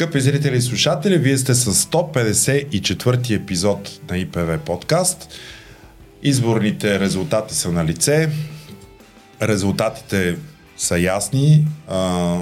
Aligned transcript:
Скъпи 0.00 0.20
зрители 0.20 0.56
и 0.56 0.60
слушатели, 0.60 1.18
вие 1.18 1.38
сте 1.38 1.54
с 1.54 1.72
154 1.72 3.36
епизод 3.36 4.00
на 4.10 4.18
ИПВ 4.18 4.58
подкаст. 4.58 5.28
Изборните 6.22 7.00
резултати 7.00 7.54
са 7.54 7.72
на 7.72 7.84
лице. 7.84 8.30
Резултатите 9.42 10.36
са 10.76 10.98
ясни. 10.98 11.66
А, 11.88 12.36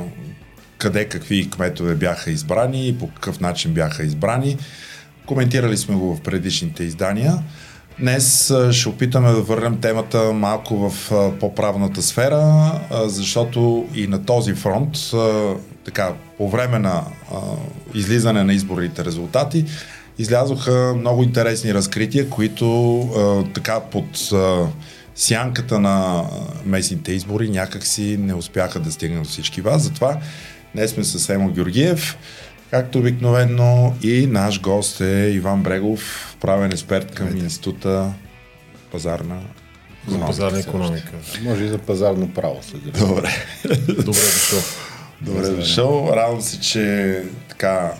къде 0.79 1.05
какви 1.05 1.51
кметове 1.51 1.95
бяха 1.95 2.31
избрани 2.31 2.89
и 2.89 2.99
по 2.99 3.09
какъв 3.09 3.41
начин 3.41 3.73
бяха 3.73 4.05
избрани. 4.05 4.57
Коментирали 5.27 5.77
сме 5.77 5.95
го 5.95 6.15
в 6.15 6.21
предишните 6.21 6.85
издания. 6.85 7.35
Днес 8.01 8.55
ще 8.71 8.89
опитаме 8.89 9.33
да 9.33 9.41
върнем 9.41 9.81
темата 9.81 10.33
малко 10.33 10.91
в 10.91 11.11
по-правната 11.41 12.03
сфера, 12.03 12.73
защото 13.05 13.89
и 13.95 14.07
на 14.07 14.25
този 14.25 14.55
фронт, 14.55 14.97
така, 15.89 16.13
по 16.39 16.49
време 16.49 16.79
на 16.79 17.05
излизане 17.95 18.45
на 18.45 18.55
изборните 18.55 19.05
резултати, 19.05 19.65
излязоха 20.19 20.95
много 20.97 21.23
интересни 21.23 21.75
разкрития, 21.75 22.29
които 22.29 23.49
така 23.55 23.81
под 23.81 24.31
сянката 25.15 25.81
на 25.81 26.25
местните 26.65 27.13
избори 27.13 27.49
някакси 27.49 28.17
не 28.21 28.35
успяха 28.35 28.81
да 28.81 28.93
стигнат 28.93 29.23
до 29.23 29.29
всички 29.29 29.61
вас. 29.61 29.83
Затова 29.83 30.21
днес 30.75 30.91
сме 30.91 31.05
с 31.05 31.35
Емо 31.35 31.51
Георгиев, 31.51 32.19
Както 32.71 32.99
обикновено 32.99 33.95
и 34.03 34.27
наш 34.27 34.61
гост 34.61 35.01
е 35.01 35.31
Иван 35.35 35.63
Брегов, 35.63 36.37
правен 36.41 36.73
експерт 36.73 37.07
към 37.07 37.15
Здравейте. 37.15 37.45
Института 37.45 38.13
пазарна 38.93 39.41
за 40.09 40.21
пазарна 40.21 40.61
економика. 40.61 41.13
Може 41.43 41.65
и 41.65 41.69
за 41.69 41.79
пазарно 41.79 42.29
право. 42.35 42.61
Добре. 42.99 43.47
Добре 43.89 44.05
дошъл. 44.05 44.88
Добре 45.21 45.49
дошъл. 45.49 46.13
Радвам 46.17 46.41
се, 46.41 46.61
че 46.61 47.23
така 47.49 47.93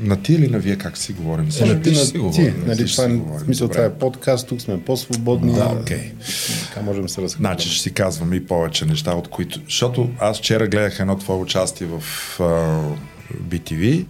на 0.00 0.22
ти 0.22 0.34
или 0.34 0.48
на 0.48 0.58
вие 0.58 0.76
как 0.76 0.98
си 0.98 1.12
говорим? 1.12 1.48
Е, 1.60 1.64
на 1.64 1.82
ти, 1.82 1.90
на 1.90 1.96
си 1.96 2.18
говорим. 2.18 2.64
Нали, 2.66 2.86
това, 2.86 3.04
е, 3.04 3.44
смисъл, 3.44 3.68
това 3.68 3.84
е 3.84 3.94
подкаст, 3.94 4.48
тук 4.48 4.60
сме 4.60 4.80
по-свободни. 4.80 5.54
Да, 5.54 5.64
окей. 5.64 5.98
Okay. 5.98 6.68
Така 6.68 6.82
можем 6.82 7.02
да 7.02 7.08
се 7.08 7.22
разходим. 7.22 7.42
Значи 7.42 7.68
ще 7.68 7.82
си 7.82 7.94
казвам 7.94 8.32
и 8.32 8.46
повече 8.46 8.86
неща, 8.86 9.14
от 9.14 9.28
които... 9.28 9.60
Защото 9.64 10.10
аз 10.18 10.38
вчера 10.38 10.68
гледах 10.68 11.00
едно 11.00 11.18
твое 11.18 11.38
участие 11.38 11.86
в 11.86 12.02
BTV, 13.48 14.04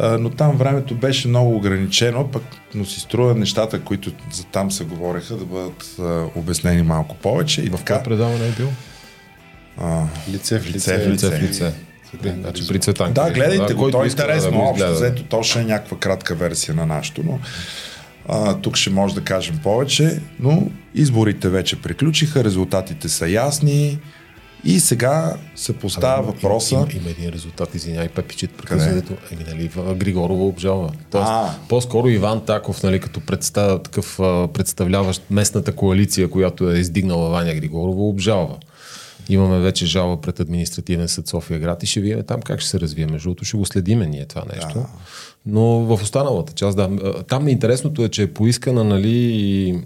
но 0.00 0.30
там 0.30 0.56
времето 0.56 0.94
беше 0.94 1.28
много 1.28 1.56
ограничено, 1.56 2.28
пък 2.30 2.42
но 2.74 2.84
си 2.84 3.00
струва 3.00 3.34
нещата, 3.34 3.80
които 3.80 4.12
за 4.32 4.44
там 4.44 4.70
се 4.70 4.84
говореха, 4.84 5.36
да 5.36 5.44
бъдат 5.44 5.96
а, 6.00 6.26
обяснени 6.34 6.82
малко 6.82 7.16
повече. 7.16 7.62
И 7.62 7.68
в 7.68 7.76
така, 7.76 8.02
предаване 8.02 8.48
е 8.48 8.50
бил? 8.50 8.68
А, 9.78 10.04
лице 10.30 10.58
в 10.58 10.66
лице. 10.66 10.98
Лице, 10.98 11.10
лице 11.10 11.30
в 11.30 11.42
лице. 11.42 11.72
Значи 12.22 12.68
при 12.68 12.78
Цветанка. 12.78 13.12
Да, 13.12 13.30
гледайте 13.30 13.64
да, 13.66 13.74
го, 13.74 13.90
то 13.90 14.02
е 14.02 14.06
интересно. 14.06 14.50
Да 14.50 14.56
общо 14.56 14.92
взето, 14.92 15.24
то 15.24 15.42
ще 15.42 15.60
е 15.60 15.64
някаква 15.64 15.98
кратка 15.98 16.34
версия 16.34 16.74
на 16.74 16.86
нашото, 16.86 17.22
но 17.24 17.38
а, 18.28 18.54
тук 18.54 18.76
ще 18.76 18.90
може 18.90 19.14
да 19.14 19.20
кажем 19.20 19.60
повече, 19.62 20.20
но 20.40 20.66
изборите 20.94 21.48
вече 21.48 21.82
приключиха, 21.82 22.44
резултатите 22.44 23.08
са 23.08 23.28
ясни. 23.28 23.98
И 24.66 24.80
сега 24.80 25.36
се 25.56 25.72
поставя 25.72 26.18
Абе, 26.18 26.26
въпроса. 26.26 26.74
Има, 26.74 26.86
има, 26.94 27.10
един 27.10 27.30
резултат, 27.30 27.74
извиняй, 27.74 28.08
Пепичит, 28.08 28.50
прекъсването. 28.50 29.12
Еми, 29.32 29.44
нали, 29.48 29.70
Григорова 29.96 30.44
обжалва. 30.44 30.92
Тоест, 31.10 31.28
а. 31.30 31.54
по-скоро 31.68 32.08
Иван 32.08 32.44
Таков, 32.44 32.82
нали, 32.82 33.00
като 33.00 33.20
представ, 33.20 33.82
такъв 33.82 34.16
представляващ 34.52 35.22
местната 35.30 35.72
коалиция, 35.72 36.28
която 36.28 36.70
е 36.70 36.78
издигнала 36.78 37.30
Ваня 37.30 37.54
Григорова, 37.54 38.02
обжалва. 38.02 38.56
Имаме 39.28 39.58
вече 39.58 39.86
жалба 39.86 40.20
пред 40.20 40.40
административен 40.40 41.08
съд 41.08 41.28
София 41.28 41.58
град 41.58 41.82
и 41.82 41.86
ще 41.86 42.00
видим 42.00 42.22
там 42.22 42.42
как 42.42 42.60
ще 42.60 42.70
се 42.70 42.80
развие. 42.80 43.06
Между 43.06 43.28
другото 43.28 43.44
ще 43.44 43.56
го 43.56 43.66
следиме 43.66 44.06
ние 44.06 44.26
това 44.26 44.44
нещо. 44.54 44.74
Да. 44.74 44.86
Но 45.46 45.64
в 45.64 46.02
останалата 46.02 46.52
част, 46.52 46.76
да. 46.76 47.22
Там 47.28 47.48
интересното 47.48 48.04
е, 48.04 48.08
че 48.08 48.22
е 48.22 48.32
поискана, 48.32 48.84
нали, 48.84 49.84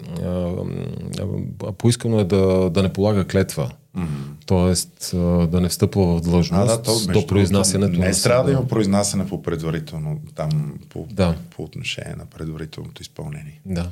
поискано 1.79 2.21
е 2.21 2.25
да, 2.25 2.71
да 2.71 2.83
не 2.83 2.93
полага 2.93 3.25
клетва. 3.25 3.71
Mm-hmm. 3.97 4.07
Тоест 4.47 5.11
да 5.51 5.61
не 5.61 5.69
встъпва 5.69 6.17
в 6.17 6.21
длъжност 6.21 6.71
а, 6.71 6.77
да, 6.77 6.83
то, 6.83 7.13
до 7.13 7.27
произнасянето. 7.27 8.01
Не 8.01 8.13
трябва 8.13 8.45
да 8.45 8.53
има 8.53 8.69
произнасяне 8.69 9.29
по 9.29 9.43
предварително, 9.43 10.21
там 10.35 10.79
по, 10.89 11.07
да. 11.11 11.35
по 11.51 11.63
отношение 11.63 12.15
на 12.19 12.27
предварителното 12.27 13.03
изпълнение. 13.03 13.61
Да. 13.67 13.89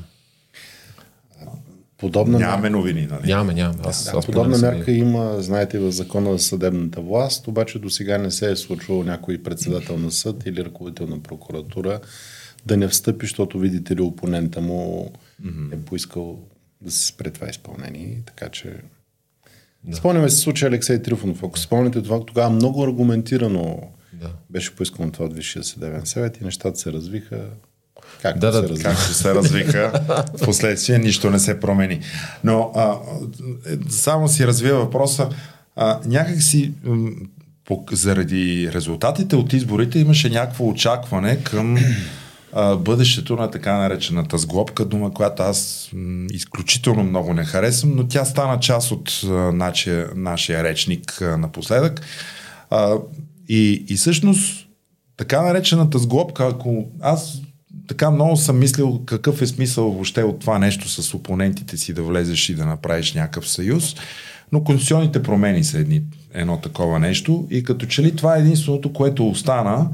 Подобна 1.99 2.39
нямаме 2.39 2.71
новини, 2.71 3.07
нали? 3.11 3.27
Нямаме, 3.27 3.55
нямаме. 3.55 3.79
Аз, 3.85 4.05
да, 4.05 4.19
аз 4.19 4.27
подобна 4.27 4.59
мярка 4.59 4.93
има, 4.93 5.43
знаете, 5.43 5.79
в 5.79 5.91
закона 5.91 6.33
за 6.33 6.39
съдебната 6.39 7.01
власт, 7.01 7.49
обаче 7.49 7.79
до 7.79 7.91
сега 7.91 8.19
не 8.19 8.31
се 8.31 8.51
е 8.51 8.57
случвало 8.57 9.05
някой 9.05 9.43
председател 9.43 9.99
на 9.99 10.11
съд 10.11 10.47
или 10.47 10.65
ръководител 10.65 11.07
на 11.07 11.19
прокуратура 11.19 12.01
да 12.67 12.77
не 12.77 12.89
встъпи, 12.89 13.27
защото 13.27 13.59
видите 13.59 13.97
ли 13.97 14.01
опонента 14.01 14.61
му 14.61 15.13
mm-hmm. 15.43 15.75
е 15.75 15.85
поискал 15.85 16.39
да 16.81 16.91
се 16.91 17.07
спре 17.07 17.31
това 17.31 17.49
изпълнение. 17.49 18.23
Така 18.27 18.49
че 18.49 18.77
да. 19.85 19.97
Спомняме 19.97 20.31
се 20.31 20.37
случая 20.37 20.69
Алексей 20.69 21.03
Трифонов. 21.03 21.43
Ако 21.43 21.59
спомняте 21.59 22.03
това, 22.03 22.25
тогава 22.25 22.51
много 22.51 22.85
аргументирано 22.85 23.79
да. 24.13 24.31
беше 24.51 24.77
поискано 24.77 25.13
това 25.13 25.25
от 25.25 25.35
Висшия 25.35 25.65
съдебен 25.65 26.07
съвет 26.07 26.41
и 26.41 26.45
нещата 26.45 26.79
се 26.79 26.93
развиха. 26.93 27.51
Как 28.23 28.39
да, 28.39 28.51
да, 28.51 28.63
се 28.63 28.69
развиха? 28.69 28.89
Как 28.89 28.99
се 28.99 29.35
развиха. 29.35 29.93
Впоследствие 30.43 30.99
нищо 30.99 31.31
не 31.31 31.39
се 31.39 31.61
промени. 31.61 32.01
Но 32.45 32.73
а, 32.75 32.95
само 33.89 34.29
си 34.29 34.47
развия 34.47 34.75
въпроса. 34.75 35.29
А, 35.77 36.01
някак 36.07 36.43
си 36.43 36.73
заради 37.93 38.71
резултатите 38.73 39.37
от 39.37 39.53
изборите 39.53 39.99
имаше 39.99 40.31
някакво 40.31 40.69
очакване 40.69 41.43
към 41.43 41.77
а, 42.53 42.77
бъдещето 42.77 43.37
на 43.37 43.51
така 43.51 43.77
наречената 43.77 44.39
сглобка, 44.39 44.85
дума, 44.85 45.15
която 45.15 45.43
аз 45.43 45.91
м, 45.93 46.27
изключително 46.33 47.03
много 47.03 47.35
не 47.35 47.45
харесвам, 47.45 47.97
но 47.97 48.09
тя 48.09 48.25
стана 48.25 48.61
част 48.61 48.91
от 48.91 49.21
а, 49.25 49.29
нашия, 49.53 50.09
нашия 50.15 50.65
речник 50.65 51.23
а, 51.23 51.37
напоследък. 51.37 52.01
А, 52.71 52.95
и, 53.49 53.85
и 53.89 53.97
всъщност 53.97 54.67
така 55.17 55.43
наречената 55.43 55.99
сглобка, 55.99 56.47
ако 56.47 56.85
аз 57.01 57.41
така 57.89 58.11
много 58.11 58.37
съм 58.37 58.59
мислил 58.59 59.03
какъв 59.07 59.43
е 59.43 59.47
смисъл 59.47 59.85
въобще 59.85 60.23
от 60.23 60.41
това 60.41 60.59
нещо 60.59 60.89
с 60.89 61.15
опонентите 61.15 61.77
си 61.77 61.93
да 61.93 62.03
влезеш 62.03 62.49
и 62.49 62.55
да 62.55 62.67
направиш 62.67 63.15
някакъв 63.15 63.49
съюз, 63.49 63.97
но 64.53 64.65
конституционните 64.65 65.23
промени 65.23 65.65
са 65.65 65.79
едни, 65.79 66.03
едно 66.35 66.61
такова 66.61 66.99
нещо 66.99 67.47
и 67.51 67.63
като 67.63 67.87
че 67.87 68.03
ли 68.03 68.17
това 68.17 68.37
е 68.37 68.41
единственото, 68.41 68.93
което 68.93 69.29
остана, 69.29 69.89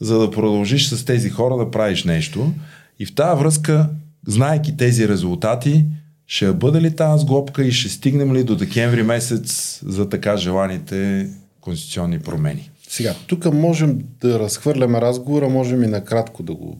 за 0.00 0.18
да 0.18 0.30
продължиш 0.30 0.88
с 0.88 1.04
тези 1.04 1.30
хора 1.30 1.56
да 1.56 1.70
правиш 1.70 2.04
нещо. 2.04 2.52
И 2.98 3.06
в 3.06 3.14
тази 3.14 3.40
връзка, 3.40 3.90
знайки 4.26 4.76
тези 4.76 5.08
резултати, 5.08 5.84
ще 6.26 6.52
бъде 6.52 6.80
ли 6.80 6.96
тази 6.96 7.22
сглобка 7.22 7.64
и 7.64 7.72
ще 7.72 7.88
стигнем 7.88 8.34
ли 8.34 8.44
до 8.44 8.56
декември 8.56 9.02
месец 9.02 9.80
за 9.86 10.08
така 10.08 10.36
желаните 10.36 11.28
конституционни 11.60 12.18
промени? 12.18 12.70
Сега, 12.88 13.14
тук 13.26 13.52
можем 13.54 13.98
да 14.20 14.38
разхвърляме 14.38 15.00
разговора, 15.00 15.48
можем 15.48 15.82
и 15.82 15.86
накратко 15.86 16.42
да 16.42 16.54
го 16.54 16.78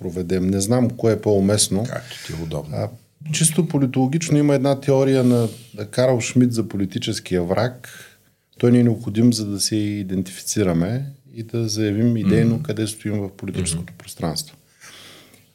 проведем. 0.00 0.46
Не 0.46 0.60
знам 0.60 0.90
кое 0.90 1.12
е 1.12 1.20
по-уместно. 1.20 1.84
Както 1.88 2.26
ти 2.26 2.32
е 2.32 2.42
удобно. 2.42 2.76
А, 2.76 2.88
чисто 3.32 3.68
политологично 3.68 4.38
има 4.38 4.54
една 4.54 4.80
теория 4.80 5.24
на 5.24 5.48
Карл 5.90 6.20
Шмидт 6.20 6.52
за 6.52 6.68
политическия 6.68 7.42
враг. 7.42 7.88
Той 8.58 8.72
ни 8.72 8.80
е 8.80 8.84
необходим, 8.84 9.32
за 9.32 9.46
да 9.46 9.60
се 9.60 9.76
идентифицираме 9.76 11.06
и 11.34 11.42
да 11.42 11.68
заявим 11.68 12.16
идейно 12.16 12.58
mm-hmm. 12.58 12.62
къде 12.62 12.86
стоим 12.86 13.20
в 13.20 13.30
политическото 13.36 13.92
mm-hmm. 13.92 13.96
пространство. 13.96 14.56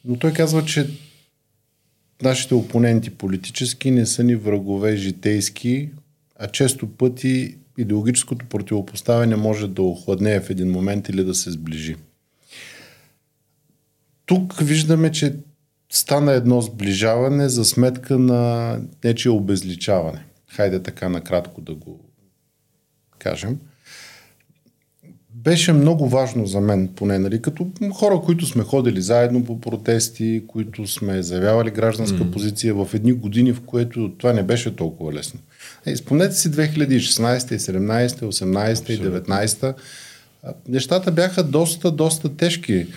Но 0.05 0.15
той 0.15 0.33
казва, 0.33 0.65
че 0.65 0.89
нашите 2.21 2.53
опоненти 2.53 3.09
политически 3.09 3.91
не 3.91 4.05
са 4.05 4.23
ни 4.23 4.35
врагове 4.35 4.95
житейски, 4.95 5.89
а 6.39 6.47
често 6.47 6.87
пъти 6.87 7.55
идеологическото 7.77 8.45
противопоставяне 8.45 9.35
може 9.35 9.67
да 9.67 9.81
охладнее 9.81 10.39
в 10.39 10.49
един 10.49 10.71
момент 10.71 11.09
или 11.09 11.23
да 11.23 11.35
се 11.35 11.51
сближи. 11.51 11.95
Тук 14.29 14.55
виждаме, 14.61 15.11
че 15.11 15.35
стана 15.89 16.31
едно 16.31 16.61
сближаване 16.61 17.49
за 17.49 17.65
сметка 17.65 18.17
на 18.17 18.75
нечия 19.03 19.31
обезличаване. 19.31 20.25
Хайде 20.47 20.83
така 20.83 21.09
накратко 21.09 21.61
да 21.61 21.75
го 21.75 21.99
кажем 23.19 23.59
беше 25.43 25.73
много 25.73 26.09
важно 26.09 26.45
за 26.45 26.61
мен, 26.61 26.87
поне, 26.95 27.19
нали, 27.19 27.41
като 27.41 27.67
хора, 27.93 28.21
които 28.25 28.45
сме 28.45 28.63
ходили 28.63 29.01
заедно 29.01 29.45
по 29.45 29.61
протести, 29.61 30.43
които 30.47 30.87
сме 30.87 31.23
заявявали 31.23 31.71
гражданска 31.71 32.17
mm. 32.17 32.31
позиция 32.31 32.73
в 32.73 32.87
едни 32.93 33.13
години, 33.13 33.51
в 33.53 33.61
което 33.65 34.11
това 34.17 34.33
не 34.33 34.43
беше 34.43 34.75
толкова 34.75 35.13
лесно. 35.13 35.39
Е, 35.85 35.95
спомнете 35.95 36.35
си 36.35 36.51
2016, 36.51 37.37
17, 37.37 38.07
18 38.09 38.89
и 38.89 38.99
19. 38.99 39.73
Нещата 40.67 41.11
бяха 41.11 41.43
доста, 41.43 41.91
доста 41.91 42.35
тежки. 42.35 42.87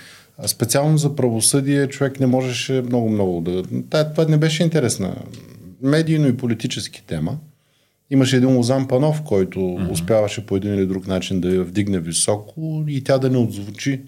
Специално 0.47 0.99
за 0.99 1.17
правосъдие 1.17 1.87
човек 1.87 2.21
не 2.21 2.27
можеше 2.27 2.73
много-много 2.73 3.41
да... 3.41 3.63
Това 4.11 4.25
не 4.25 4.37
беше 4.37 4.63
интересна 4.63 5.17
медийно 5.83 6.29
и 6.29 6.37
политически 6.37 7.03
тема. 7.07 7.39
Имаше 8.11 8.37
един 8.37 8.57
Лозан 8.57 8.89
Панов, 8.89 9.23
който 9.23 9.59
mm-hmm. 9.59 9.91
успяваше 9.91 10.47
по 10.47 10.57
един 10.57 10.75
или 10.75 10.87
друг 10.87 11.07
начин 11.07 11.41
да 11.41 11.55
я 11.55 11.65
вдигне 11.65 12.01
високо 12.01 12.85
и 12.89 13.05
тя 13.05 13.19
да 13.19 13.31
не 13.31 13.37
отзвучи. 13.37 14.03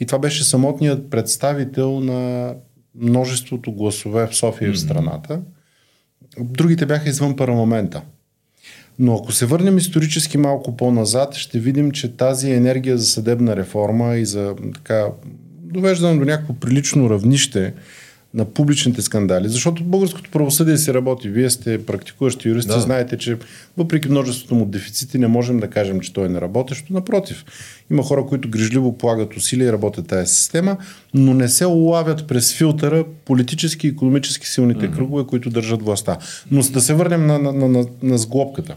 И 0.00 0.06
това 0.06 0.18
беше 0.18 0.44
самотният 0.44 1.10
представител 1.10 2.00
на 2.00 2.54
множеството 2.94 3.72
гласове 3.72 4.26
в 4.26 4.36
София 4.36 4.70
mm-hmm. 4.70 4.74
в 4.74 4.80
страната. 4.80 5.40
Другите 6.40 6.86
бяха 6.86 7.08
извън 7.08 7.36
парламента. 7.36 8.02
Но 9.02 9.16
ако 9.16 9.32
се 9.32 9.46
върнем 9.46 9.78
исторически 9.78 10.38
малко 10.38 10.76
по-назад, 10.76 11.34
ще 11.34 11.58
видим, 11.58 11.90
че 11.90 12.16
тази 12.16 12.50
енергия 12.50 12.98
за 12.98 13.06
съдебна 13.06 13.56
реформа 13.56 14.16
и 14.16 14.26
за 14.26 14.54
така 14.74 15.06
довеждане 15.62 16.18
до 16.18 16.24
някакво 16.24 16.54
прилично 16.54 17.10
равнище 17.10 17.72
на 18.34 18.44
публичните 18.44 19.02
скандали, 19.02 19.48
защото 19.48 19.84
българското 19.84 20.30
правосъдие 20.30 20.76
си 20.76 20.94
работи. 20.94 21.28
Вие 21.28 21.50
сте 21.50 21.86
практикуващи 21.86 22.48
юристи, 22.48 22.72
да. 22.72 22.80
знаете, 22.80 23.18
че 23.18 23.38
въпреки 23.76 24.08
множеството 24.08 24.54
му 24.54 24.66
дефицити 24.66 25.18
не 25.18 25.26
можем 25.26 25.60
да 25.60 25.70
кажем, 25.70 26.00
че 26.00 26.12
той 26.12 26.26
е 26.26 26.28
неработещо. 26.28 26.92
Напротив, 26.92 27.44
има 27.90 28.02
хора, 28.02 28.26
които 28.26 28.50
грижливо 28.50 28.98
полагат 28.98 29.36
усилия 29.36 29.68
и 29.68 29.72
работят 29.72 30.06
тази 30.06 30.34
система, 30.34 30.76
но 31.14 31.34
не 31.34 31.48
се 31.48 31.66
улавят 31.66 32.26
през 32.28 32.54
филтъра 32.54 33.04
политически 33.24 33.86
и 33.86 33.90
економически 33.90 34.48
силните 34.48 34.90
mm-hmm. 34.90 34.94
кръгове, 34.94 35.24
които 35.26 35.50
държат 35.50 35.82
властта. 35.82 36.18
Но 36.50 36.62
да 36.62 36.80
се 36.80 36.94
върнем 36.94 37.26
на, 37.26 37.38
на, 37.38 37.52
на, 37.52 37.68
на, 37.68 37.86
на 38.02 38.18
сглобката. 38.18 38.76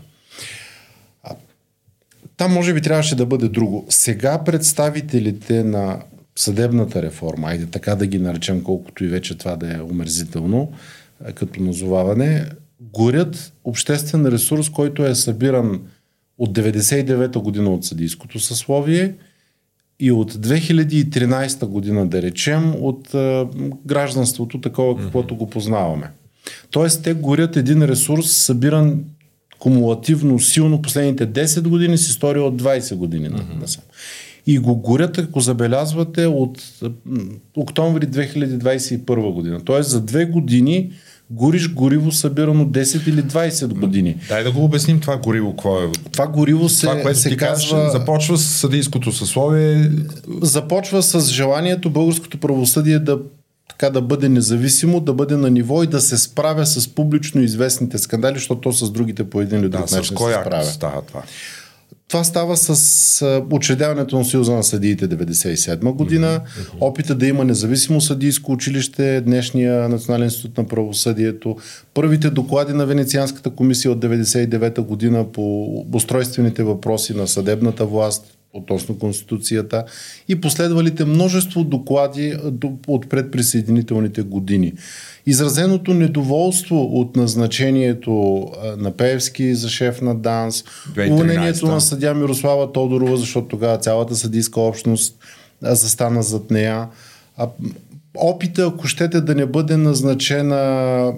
Там 2.38 2.54
може 2.54 2.74
би 2.74 2.82
трябваше 2.82 3.16
да 3.16 3.26
бъде 3.26 3.48
друго. 3.48 3.86
Сега 3.90 4.44
представителите 4.44 5.64
на 5.64 6.00
съдебната 6.36 7.02
реформа, 7.02 7.48
айде 7.48 7.66
така 7.66 7.96
да 7.96 8.08
ги 8.08 8.20
наречем, 8.20 8.64
колкото 8.64 9.04
и 9.04 9.08
вече 9.08 9.38
това 9.38 9.56
да 9.56 9.76
е 9.76 9.82
омерзително, 9.82 10.72
като 11.36 11.64
назоваване, 11.64 12.46
горят 12.82 13.54
обществен 13.64 14.26
ресурс, 14.26 14.70
който 14.70 15.06
е 15.06 15.16
събиран 15.16 15.82
от 16.38 16.58
99-та 16.58 17.40
година 17.40 17.74
от 17.74 17.86
съдийското 17.86 18.40
съсловие 18.40 19.14
и 20.00 20.12
от 20.12 20.34
2013 20.34 21.66
година, 21.66 22.08
да 22.08 22.22
речем, 22.22 22.74
от 22.76 23.14
а, 23.14 23.48
гражданството, 23.86 24.62
такова 24.62 25.02
каквото 25.02 25.36
го 25.36 25.50
познаваме. 25.50 26.12
Тоест, 26.72 27.04
те 27.04 27.14
горят 27.14 27.56
един 27.56 27.84
ресурс, 27.84 28.32
събиран 28.32 29.04
кумулативно 29.60 30.40
силно 30.40 30.82
последните 30.82 31.28
10 31.28 31.68
години 31.68 31.98
с 31.98 32.08
история 32.08 32.44
от 32.44 32.62
20 32.62 32.96
години. 32.96 33.30
Mm-hmm 33.30 33.80
и 34.48 34.60
го 34.60 34.76
горят, 34.76 35.18
ако 35.18 35.40
забелязвате, 35.40 36.26
от 36.26 36.62
октомври 37.58 38.08
2021 38.08 39.34
година. 39.34 39.60
Тоест 39.66 39.90
за 39.90 40.02
две 40.02 40.26
години 40.26 40.92
гориш 41.30 41.74
гориво 41.74 42.12
събирано 42.12 42.66
10 42.66 43.10
или 43.10 43.24
20 43.24 43.68
години. 43.68 44.16
Дай 44.30 44.44
да 44.44 44.52
го 44.52 44.64
обясним 44.64 45.00
това 45.00 45.18
гориво. 45.18 45.52
Какво 45.52 45.80
е? 45.80 45.92
Това 46.12 46.28
гориво 46.28 46.70
се, 46.70 46.88
това, 46.88 47.02
което 47.02 47.20
се 47.20 47.38
казва... 47.38 47.78
Кажеш, 47.78 47.92
започва 47.92 48.38
с 48.38 48.46
съдийското 48.46 49.12
съсловие. 49.12 49.92
Започва 50.42 51.04
с 51.04 51.32
желанието 51.32 51.90
българското 51.90 52.38
правосъдие 52.38 53.00
да 53.00 53.20
така 53.78 53.90
да 53.90 54.02
бъде 54.02 54.30
независимо, 54.30 55.00
да 55.00 55.14
бъде 55.14 55.38
на 55.38 55.50
ниво 55.50 55.84
и 55.84 55.88
да 55.88 56.02
се 56.02 56.18
справя 56.18 56.66
с 56.66 56.88
публично 56.88 57.42
известните 57.42 57.98
скандали, 57.98 58.34
защото 58.34 58.62
то 58.62 58.72
с 58.72 58.92
другите 58.92 59.30
по 59.30 59.42
един 59.42 59.60
или 59.60 59.70
друг 59.70 59.86
да, 59.86 59.96
начин 59.98 60.18
се 60.18 60.24
справя. 60.24 60.64
става 60.64 61.02
това? 61.02 61.24
Това 62.08 62.24
става 62.24 62.58
с 62.58 63.42
учредяването 63.52 64.18
на 64.18 64.26
Съюза 64.26 64.54
на 64.54 64.64
съдиите 64.64 65.10
97 65.10 65.92
година, 65.92 66.28
mm-hmm. 66.28 66.78
опита 66.80 67.16
да 67.16 67.28
има 67.28 67.46
независимо 67.46 68.02
съдийско 68.02 68.52
училище, 68.52 69.22
днешния 69.22 69.90
Национален 69.90 70.24
институт 70.24 70.58
на 70.58 70.68
правосъдието, 70.68 71.58
първите 71.94 72.30
доклади 72.30 72.74
на 72.74 72.86
Венецианската 72.86 73.50
комисия 73.50 73.92
от 73.92 74.00
99 74.00 74.80
година 74.82 75.32
по 75.32 75.86
устройствените 75.94 76.64
въпроси 76.64 77.14
на 77.14 77.28
съдебната 77.28 77.86
власт, 77.86 78.35
относно 78.56 79.00
Конституцията 79.00 79.84
и 80.28 80.42
последвалите 80.42 81.06
множество 81.06 81.64
доклади 81.64 82.38
от 82.88 83.10
предприсъединителните 83.10 84.22
години. 84.22 84.74
Изразеното 85.26 85.94
недоволство 85.94 86.84
от 86.84 87.16
назначението 87.16 88.46
на 88.78 88.92
Певски 88.92 89.56
за 89.56 89.70
шеф 89.70 90.02
на 90.02 90.16
ДАНС, 90.16 90.64
уволнението 91.08 91.68
на 91.68 91.82
съдя 91.82 92.14
Мирослава 92.14 92.72
Тодорова, 92.72 93.18
защото 93.18 93.48
тогава 93.48 93.78
цялата 93.78 94.16
съдийска 94.16 94.62
общност 94.62 95.16
застана 95.62 96.24
зад 96.24 96.52
нея. 96.52 96.88
Опита, 98.18 98.72
ако 98.74 98.88
щете 98.88 99.22
да 99.22 99.36
не 99.36 99.46
бъде 99.46 99.78
назначена 99.78 101.14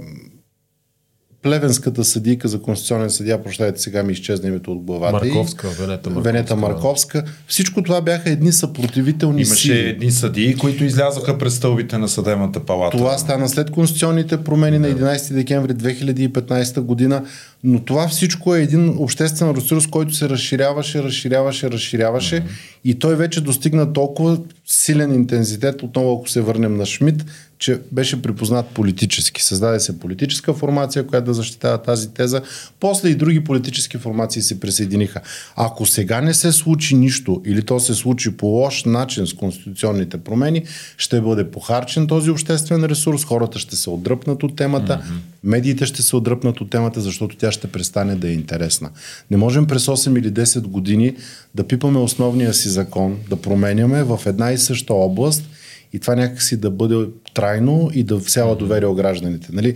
Плевенската 1.41 2.03
съдийка 2.03 2.47
за 2.47 2.61
конституционен 2.61 3.09
съдия, 3.09 3.43
прощайте, 3.43 3.81
сега 3.81 4.03
ми 4.03 4.13
изчезна 4.13 4.49
името 4.49 4.71
от 4.71 4.79
главата. 4.79 5.25
Марковска, 5.25 5.67
Венета 5.67 6.09
Марковска. 6.09 6.31
Венета 6.31 6.55
Марковска. 6.55 7.23
Всичко 7.47 7.83
това 7.83 8.01
бяха 8.01 8.29
едни 8.29 8.51
съпротивителни 8.51 9.41
Имаше 9.41 9.61
сили. 9.61 9.79
едни 9.79 10.11
съдии, 10.11 10.55
които 10.55 10.83
излязоха 10.83 11.37
през 11.37 11.55
стълбите 11.55 11.97
на 11.97 12.07
съдебната 12.07 12.59
палата. 12.59 12.97
Това 12.97 13.17
стана 13.17 13.49
след 13.49 13.71
конституционните 13.71 14.43
промени 14.43 14.79
на 14.79 14.87
11 14.87 15.33
декември 15.33 15.73
2015 15.73 16.79
година, 16.79 17.23
но 17.63 17.79
това 17.79 18.07
всичко 18.07 18.55
е 18.55 18.61
един 18.61 18.95
обществен 18.97 19.51
ресурс, 19.51 19.87
който 19.87 20.13
се 20.15 20.29
разширяваше, 20.29 21.03
разширяваше, 21.03 21.71
разширяваше 21.71 22.35
mm-hmm. 22.35 22.79
и 22.83 22.99
той 22.99 23.15
вече 23.15 23.41
достигна 23.41 23.93
толкова 23.93 24.37
силен 24.65 25.13
интензитет, 25.13 25.83
отново 25.83 26.17
ако 26.17 26.29
се 26.29 26.41
върнем 26.41 26.77
на 26.77 26.85
Шмидт, 26.85 27.25
че 27.59 27.79
беше 27.91 28.21
припознат 28.21 28.67
политически. 28.67 29.43
Създаде 29.43 29.79
се 29.79 29.99
политическа 29.99 30.53
формация, 30.53 31.07
която 31.07 31.25
да 31.25 31.33
защитава 31.33 31.77
тази 31.77 32.13
теза. 32.13 32.41
После 32.79 33.09
и 33.09 33.15
други 33.15 33.43
политически 33.43 33.97
формации 33.97 34.41
се 34.41 34.59
присъединиха. 34.59 35.21
Ако 35.55 35.85
сега 35.85 36.21
не 36.21 36.33
се 36.33 36.51
случи 36.51 36.95
нищо 36.95 37.41
или 37.45 37.61
то 37.61 37.79
се 37.79 37.93
случи 37.93 38.37
по 38.37 38.45
лош 38.45 38.83
начин 38.83 39.27
с 39.27 39.33
конституционните 39.33 40.17
промени, 40.17 40.63
ще 40.97 41.21
бъде 41.21 41.51
похарчен 41.51 42.07
този 42.07 42.29
обществен 42.29 42.85
ресурс, 42.85 43.23
хората 43.23 43.59
ще 43.59 43.75
се 43.75 43.89
отдръпнат 43.89 44.43
от 44.43 44.55
темата, 44.55 45.01
mm-hmm. 45.03 45.17
медиите 45.43 45.85
ще 45.85 46.03
се 46.03 46.15
отдръпнат 46.15 46.61
от 46.61 46.69
темата, 46.69 47.01
защото 47.01 47.37
тя 47.37 47.46
ще 47.51 47.67
престане 47.67 48.15
да 48.15 48.27
е 48.29 48.33
интересна. 48.33 48.89
Не 49.31 49.37
можем 49.37 49.67
през 49.67 49.85
8 49.85 50.19
или 50.19 50.31
10 50.31 50.61
години 50.61 51.15
да 51.55 51.67
пипаме 51.67 51.99
основния 51.99 52.53
си 52.53 52.69
закон, 52.69 53.17
да 53.29 53.35
променяме 53.35 54.03
в 54.03 54.19
една 54.25 54.51
и 54.51 54.57
съща 54.57 54.93
област– 54.93 55.43
и 55.93 55.99
това 55.99 56.15
някакси 56.15 56.57
да 56.57 56.71
бъде 56.71 57.07
трайно 57.33 57.89
и 57.93 58.03
да 58.03 58.19
всява 58.19 58.55
доверие 58.55 58.87
у 58.87 58.93
гражданите. 58.93 59.47
Нали? 59.51 59.75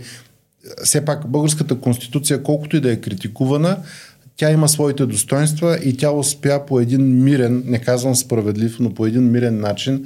Все 0.84 1.04
пак 1.04 1.28
българската 1.28 1.74
конституция, 1.74 2.42
колкото 2.42 2.76
и 2.76 2.80
да 2.80 2.92
е 2.92 2.96
критикувана, 2.96 3.78
тя 4.36 4.50
има 4.50 4.68
своите 4.68 5.06
достоинства 5.06 5.78
и 5.84 5.96
тя 5.96 6.10
успя 6.10 6.66
по 6.66 6.80
един 6.80 7.24
мирен, 7.24 7.62
не 7.66 7.78
казвам 7.78 8.14
справедлив, 8.14 8.76
но 8.80 8.94
по 8.94 9.06
един 9.06 9.30
мирен 9.30 9.60
начин 9.60 10.04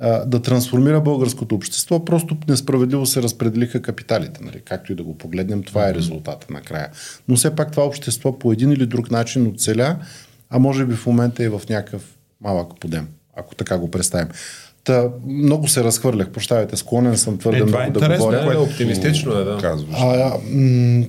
а, 0.00 0.24
да 0.24 0.42
трансформира 0.42 1.00
българското 1.00 1.54
общество. 1.54 2.04
Просто 2.04 2.36
несправедливо 2.48 3.06
се 3.06 3.22
разпределиха 3.22 3.82
капиталите. 3.82 4.44
Нали? 4.44 4.60
Както 4.64 4.92
и 4.92 4.94
да 4.94 5.02
го 5.02 5.18
погледнем, 5.18 5.62
това 5.62 5.88
е 5.88 5.94
резултата 5.94 6.46
накрая. 6.50 6.88
Но 7.28 7.36
все 7.36 7.54
пак 7.54 7.70
това 7.70 7.84
общество 7.84 8.38
по 8.38 8.52
един 8.52 8.72
или 8.72 8.86
друг 8.86 9.10
начин 9.10 9.46
оцеля, 9.46 9.96
а 10.50 10.58
може 10.58 10.84
би 10.84 10.94
в 10.94 11.06
момента 11.06 11.44
е 11.44 11.48
в 11.48 11.60
някакъв 11.70 12.02
малък 12.40 12.80
подем, 12.80 13.08
ако 13.36 13.54
така 13.54 13.78
го 13.78 13.90
представим. 13.90 14.28
Та, 14.84 15.08
много 15.26 15.68
се 15.68 15.84
разхвърлях, 15.84 16.30
прощавайте, 16.30 16.76
склонен 16.76 17.16
съм 17.16 17.38
твърде 17.38 17.58
е, 17.58 17.64
много 17.64 17.78
е 17.78 17.90
да 17.90 18.16
говоря. 18.16 18.40
Това 18.40 18.54
е 18.54 18.56
оптимистично, 18.56 19.32
е, 19.32 19.44
да. 19.44 19.58
Казваш. 19.60 19.96
А, 20.00 20.32
м- 20.50 21.04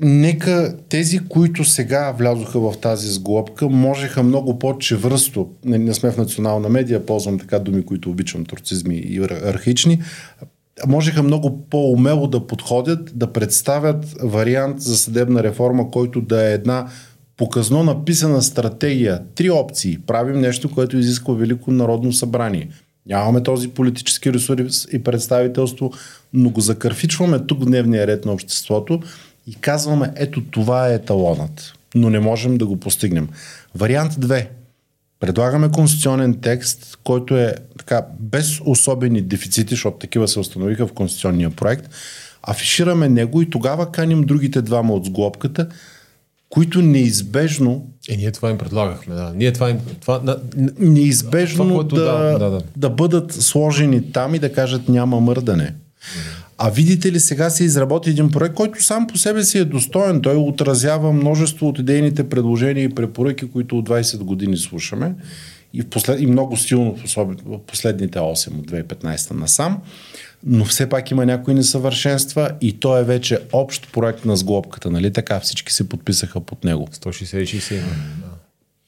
нека 0.00 0.76
тези, 0.88 1.18
които 1.18 1.64
сега 1.64 2.14
влязоха 2.18 2.60
в 2.60 2.74
тази 2.80 3.12
сглобка, 3.12 3.68
можеха 3.68 4.22
много 4.22 4.58
по-чевръсто, 4.58 5.50
не, 5.64 5.78
не 5.78 5.94
сме 5.94 6.10
в 6.10 6.16
национална 6.16 6.68
медия, 6.68 7.06
ползвам 7.06 7.38
така 7.38 7.58
думи, 7.58 7.86
които 7.86 8.10
обичам, 8.10 8.44
турцизми 8.44 8.94
и 8.94 9.20
архични, 9.44 10.02
можеха 10.86 11.22
много 11.22 11.64
по-умело 11.70 12.26
да 12.26 12.46
подходят, 12.46 13.18
да 13.18 13.32
представят 13.32 14.16
вариант 14.22 14.80
за 14.80 14.96
съдебна 14.96 15.42
реформа, 15.42 15.90
който 15.90 16.20
да 16.20 16.50
е 16.50 16.54
една 16.54 16.88
показно 17.36 17.82
написана 17.82 18.42
стратегия. 18.42 19.22
Три 19.34 19.50
опции. 19.50 19.98
Правим 20.06 20.40
нещо, 20.40 20.70
което 20.70 20.98
изисква 20.98 21.34
Велико 21.34 21.70
народно 21.70 22.12
събрание. 22.12 22.68
Нямаме 23.06 23.42
този 23.42 23.68
политически 23.68 24.32
ресурс 24.32 24.86
и 24.92 25.02
представителство, 25.02 25.92
но 26.32 26.50
го 26.50 26.60
закърфичваме 26.60 27.38
тук 27.38 27.62
в 27.62 27.66
дневния 27.66 28.06
ред 28.06 28.24
на 28.24 28.32
обществото 28.32 29.00
и 29.46 29.54
казваме, 29.54 30.12
ето 30.16 30.42
това 30.50 30.88
е 30.88 30.94
еталонът, 30.94 31.72
но 31.94 32.10
не 32.10 32.20
можем 32.20 32.58
да 32.58 32.66
го 32.66 32.80
постигнем. 32.80 33.28
Вариант 33.74 34.12
2. 34.12 34.46
Предлагаме 35.20 35.70
конституционен 35.70 36.40
текст, 36.40 36.98
който 37.04 37.36
е 37.36 37.54
така 37.78 38.06
без 38.20 38.60
особени 38.64 39.22
дефицити, 39.22 39.70
защото 39.70 39.98
такива 39.98 40.28
се 40.28 40.40
установиха 40.40 40.86
в 40.86 40.92
конституционния 40.92 41.50
проект. 41.50 41.88
Афишираме 42.42 43.08
него 43.08 43.42
и 43.42 43.50
тогава 43.50 43.92
каним 43.92 44.22
другите 44.22 44.62
двама 44.62 44.94
от 44.94 45.04
сглобката– 45.04 45.68
които 46.54 46.82
неизбежно... 46.82 47.86
Е, 48.08 48.16
ние 48.16 48.32
това 48.32 48.50
им 48.50 48.58
предлагахме, 48.58 49.14
да. 49.14 49.32
Ние 49.36 49.52
това 49.52 49.70
им... 49.70 49.78
Това, 50.00 50.20
на, 50.24 50.36
неизбежно 50.78 51.64
това, 51.64 51.74
което, 51.74 51.94
да, 51.94 52.04
да, 52.04 52.38
да, 52.38 52.50
да. 52.50 52.60
да 52.76 52.90
бъдат 52.90 53.32
сложени 53.32 54.12
там 54.12 54.34
и 54.34 54.38
да 54.38 54.52
кажат 54.52 54.88
няма 54.88 55.20
мърдане. 55.20 55.74
А 56.58 56.70
видите 56.70 57.12
ли, 57.12 57.20
сега 57.20 57.50
се 57.50 57.64
изработи 57.64 58.10
един 58.10 58.30
проект, 58.30 58.54
който 58.54 58.84
сам 58.84 59.06
по 59.06 59.18
себе 59.18 59.44
си 59.44 59.58
е 59.58 59.64
достоен. 59.64 60.20
Той 60.22 60.36
отразява 60.36 61.12
множество 61.12 61.68
от 61.68 61.78
идейните 61.78 62.28
предложения 62.28 62.84
и 62.84 62.94
препоръки, 62.94 63.50
които 63.50 63.78
от 63.78 63.88
20 63.88 64.18
години 64.18 64.56
слушаме. 64.56 65.14
И, 65.74 65.82
в 65.82 65.86
послед... 65.86 66.20
и 66.20 66.26
много 66.26 66.56
силно, 66.56 66.96
в 67.06 67.58
последните 67.66 68.18
8 68.18 68.58
от 68.58 68.70
2015 68.70 69.30
насам. 69.30 69.78
Но 70.46 70.64
все 70.64 70.88
пак 70.88 71.10
има 71.10 71.26
някои 71.26 71.54
несъвършенства 71.54 72.50
и 72.60 72.72
то 72.72 72.98
е 72.98 73.04
вече 73.04 73.38
общ 73.52 73.92
проект 73.92 74.24
на 74.24 74.36
сглобката, 74.36 74.90
нали 74.90 75.12
така? 75.12 75.40
Всички 75.40 75.72
се 75.72 75.88
подписаха 75.88 76.40
под 76.40 76.64
него. 76.64 76.88
160 76.92 77.80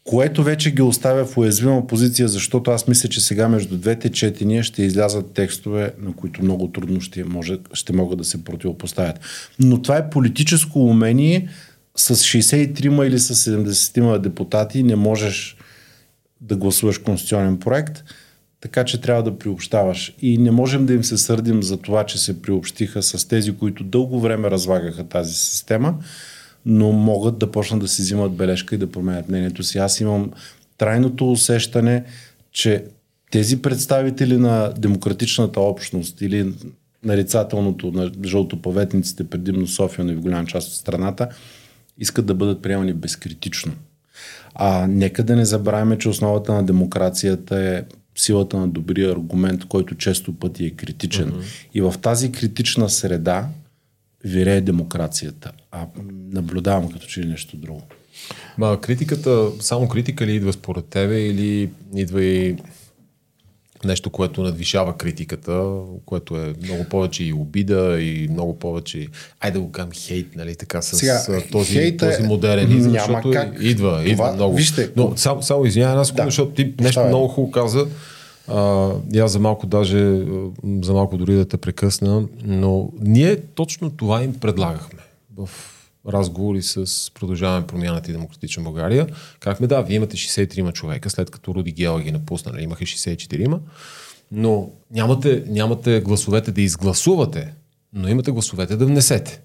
което 0.07 0.43
вече 0.43 0.71
ги 0.71 0.83
оставя 0.83 1.25
в 1.25 1.37
уязвима 1.37 1.87
позиция, 1.87 2.29
защото 2.29 2.71
аз 2.71 2.89
мисля, 2.89 3.09
че 3.09 3.21
сега 3.21 3.49
между 3.49 3.77
двете 3.77 4.11
четения 4.11 4.63
ще 4.63 4.83
излязат 4.83 5.33
текстове, 5.33 5.93
на 5.99 6.13
които 6.17 6.43
много 6.43 6.69
трудно 6.69 7.01
ще, 7.01 7.25
може, 7.25 7.59
ще 7.73 7.93
могат 7.93 8.19
да 8.19 8.25
се 8.25 8.45
противопоставят. 8.45 9.21
Но 9.59 9.83
това 9.83 9.97
е 9.97 10.11
политическо 10.11 10.81
умение. 10.81 11.49
С 11.97 12.17
63 12.17 13.07
или 13.07 13.19
с 13.19 13.35
70 13.35 14.19
депутати 14.19 14.83
не 14.83 14.97
можеш 14.97 15.57
да 16.41 16.57
гласуваш 16.57 16.99
конституционен 16.99 17.59
проект, 17.59 18.05
така 18.61 18.85
че 18.85 19.01
трябва 19.01 19.23
да 19.23 19.39
приобщаваш. 19.39 20.15
И 20.23 20.39
не 20.39 20.51
можем 20.51 20.87
да 20.87 20.93
им 20.93 21.05
се 21.05 21.19
сърдим 21.19 21.63
за 21.63 21.77
това, 21.77 22.05
че 22.05 22.19
се 22.19 22.43
приобщиха 22.43 23.03
с 23.03 23.29
тези, 23.29 23.57
които 23.57 23.85
дълго 23.85 24.21
време 24.21 24.51
развагаха 24.51 25.05
тази 25.05 25.35
система, 25.35 25.95
но 26.67 26.93
могат 26.93 27.39
да 27.39 27.51
почнат 27.51 27.81
да 27.81 27.89
си 27.89 28.03
взимат 28.03 28.33
бележка 28.33 28.75
и 28.75 28.79
да 28.79 28.91
променят 28.91 29.29
мнението 29.29 29.63
си. 29.63 29.79
Аз 29.79 30.01
имам 30.01 30.31
трайното 30.79 31.33
усещане, 31.33 32.05
че 32.53 32.85
тези 33.31 33.63
представители 33.63 34.37
на 34.37 34.73
демократичната 34.79 35.61
общност 35.61 36.21
или 36.21 36.55
нарицателното 37.05 37.91
на 37.91 38.13
жълтопаветниците, 38.25 39.25
предимно 39.25 39.67
София, 39.67 40.05
но 40.05 40.13
и 40.13 40.15
в 40.15 40.21
голяма 40.21 40.47
част 40.47 40.69
от 40.69 40.75
страната, 40.75 41.29
искат 41.99 42.27
да 42.27 42.35
бъдат 42.35 42.63
приемани 42.63 42.93
безкритично. 42.93 43.73
А 44.55 44.87
нека 44.87 45.23
да 45.23 45.37
не 45.37 45.45
забравяме, 45.45 45.99
че 45.99 46.09
основата 46.09 46.53
на 46.53 46.67
демокрацията 46.67 47.61
е 47.61 47.83
силата 48.17 48.57
на 48.57 48.69
добрия 48.69 49.13
аргумент, 49.13 49.65
който 49.65 49.95
често 49.95 50.33
пъти 50.33 50.67
е 50.67 50.71
критичен. 50.71 51.33
Uh-huh. 51.33 51.69
И 51.75 51.81
в 51.81 51.95
тази 52.03 52.33
критична 52.33 52.89
среда 52.89 53.49
вирее 54.25 54.61
демокрацията. 54.61 55.53
А 55.71 55.87
наблюдавам 56.33 56.93
като 56.93 57.07
че 57.07 57.21
ли 57.21 57.27
нещо 57.27 57.57
друго. 57.57 57.83
Ма 58.59 58.81
критиката, 58.81 59.51
само 59.61 59.89
критика 59.89 60.27
ли 60.27 60.35
идва 60.35 60.53
според 60.53 60.85
тебе 60.85 61.21
или 61.21 61.71
идва 61.95 62.25
и 62.25 62.57
нещо, 63.85 64.11
което 64.11 64.43
надвишава 64.43 64.97
критиката, 64.97 65.65
което 66.07 66.37
е 66.37 66.55
много 66.63 66.85
повече 66.85 67.25
и 67.25 67.33
обида 67.33 68.01
и 68.01 68.29
много 68.31 68.59
повече, 68.59 69.09
айде 69.41 69.59
да 69.59 69.65
го 69.65 69.73
кажем 69.73 69.91
хейт, 69.93 70.27
нали, 70.37 70.57
така 70.57 70.83
с 70.83 70.97
Сега, 70.97 71.43
този, 71.53 71.73
хейта, 71.73 72.11
този 72.11 72.29
модерен 72.29 72.69
няма 72.69 72.91
защото 72.91 73.31
как. 73.31 73.57
идва, 73.61 74.03
идва 74.05 74.25
Това, 74.25 74.33
много. 74.33 74.57
Вижте, 74.57 74.91
Но 74.97 75.17
само, 75.17 75.43
само 75.43 75.65
извинявай 75.65 75.93
една 75.93 76.05
секунда, 76.05 76.23
да, 76.23 76.27
защото 76.31 76.53
ти 76.53 76.75
нещо 76.81 77.01
е. 77.01 77.09
много 77.09 77.29
хубаво 77.29 77.51
каза. 77.51 77.87
А, 78.49 78.93
и 79.15 79.29
за 79.29 79.39
малко 79.39 79.67
даже, 79.67 80.27
за 80.83 80.93
малко 80.93 81.17
дори 81.17 81.35
да 81.35 81.49
те 81.49 81.57
прекъсна, 81.57 82.29
но 82.45 82.91
ние 83.01 83.37
точно 83.37 83.91
това 83.91 84.23
им 84.23 84.35
предлагахме 84.35 85.01
в 85.37 85.49
разговори 86.09 86.63
с 86.63 87.11
Продължаваме 87.15 87.67
промяната 87.67 88.11
и 88.11 88.15
Демократична 88.15 88.63
България. 88.63 89.07
Казахме, 89.41 89.67
да, 89.67 89.83
вие 89.83 89.97
имате 89.97 90.17
63 90.17 90.73
човека, 90.73 91.11
след 91.11 91.31
като 91.31 91.55
Руди 91.55 91.73
Гела 91.73 92.03
ги 92.03 92.13
напусна, 92.13 92.63
имаха 92.63 92.85
64 92.85 93.59
но 94.33 94.71
нямате, 94.91 95.45
нямате 95.49 96.01
гласовете 96.01 96.53
да 96.53 96.63
изгласувате, 96.63 97.55
но 97.93 98.09
имате 98.09 98.31
гласовете 98.31 98.77
да 98.77 98.87
внесете. 98.87 99.41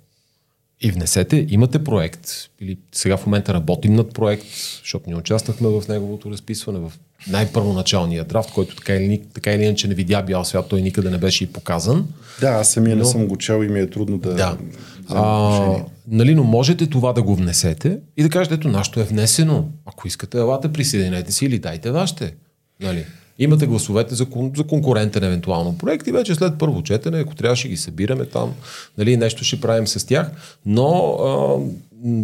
И 0.83 0.91
внесете, 0.91 1.45
имате 1.49 1.83
проект, 1.83 2.31
или 2.59 2.77
сега 2.91 3.17
в 3.17 3.25
момента 3.25 3.53
работим 3.53 3.93
над 3.93 4.13
проект, 4.13 4.45
защото 4.81 5.03
ние 5.07 5.15
участвахме 5.15 5.67
в 5.67 5.83
неговото 5.89 6.31
разписване, 6.31 6.79
в 6.79 6.91
най-първоначалния 7.27 8.23
драфт, 8.23 8.51
който 8.51 8.75
така 8.75 8.93
или, 8.95 9.21
така 9.33 9.53
или 9.53 9.63
иначе 9.63 9.87
не 9.87 9.95
видя 9.95 10.21
бял 10.21 10.45
свят, 10.45 10.69
той 10.69 10.81
никъде 10.81 11.09
не 11.09 11.17
беше 11.17 11.43
и 11.43 11.47
показан. 11.47 12.07
Да, 12.39 12.47
аз 12.47 12.71
самия 12.71 12.95
но... 12.95 13.03
не 13.03 13.09
съм 13.09 13.27
го 13.27 13.37
чел 13.37 13.63
и 13.63 13.67
ми 13.67 13.79
е 13.79 13.89
трудно 13.89 14.17
да... 14.17 14.33
Да. 14.33 14.57
А, 15.09 15.75
нали, 16.07 16.35
но 16.35 16.43
можете 16.43 16.87
това 16.87 17.13
да 17.13 17.23
го 17.23 17.35
внесете 17.35 17.99
и 18.17 18.23
да 18.23 18.29
кажете, 18.29 18.55
ето, 18.55 18.67
нашето 18.67 18.99
е 18.99 19.03
внесено. 19.03 19.69
Ако 19.85 20.07
искате, 20.07 20.37
елате, 20.37 20.73
присъединете 20.73 21.31
си 21.31 21.45
или 21.45 21.59
дайте 21.59 21.91
вашите. 21.91 22.33
Нали? 22.81 23.05
Имате 23.41 23.67
гласовете 23.67 24.15
за, 24.15 24.27
за 24.55 24.63
конкурентен 24.63 25.23
евентуално 25.23 25.77
проект 25.77 26.07
и 26.07 26.11
вече 26.11 26.35
след 26.35 26.57
първо 26.57 26.83
четене, 26.83 27.19
ако 27.19 27.35
трябва, 27.35 27.55
ще 27.55 27.67
ги 27.67 27.77
събираме 27.77 28.25
там, 28.25 28.53
нали, 28.97 29.17
нещо 29.17 29.43
ще 29.43 29.61
правим 29.61 29.87
с 29.87 30.07
тях. 30.07 30.31
Но 30.65 31.17
а, 31.19 31.57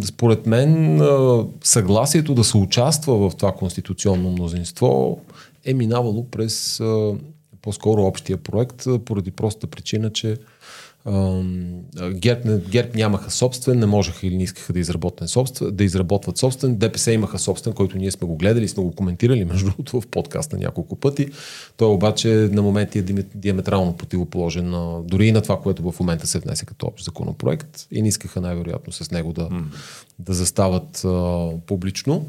според 0.06 0.46
мен 0.46 1.00
а, 1.00 1.44
съгласието 1.64 2.34
да 2.34 2.44
се 2.44 2.56
участва 2.56 3.30
в 3.30 3.36
това 3.36 3.52
конституционно 3.52 4.30
мнозинство 4.30 5.20
е 5.64 5.74
минавало 5.74 6.26
през 6.30 6.80
а, 6.80 7.12
по-скоро 7.62 8.02
общия 8.02 8.36
проект, 8.36 8.86
поради 9.04 9.30
проста 9.30 9.66
причина, 9.66 10.12
че 10.12 10.36
ГЕРБ, 12.12 12.58
ГЕРБ 12.70 12.88
нямаха 12.94 13.30
собствен, 13.30 13.78
не 13.78 13.86
можеха 13.86 14.26
или 14.26 14.36
не 14.36 14.42
искаха 14.42 14.72
да, 14.72 15.28
собствен, 15.28 15.76
да 15.76 15.84
изработват 15.84 16.38
собствен. 16.38 16.76
ДПС 16.76 17.12
имаха 17.12 17.38
собствен, 17.38 17.72
който 17.72 17.98
ние 17.98 18.10
сме 18.10 18.26
го 18.26 18.36
гледали, 18.36 18.68
сме 18.68 18.82
го 18.82 18.92
коментирали, 18.92 19.44
между 19.52 19.66
другото, 19.66 20.00
в 20.00 20.06
подкаста 20.06 20.56
няколко 20.56 20.96
пъти. 20.96 21.28
Той 21.76 21.88
обаче 21.88 22.28
на 22.28 22.62
моменти 22.62 22.98
е 22.98 23.02
диаметрално 23.34 23.96
противоположен 23.96 24.70
на, 24.70 25.02
дори 25.02 25.26
и 25.26 25.32
на 25.32 25.42
това, 25.42 25.60
което 25.60 25.92
в 25.92 26.00
момента 26.00 26.26
се 26.26 26.38
внесе 26.38 26.66
като 26.66 26.86
общ 26.86 27.04
законопроект 27.04 27.86
и 27.90 28.02
не 28.02 28.08
искаха 28.08 28.40
най-вероятно 28.40 28.92
с 28.92 29.10
него 29.10 29.32
да, 29.32 29.48
mm. 29.48 29.62
да 30.18 30.34
застават 30.34 31.04
а, 31.04 31.48
публично. 31.66 32.26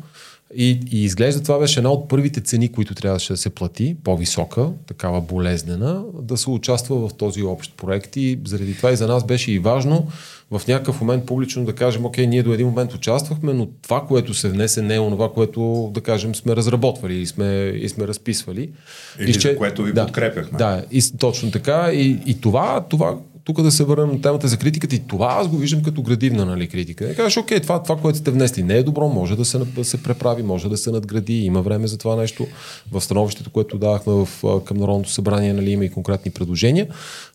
И, 0.55 0.79
и 0.91 1.03
изглежда 1.03 1.43
това 1.43 1.59
беше 1.59 1.79
една 1.79 1.91
от 1.91 2.09
първите 2.09 2.41
цени, 2.41 2.71
които 2.71 2.95
трябваше 2.95 3.33
да 3.33 3.37
се 3.37 3.49
плати, 3.49 3.95
по-висока, 4.03 4.69
такава 4.87 5.21
болезнена, 5.21 6.03
да 6.21 6.37
се 6.37 6.49
участва 6.49 7.07
в 7.07 7.13
този 7.13 7.43
общ 7.43 7.77
проект. 7.77 8.15
И 8.15 8.39
заради 8.45 8.77
това 8.77 8.91
и 8.91 8.95
за 8.95 9.07
нас 9.07 9.25
беше 9.25 9.51
и 9.51 9.59
важно 9.59 10.07
в 10.51 10.61
някакъв 10.67 11.01
момент 11.01 11.25
публично 11.25 11.65
да 11.65 11.75
кажем, 11.75 12.05
окей, 12.05 12.27
ние 12.27 12.43
до 12.43 12.53
един 12.53 12.67
момент 12.67 12.93
участвахме, 12.93 13.53
но 13.53 13.67
това, 13.81 14.05
което 14.07 14.33
се 14.33 14.49
внесе, 14.49 14.81
не 14.81 14.95
е 14.95 14.99
онова, 14.99 15.31
което, 15.33 15.91
да 15.93 16.01
кажем, 16.01 16.35
сме 16.35 16.55
разработвали 16.55 17.15
и 17.15 17.25
сме, 17.25 17.73
и 17.75 17.89
сме 17.89 18.07
разписвали. 18.07 18.71
Или 19.19 19.31
и, 19.31 19.33
че, 19.33 19.55
което 19.55 19.83
ви 19.83 19.93
да, 19.93 20.05
подкрепяхме. 20.05 20.57
Да, 20.57 20.83
и, 20.91 21.03
точно 21.19 21.51
така. 21.51 21.91
И, 21.93 22.19
и 22.25 22.41
това, 22.41 22.85
това, 22.89 23.17
тук 23.49 23.61
да 23.61 23.71
се 23.71 23.83
върнем 23.83 24.11
на 24.11 24.21
темата 24.21 24.47
за 24.47 24.57
критиката 24.57 24.95
и 24.95 24.99
това 24.99 25.35
аз 25.39 25.47
го 25.47 25.57
виждам 25.57 25.83
като 25.83 26.01
градивна 26.01 26.45
нали, 26.45 26.67
критика. 26.67 27.07
Да 27.07 27.15
кажеш, 27.15 27.37
окей, 27.37 27.59
това, 27.59 27.83
това, 27.83 27.95
което 27.95 28.17
сте 28.17 28.31
внесли 28.31 28.63
не 28.63 28.73
е 28.73 28.83
добро, 28.83 29.07
може 29.07 29.35
да 29.35 29.45
се, 29.45 29.57
да 29.57 29.85
се 29.85 30.03
преправи, 30.03 30.43
може 30.43 30.69
да 30.69 30.77
се 30.77 30.91
надгради, 30.91 31.33
има 31.33 31.61
време 31.61 31.87
за 31.87 31.97
това 31.97 32.15
нещо. 32.15 32.47
В 32.91 33.01
становището, 33.01 33.49
което 33.49 33.77
давахме 33.77 34.13
в, 34.13 34.29
към 34.65 34.77
Народното 34.77 35.09
събрание, 35.09 35.53
нали, 35.53 35.71
има 35.71 35.85
и 35.85 35.89
конкретни 35.89 36.31
предложения, 36.31 36.87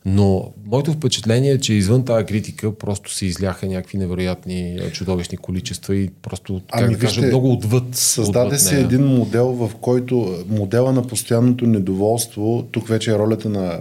но 0.05 0.53
моето 0.67 0.93
впечатление 0.93 1.53
е, 1.53 1.59
че 1.59 1.75
извън 1.75 2.05
тази 2.05 2.25
критика 2.25 2.75
просто 2.75 3.15
се 3.15 3.27
изляха 3.27 3.67
някакви 3.67 3.99
невероятни 3.99 4.79
чудовищни 4.93 5.39
количества 5.39 5.97
и 5.97 6.11
просто, 6.23 6.61
как 6.73 6.83
ами, 6.83 6.95
да 6.95 7.01
кажа, 7.01 7.21
вижте, 7.21 7.27
много 7.27 7.53
отвъд. 7.53 7.85
Създаде 7.93 8.47
отвъд 8.47 8.61
се 8.61 8.81
един 8.81 9.07
модел, 9.07 9.47
в 9.47 9.71
който 9.81 10.45
модела 10.49 10.93
на 10.93 11.07
постоянното 11.07 11.67
недоволство, 11.67 12.67
тук 12.73 12.89
вече 12.89 13.11
е 13.11 13.19
ролята 13.19 13.49
на 13.49 13.81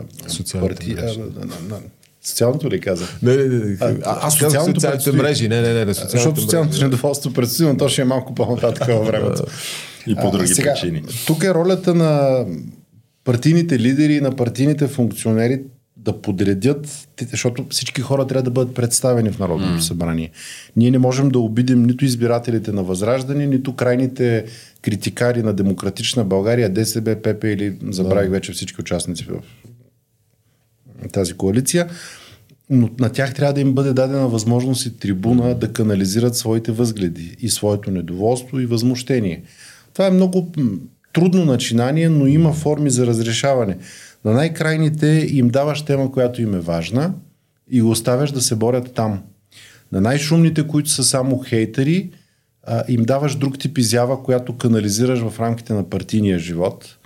партия, 0.60 1.04
на, 1.18 1.46
на, 1.46 1.56
на, 1.70 1.80
Социалното 2.24 2.70
ли 2.70 2.80
каза? 2.80 3.06
Не, 3.22 3.36
не, 3.36 3.48
не. 3.48 3.78
А, 3.80 3.96
а, 4.06 4.28
а 4.28 4.30
социалното 4.32 4.82
социалните 4.82 5.12
мрежи. 5.12 5.50
Не, 5.50 5.62
не, 5.62 5.74
не. 5.74 5.86
не 5.86 5.94
Защото 5.94 6.42
социалното 6.42 6.84
недоволство 6.84 7.34
предстои, 7.34 7.68
но 7.68 7.78
то 7.78 7.90
ще 7.90 8.02
е 8.02 8.06
малко 8.06 8.36
по-нататък 8.36 8.88
във 8.88 9.08
времето. 9.08 9.44
И 10.08 10.16
по 10.16 10.32
други 10.32 10.48
сега, 10.48 10.74
причини. 10.74 11.04
Тук 11.28 11.44
е 11.44 11.54
ролята 11.54 11.96
на 11.96 12.46
партийните 13.24 13.80
лидери 13.80 14.14
и 14.14 14.22
на 14.22 14.36
партийните 14.36 14.88
функционери 14.88 15.62
да 15.98 16.22
подредят, 16.22 17.08
защото 17.32 17.66
всички 17.70 18.02
хора 18.02 18.28
трябва 18.28 18.44
да 18.44 18.52
бъдат 18.52 18.76
представени 18.76 19.32
в 19.32 19.40
Народното 19.40 19.74
mm. 19.74 19.80
събрание. 19.80 20.32
Ние 20.76 20.92
не 20.92 20.98
можем 20.98 21.30
да 21.30 21.40
обидим 21.40 21.84
нито 21.84 22.06
избирателите 22.06 22.72
на 22.72 22.84
Възраждане, 22.84 23.48
нито 23.48 23.76
крайните 23.76 24.46
критикари 24.82 25.44
на 25.44 25.54
Демократична 25.54 26.24
България, 26.24 26.74
ДСБ, 26.74 27.16
ПП 27.16 27.44
или 27.44 27.78
забравих 27.90 28.30
вече 28.32 28.52
всички 28.52 28.82
участници 28.82 29.24
в 29.24 29.34
тази 31.12 31.34
коалиция, 31.34 31.90
но 32.70 32.90
на 33.00 33.10
тях 33.10 33.34
трябва 33.34 33.54
да 33.54 33.62
им 33.62 33.74
бъде 33.74 33.94
дадена 33.94 34.28
възможност 34.28 34.86
и 34.86 34.98
трибуна 34.98 35.56
да 35.56 35.74
канализират 35.74 36.36
своите 36.36 36.72
възгледи 36.72 37.38
и 37.40 37.50
своето 37.50 37.92
недоволство 37.92 38.60
и 38.60 38.66
възмущение. 38.66 39.44
Това 39.94 40.08
е 40.08 40.12
много 40.12 40.52
трудно 41.14 41.46
начинание, 41.46 42.10
но 42.10 42.28
има 42.28 42.54
форми 42.54 42.90
за 42.90 43.08
разрешаване. 43.08 43.78
На 44.26 44.34
най-крайните 44.34 45.28
им 45.32 45.50
даваш 45.50 45.82
тема, 45.82 46.12
която 46.12 46.42
им 46.42 46.54
е 46.54 46.60
важна 46.60 47.14
и 47.72 47.82
го 47.82 47.90
оставяш 47.90 48.32
да 48.32 48.42
се 48.42 48.56
борят 48.56 48.94
там. 48.94 49.22
На 49.92 50.02
най-шумните, 50.02 50.68
които 50.68 50.90
са 50.90 51.04
само 51.04 51.40
хейтери, 51.40 52.10
им 52.88 53.04
даваш 53.04 53.36
друг 53.36 53.60
тип 53.60 53.78
изява, 53.78 54.24
която 54.24 54.58
канализираш 54.58 55.20
в 55.20 55.40
рамките 55.40 55.74
на 55.74 55.90
партийния 55.90 56.40
живот 56.40 56.98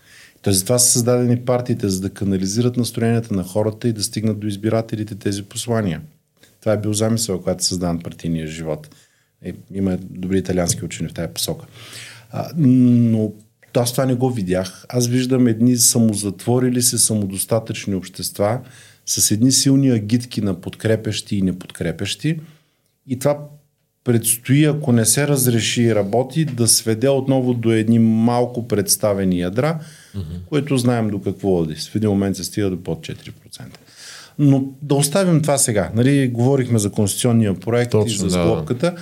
Тоест, 0.41 0.59
затова 0.59 0.79
са 0.79 0.91
създадени 0.91 1.45
партиите, 1.45 1.89
за 1.89 2.01
да 2.01 2.09
канализират 2.09 2.77
настроенията 2.77 3.33
на 3.33 3.43
хората 3.43 3.87
и 3.87 3.93
да 3.93 4.03
стигнат 4.03 4.39
до 4.39 4.47
избирателите 4.47 5.15
тези 5.15 5.43
послания. 5.43 6.01
Това 6.59 6.73
е 6.73 6.81
бил 6.81 6.93
замисъл, 6.93 7.37
когато 7.37 7.59
е 7.61 7.63
създаван 7.63 7.99
партийния 7.99 8.47
живот. 8.47 8.95
Е, 9.41 9.53
има 9.73 9.97
добри 10.01 10.37
италиански 10.37 10.85
учени 10.85 11.09
в 11.09 11.13
тази 11.13 11.33
посока. 11.33 11.65
А, 12.31 12.49
но 12.57 13.33
аз 13.77 13.91
това 13.91 14.05
не 14.05 14.15
го 14.15 14.29
видях. 14.29 14.85
Аз 14.89 15.07
виждам 15.07 15.47
едни 15.47 15.77
самозатворили 15.77 16.81
се 16.81 16.97
самодостатъчни 16.97 17.95
общества 17.95 18.59
с 19.05 19.31
едни 19.31 19.51
силни 19.51 19.89
агитки 19.89 20.41
на 20.41 20.61
подкрепещи 20.61 21.37
и 21.37 21.41
неподкрепещи. 21.41 22.39
И 23.07 23.19
това 23.19 23.39
предстои, 24.07 24.65
ако 24.65 24.91
не 24.91 25.05
се 25.05 25.27
разреши 25.27 25.81
и 25.81 25.95
работи, 25.95 26.45
да 26.45 26.67
сведе 26.67 27.09
отново 27.09 27.53
до 27.53 27.71
едни 27.71 27.99
малко 27.99 28.67
представени 28.67 29.39
ядра, 29.39 29.79
mm-hmm. 30.15 30.45
което 30.49 30.77
знаем 30.77 31.09
до 31.09 31.21
какво 31.21 31.49
води. 31.49 31.75
В 31.75 31.95
един 31.95 32.09
момент 32.09 32.35
се 32.35 32.43
стига 32.43 32.69
до 32.69 32.83
под 32.83 32.99
4%. 32.99 33.11
Но 34.39 34.63
да 34.81 34.95
оставим 34.95 35.41
това 35.41 35.57
сега. 35.57 35.91
Нали, 35.95 36.27
говорихме 36.27 36.79
за 36.79 36.91
конституционния 36.91 37.53
проект 37.53 37.91
Точно, 37.91 38.15
и 38.15 38.17
за 38.17 38.29
сглобката. 38.29 38.91
Да. 38.91 39.01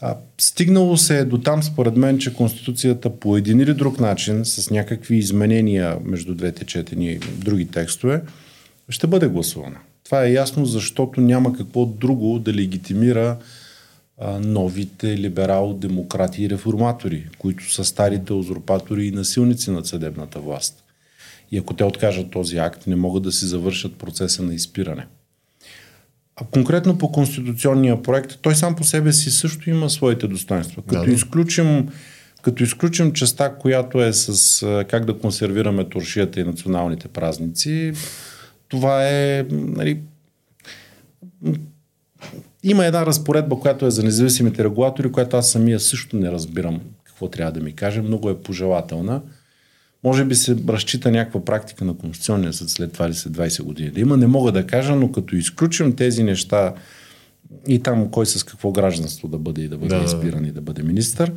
А, 0.00 0.16
стигнало 0.38 0.96
се 0.96 1.24
до 1.24 1.38
там, 1.38 1.62
според 1.62 1.96
мен, 1.96 2.18
че 2.18 2.34
Конституцията 2.34 3.10
по 3.10 3.36
един 3.36 3.60
или 3.60 3.74
друг 3.74 4.00
начин, 4.00 4.44
с 4.44 4.70
някакви 4.70 5.16
изменения 5.16 5.96
между 6.04 6.34
двете 6.34 6.64
четения 6.64 7.12
и 7.12 7.18
други 7.18 7.66
текстове, 7.66 8.22
ще 8.88 9.06
бъде 9.06 9.26
гласувана. 9.26 9.76
Това 10.04 10.24
е 10.24 10.32
ясно, 10.32 10.66
защото 10.66 11.20
няма 11.20 11.52
какво 11.52 11.86
друго 11.86 12.38
да 12.38 12.54
легитимира 12.54 13.36
новите 14.40 15.18
либерал-демократи 15.18 16.44
и 16.44 16.50
реформатори, 16.50 17.26
които 17.38 17.72
са 17.72 17.84
старите 17.84 18.32
узурпатори 18.32 19.06
и 19.06 19.10
насилници 19.10 19.70
на 19.70 19.84
съдебната 19.84 20.40
власт. 20.40 20.84
И 21.52 21.58
ако 21.58 21.74
те 21.74 21.84
откажат 21.84 22.30
този 22.30 22.56
акт, 22.56 22.86
не 22.86 22.96
могат 22.96 23.22
да 23.22 23.32
си 23.32 23.46
завършат 23.46 23.96
процеса 23.96 24.42
на 24.42 24.54
изпиране. 24.54 25.06
А 26.36 26.44
конкретно 26.44 26.98
по 26.98 27.12
конституционния 27.12 28.02
проект, 28.02 28.38
той 28.42 28.54
сам 28.54 28.76
по 28.76 28.84
себе 28.84 29.12
си 29.12 29.30
също 29.30 29.70
има 29.70 29.90
своите 29.90 30.26
достоинства. 30.26 30.82
Като 30.82 31.00
да, 31.00 31.06
да. 31.06 31.12
изключим 31.12 31.88
като 32.42 32.62
изключим 32.62 33.12
частта, 33.12 33.54
която 33.54 34.02
е 34.02 34.12
с 34.12 34.84
как 34.88 35.04
да 35.04 35.18
консервираме 35.18 35.88
туршията 35.88 36.40
и 36.40 36.44
националните 36.44 37.08
празници, 37.08 37.92
това 38.68 39.08
е 39.08 39.46
нали, 39.50 40.00
има 42.70 42.86
една 42.86 43.06
разпоредба, 43.06 43.60
която 43.60 43.86
е 43.86 43.90
за 43.90 44.02
независимите 44.02 44.64
регулатори, 44.64 45.12
която 45.12 45.36
аз 45.36 45.50
самия 45.50 45.80
също 45.80 46.16
не 46.16 46.30
разбирам 46.30 46.80
какво 47.04 47.28
трябва 47.28 47.52
да 47.52 47.60
ми 47.60 47.72
каже. 47.72 48.00
Много 48.00 48.30
е 48.30 48.38
пожелателна. 48.38 49.22
Може 50.04 50.24
би 50.24 50.34
се 50.34 50.56
разчита 50.68 51.10
някаква 51.10 51.44
практика 51.44 51.84
на 51.84 51.94
Конституционния 51.94 52.52
съд 52.52 52.70
след 52.70 52.92
това 52.92 53.08
ли 53.08 53.14
след 53.14 53.32
20 53.32 53.62
години. 53.62 53.90
Да 53.90 54.00
има, 54.00 54.16
не 54.16 54.26
мога 54.26 54.52
да 54.52 54.66
кажа, 54.66 54.96
но 54.96 55.12
като 55.12 55.36
изключим 55.36 55.96
тези 55.96 56.22
неща 56.22 56.74
и 57.68 57.82
там 57.82 58.10
кой 58.10 58.26
с 58.26 58.44
какво 58.44 58.70
гражданство 58.70 59.28
да 59.28 59.38
бъде 59.38 59.62
и 59.62 59.68
да 59.68 59.78
бъде 59.78 59.96
да. 59.96 60.04
избиран 60.04 60.44
и 60.44 60.50
да 60.50 60.60
бъде 60.60 60.82
министър, 60.82 61.32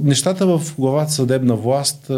нещата 0.00 0.46
в 0.46 0.74
главата 0.78 1.12
съдебна 1.12 1.56
власт 1.56 2.10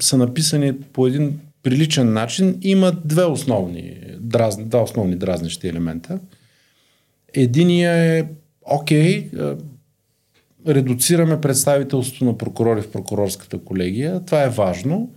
са 0.00 0.16
написани 0.16 0.78
по 0.92 1.06
един 1.06 1.38
приличен 1.62 2.12
начин. 2.12 2.58
Има 2.62 2.92
две 3.04 3.24
основни, 3.24 3.96
дразни, 4.20 4.64
два 4.64 4.82
основни 4.82 5.16
дразнещи 5.16 5.68
елемента. 5.68 6.18
Единия 7.36 7.92
е, 7.92 8.24
окей, 8.62 9.30
редуцираме 10.68 11.40
представителството 11.40 12.24
на 12.24 12.38
прокурори 12.38 12.82
в 12.82 12.90
прокурорската 12.90 13.58
колегия. 13.58 14.24
Това 14.24 14.42
е 14.42 14.48
важно, 14.48 15.10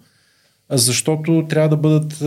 защото 0.72 1.46
трябва 1.50 1.70
да 1.70 1.78
бъдат 1.78 2.24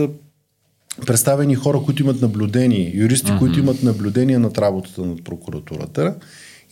представени 1.07 1.55
хора, 1.55 1.81
които 1.85 2.03
имат 2.03 2.21
наблюдение, 2.21 2.91
юристи, 2.95 3.31
uh-huh. 3.31 3.39
които 3.39 3.59
имат 3.59 3.83
наблюдение 3.83 4.39
над 4.39 4.57
работата 4.57 5.01
на 5.01 5.15
прокуратурата 5.15 6.15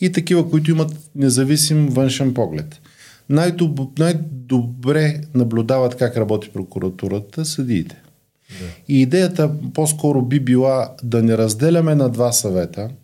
и 0.00 0.12
такива, 0.12 0.50
които 0.50 0.70
имат 0.70 1.10
независим 1.14 1.86
външен 1.86 2.34
поглед. 2.34 2.80
Най-доб... 3.28 3.98
най-добре 3.98 5.20
наблюдават 5.34 5.96
как 5.96 6.16
работи 6.16 6.50
прокуратурата 6.50 7.44
съдиите. 7.44 7.96
Да. 8.60 8.66
И 8.88 9.02
идеята 9.02 9.50
по-скоро 9.74 10.22
би 10.22 10.40
била 10.40 10.94
да 11.02 11.22
не 11.22 11.38
разделяме 11.38 11.94
на 11.94 12.08
два 12.08 12.32
съвета– 12.32 12.90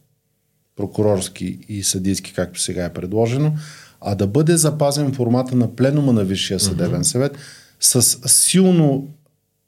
прокурорски 0.79 1.59
и 1.69 1.83
съдийски, 1.83 2.33
както 2.35 2.61
сега 2.61 2.85
е 2.85 2.93
предложено, 2.93 3.53
а 4.01 4.14
да 4.14 4.27
бъде 4.27 4.57
запазен 4.57 5.12
формата 5.12 5.57
на 5.57 5.77
пленума 5.77 6.12
на 6.12 6.25
Висшия 6.25 6.61
съдебен 6.61 7.05
съвет 7.05 7.38
с 7.81 8.03
силно 8.29 9.09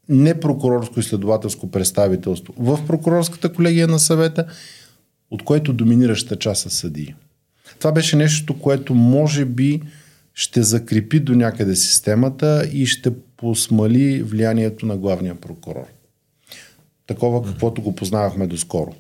непрокурорско 0.09 1.01
изследователско 1.01 1.71
представителство 1.71 2.55
в 2.59 2.87
прокурорската 2.87 3.53
колегия 3.53 3.89
на 3.89 3.99
съвета, 3.99 4.47
от 5.31 5.45
което 5.45 5.73
доминираща 5.73 6.37
част 6.37 6.63
са 6.63 6.71
съдии. 6.71 7.15
Това 7.79 7.93
беше 7.93 8.17
нещо, 8.17 8.59
което 8.59 8.95
може 8.95 9.45
би 9.45 9.83
ще 10.35 10.63
закрепи 10.63 11.21
до 11.21 11.35
някъде 11.35 11.77
системата 11.77 12.69
и 12.73 12.87
ще 12.87 13.11
посмали 13.37 14.23
влиянието 14.23 14.87
на 14.87 14.97
главния 14.97 15.35
прокурор. 15.35 15.87
Такова, 17.07 17.43
каквото 17.43 17.83
го 17.83 17.95
познавахме 17.95 18.47
доскоро. 18.47 18.95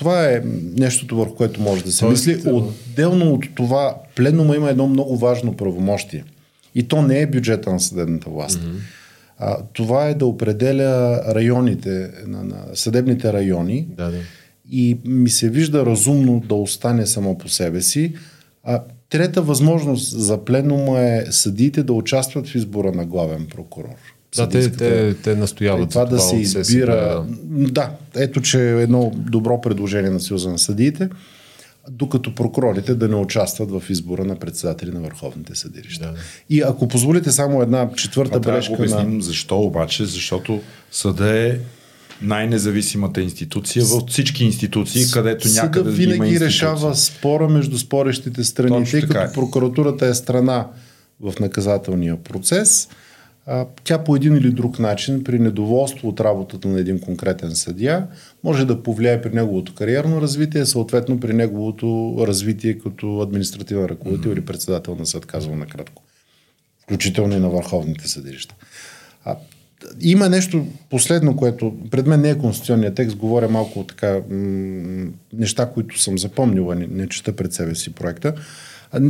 Това 0.00 0.30
е 0.30 0.42
нещото, 0.76 1.16
върху 1.16 1.34
което 1.34 1.60
може 1.60 1.84
да 1.84 1.92
се 1.92 2.00
Тоест, 2.00 2.26
мисли. 2.26 2.50
Отделно 2.50 3.32
от 3.32 3.44
това, 3.54 3.94
пленума 4.16 4.56
има 4.56 4.70
едно 4.70 4.88
много 4.88 5.16
важно 5.16 5.56
правомощие. 5.56 6.24
И 6.74 6.88
то 6.88 7.02
не 7.02 7.20
е 7.20 7.26
бюджета 7.26 7.72
на 7.72 7.80
съдебната 7.80 8.30
власт. 8.30 8.60
Mm-hmm. 8.60 8.78
А, 9.38 9.56
това 9.72 10.06
е 10.06 10.14
да 10.14 10.26
определя 10.26 11.22
районите, 11.34 12.10
на, 12.26 12.44
на 12.44 12.64
съдебните 12.74 13.32
райони. 13.32 13.86
Да, 13.96 14.10
да. 14.10 14.18
И 14.70 14.98
ми 15.04 15.30
се 15.30 15.50
вижда 15.50 15.86
разумно 15.86 16.42
да 16.48 16.54
остане 16.54 17.06
само 17.06 17.38
по 17.38 17.48
себе 17.48 17.82
си. 17.82 18.14
А, 18.64 18.82
трета 19.10 19.42
възможност 19.42 20.18
за 20.18 20.44
пленума 20.44 21.00
е 21.00 21.24
съдиите 21.30 21.82
да 21.82 21.92
участват 21.92 22.48
в 22.48 22.54
избора 22.54 22.92
на 22.92 23.06
главен 23.06 23.46
прокурор. 23.46 23.96
Да, 24.36 24.48
те, 24.48 24.72
те, 24.72 25.14
те 25.14 25.36
настояват. 25.36 25.90
Това, 25.90 26.04
това 26.04 26.16
да 26.16 26.22
се 26.22 26.36
избира. 26.36 27.24
Да, 27.48 27.90
ето, 28.16 28.40
че 28.40 28.60
е 28.60 28.82
едно 28.82 29.12
добро 29.14 29.60
предложение 29.60 30.10
на 30.10 30.20
Съюза 30.20 30.50
на 30.50 30.58
съдиите, 30.58 31.08
докато 31.90 32.34
прокурорите 32.34 32.94
да 32.94 33.08
не 33.08 33.16
участват 33.16 33.70
в 33.70 33.82
избора 33.90 34.24
на 34.24 34.36
председатели 34.36 34.90
на 34.90 35.00
върховните 35.00 35.54
съдилища. 35.54 36.04
Да. 36.04 36.14
И 36.50 36.60
ако 36.60 36.88
позволите 36.88 37.30
само 37.30 37.62
една 37.62 37.90
четвърта 37.96 38.40
Това 38.40 38.52
бележка. 38.52 38.86
Да 38.86 39.04
на... 39.04 39.22
защо 39.22 39.58
обаче, 39.58 40.04
защото 40.04 40.60
съда 40.92 41.36
е 41.36 41.58
най-независимата 42.22 43.20
институция 43.20 43.84
в 43.84 44.02
всички 44.08 44.44
институции, 44.44 45.04
където 45.12 45.48
Съда 45.48 45.62
някъде 45.62 45.90
винаги 45.90 46.34
има 46.34 46.40
решава 46.40 46.96
спора 46.96 47.48
между 47.48 47.78
спорещите 47.78 48.44
страни, 48.44 48.68
Точно 48.68 49.00
тъй 49.00 49.08
като 49.08 49.20
е. 49.20 49.32
прокуратурата 49.32 50.06
е 50.06 50.14
страна 50.14 50.66
в 51.20 51.34
наказателния 51.40 52.16
процес 52.16 52.88
тя 53.84 54.04
по 54.04 54.16
един 54.16 54.36
или 54.36 54.50
друг 54.50 54.78
начин, 54.78 55.24
при 55.24 55.38
недоволство 55.38 56.08
от 56.08 56.20
работата 56.20 56.68
на 56.68 56.80
един 56.80 57.00
конкретен 57.00 57.50
съдия, 57.50 58.06
може 58.44 58.64
да 58.64 58.82
повлияе 58.82 59.22
при 59.22 59.34
неговото 59.34 59.74
кариерно 59.74 60.20
развитие, 60.20 60.66
съответно 60.66 61.20
при 61.20 61.32
неговото 61.32 62.16
развитие 62.26 62.78
като 62.78 63.20
административен 63.20 63.86
ръководител 63.86 64.30
mm-hmm. 64.30 64.34
или 64.34 64.44
председател 64.44 64.94
на 64.94 65.06
съд, 65.06 65.26
казвам 65.26 65.58
накратко. 65.58 66.02
Включително 66.82 67.36
и 67.36 67.40
на 67.40 67.48
върховните 67.48 68.08
съдилища. 68.08 68.54
А, 69.24 69.36
има 70.00 70.28
нещо 70.28 70.66
последно, 70.90 71.36
което 71.36 71.74
пред 71.90 72.06
мен 72.06 72.20
не 72.20 72.30
е 72.30 72.38
конституционният 72.38 72.94
текст, 72.94 73.16
говоря 73.16 73.48
малко 73.48 73.84
така 73.84 74.20
м- 74.30 75.10
неща, 75.32 75.66
които 75.66 76.00
съм 76.00 76.18
запомнила, 76.18 76.74
не, 76.74 76.86
не 76.86 77.08
чета 77.08 77.36
пред 77.36 77.52
себе 77.52 77.74
си 77.74 77.92
проекта. 77.92 78.34
А, 78.92 79.00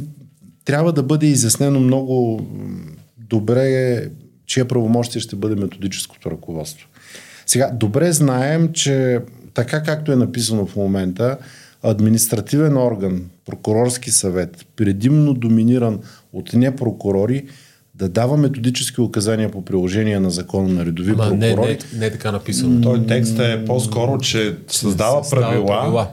трябва 0.64 0.92
да 0.92 1.02
бъде 1.02 1.26
изяснено 1.26 1.80
много 1.80 2.46
добре 3.30 4.08
чия 4.46 4.68
правомощие 4.68 5.20
ще 5.20 5.36
бъде 5.36 5.54
методическото 5.54 6.30
ръководство. 6.30 6.88
Сега, 7.46 7.70
добре 7.74 8.12
знаем, 8.12 8.72
че 8.72 9.18
така 9.54 9.82
както 9.82 10.12
е 10.12 10.16
написано 10.16 10.66
в 10.66 10.76
момента, 10.76 11.38
административен 11.82 12.76
орган, 12.76 13.30
прокурорски 13.46 14.10
съвет, 14.10 14.66
предимно 14.76 15.34
доминиран 15.34 16.00
от 16.32 16.52
непрокурори, 16.52 17.46
да 17.94 18.08
дава 18.08 18.36
методически 18.36 19.00
указания 19.00 19.50
по 19.50 19.64
приложение 19.64 20.20
на 20.20 20.30
закона 20.30 20.68
на 20.68 20.84
редови 20.86 21.10
Ама 21.10 21.28
прокурори. 21.28 21.70
Не, 21.70 21.78
не, 21.92 21.98
не 21.98 22.06
е 22.06 22.10
така 22.10 22.32
написано. 22.32 22.80
Той 22.80 23.06
текст 23.06 23.38
е 23.38 23.64
по-скоро, 23.66 24.18
че 24.18 24.56
създава 24.68 25.22
правила, 25.30 25.66
правила 25.66 26.08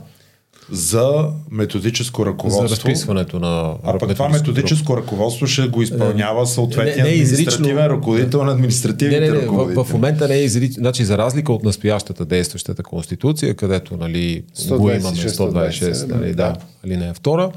за 0.72 1.30
методическо 1.52 2.26
ръководство. 2.26 2.68
За 2.68 2.76
разписването 2.76 3.40
на. 3.40 3.76
А 3.84 3.98
пък 3.98 4.14
това 4.14 4.30
методическо 4.30 4.98
ръководство 4.98 5.48
ще 5.48 5.68
го 5.68 5.82
изпълнява 5.82 6.48
съответния 6.48 7.06
не, 7.06 7.12
не, 7.12 7.24
административен 7.24 7.86
ръководител 7.86 8.44
на 8.44 8.52
административните 8.52 9.20
не, 9.20 9.30
не, 9.30 9.42
не, 9.42 9.48
в, 9.48 9.84
в, 9.84 9.94
момента 9.94 10.28
не 10.28 10.36
е 10.36 10.44
изрично. 10.44 10.82
Значи, 10.82 11.06
за 11.06 11.18
разлика 11.18 11.54
от 11.54 11.64
настоящата 11.64 12.26
действащата 12.26 12.84
конституция, 12.84 13.56
където 13.56 13.98
нали, 13.98 14.44
126, 14.58 14.78
го 14.78 14.90
имаме 14.90 15.18
126, 15.18 16.08
нали, 16.08 16.34
да, 16.34 16.56
не 16.86 17.08
е 17.08 17.14
втора. 17.14 17.52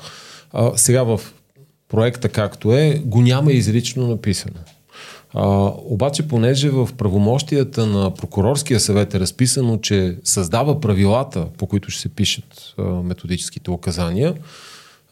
А, 0.52 0.72
сега 0.76 1.02
в 1.02 1.20
проекта 1.88 2.28
както 2.28 2.72
е, 2.72 3.02
го 3.04 3.22
няма 3.22 3.52
изрично 3.52 4.06
написано. 4.06 4.60
А, 5.34 5.72
обаче, 5.84 6.28
понеже 6.28 6.70
в 6.70 6.88
правомощията 6.98 7.86
на 7.86 8.14
прокурорския 8.14 8.80
съвет 8.80 9.14
е 9.14 9.20
разписано, 9.20 9.78
че 9.78 10.16
създава 10.24 10.80
правилата, 10.80 11.46
по 11.58 11.66
които 11.66 11.90
ще 11.90 12.02
се 12.02 12.08
пишат 12.08 12.74
а, 12.78 12.82
методическите 12.82 13.70
указания, 13.70 14.34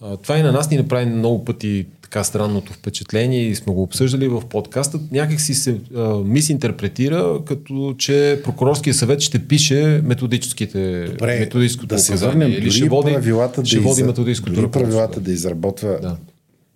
а, 0.00 0.16
това 0.16 0.38
и 0.38 0.42
на 0.42 0.52
нас 0.52 0.70
ни 0.70 0.76
направи 0.76 1.06
много 1.06 1.44
пъти 1.44 1.86
така 2.02 2.24
странното 2.24 2.72
впечатление 2.72 3.42
и 3.42 3.54
сме 3.54 3.72
го 3.72 3.82
обсъждали 3.82 4.28
в 4.28 4.42
подкаста. 4.48 5.00
Някак 5.12 5.40
си 5.40 5.54
се 5.54 5.80
а, 5.96 6.14
мисинтерпретира, 6.14 7.38
като 7.44 7.94
че 7.98 8.40
прокурорския 8.44 8.94
съвет 8.94 9.20
ще 9.20 9.38
пише 9.38 10.00
методическите, 10.04 11.04
Добре, 11.04 11.38
методическото 11.40 11.86
да 11.94 11.98
се 11.98 12.16
върнем, 12.16 12.52
или 12.52 12.70
ще 12.70 12.88
води, 12.88 13.12
правилата 13.12 13.64
ще 13.64 13.76
да 13.76 13.82
води 13.82 14.00
из... 14.00 14.06
методическото 14.06 14.54
дори 14.54 14.70
правилата 14.70 15.20
да 15.20 15.32
изработва. 15.32 15.98
Да. 16.02 16.16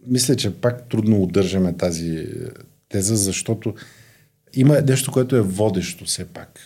Мисля, 0.07 0.37
че 0.37 0.51
пак 0.51 0.89
трудно 0.89 1.23
удържаме 1.23 1.73
тази 1.77 2.27
теза, 2.93 3.17
защото 3.17 3.75
има 4.55 4.83
нещо, 4.83 5.13
което 5.13 5.37
е 5.37 5.41
водещо 5.41 6.05
все 6.05 6.25
пак. 6.25 6.59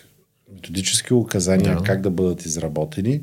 Методически 0.55 1.15
указания 1.15 1.77
Да. 1.77 1.83
как 1.83 2.01
да 2.01 2.11
бъдат 2.11 2.45
изработени, 2.45 3.21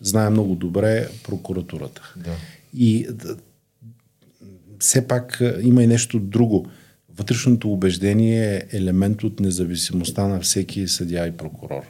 знае 0.00 0.30
много 0.30 0.54
добре 0.54 1.08
прокуратурата. 1.22 2.14
Да. 2.16 2.36
И 2.76 3.06
д- 3.10 3.36
все 4.78 5.06
пак 5.06 5.40
а, 5.40 5.58
има 5.62 5.82
и 5.82 5.86
нещо 5.86 6.18
друго. 6.20 6.66
Вътрешното 7.16 7.72
убеждение 7.72 8.54
е 8.54 8.76
елемент 8.76 9.22
от 9.22 9.40
независимостта 9.40 10.26
на 10.28 10.40
всеки 10.40 10.88
съдия 10.88 11.26
и 11.26 11.36
прокурор. 11.36 11.82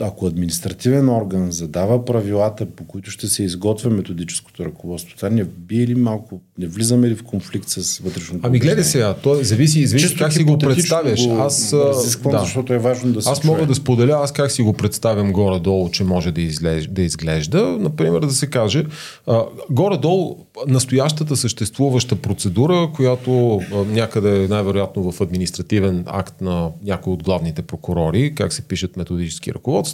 Ако 0.00 0.26
административен 0.26 1.08
орган 1.08 1.52
задава 1.52 2.04
правилата, 2.04 2.66
по 2.66 2.84
които 2.84 3.10
ще 3.10 3.26
се 3.26 3.42
изготвя 3.42 3.90
методическото 3.90 4.64
ръководство, 4.64 5.16
това 5.16 5.30
не 5.30 5.44
бие 5.44 5.86
ли 5.86 5.94
малко, 5.94 6.40
не 6.58 6.66
влизаме 6.66 7.08
ли 7.08 7.14
в 7.14 7.22
конфликт 7.22 7.68
с 7.68 7.98
вътрешното 7.98 8.46
Ами 8.46 8.58
гледай 8.58 8.84
сега, 8.84 9.14
то 9.14 9.34
зависи, 9.34 9.86
зависи 9.86 10.06
Чисто 10.08 10.24
как 10.24 10.32
си 10.32 10.44
го 10.44 10.58
представяш. 10.58 11.26
го 11.26 11.34
Аз, 11.34 11.72
разисквам, 11.72 12.32
да. 12.32 12.38
защото 12.38 12.74
е 12.74 12.78
важно 12.78 13.12
да 13.12 13.22
се 13.22 13.30
Аз 13.30 13.44
мога 13.44 13.58
чуе. 13.58 13.66
да 13.66 13.74
споделя, 13.74 14.20
аз 14.22 14.32
как 14.32 14.50
си 14.50 14.62
го 14.62 14.72
представям 14.72 15.32
горе-долу, 15.32 15.90
че 15.90 16.04
може 16.04 16.30
да 16.30 16.40
изглежда. 16.40 16.92
Да 16.92 17.02
изглежда. 17.02 17.76
Например, 17.80 18.20
да 18.20 18.30
се 18.30 18.46
каже, 18.46 18.84
а, 19.26 19.44
горе-долу 19.70 20.36
настоящата 20.68 21.36
съществуваща 21.36 22.16
процедура, 22.16 22.90
която 22.94 23.56
а, 23.56 23.84
някъде 23.84 24.48
най-вероятно 24.48 25.12
в 25.12 25.20
административен 25.20 26.04
акт 26.06 26.40
на 26.40 26.70
някой 26.84 27.12
от 27.12 27.22
главните 27.22 27.62
прокурори, 27.62 28.34
как 28.34 28.52
се 28.52 28.62
пишат 28.62 28.96
методически 28.96 29.54
ръководства, 29.54 29.89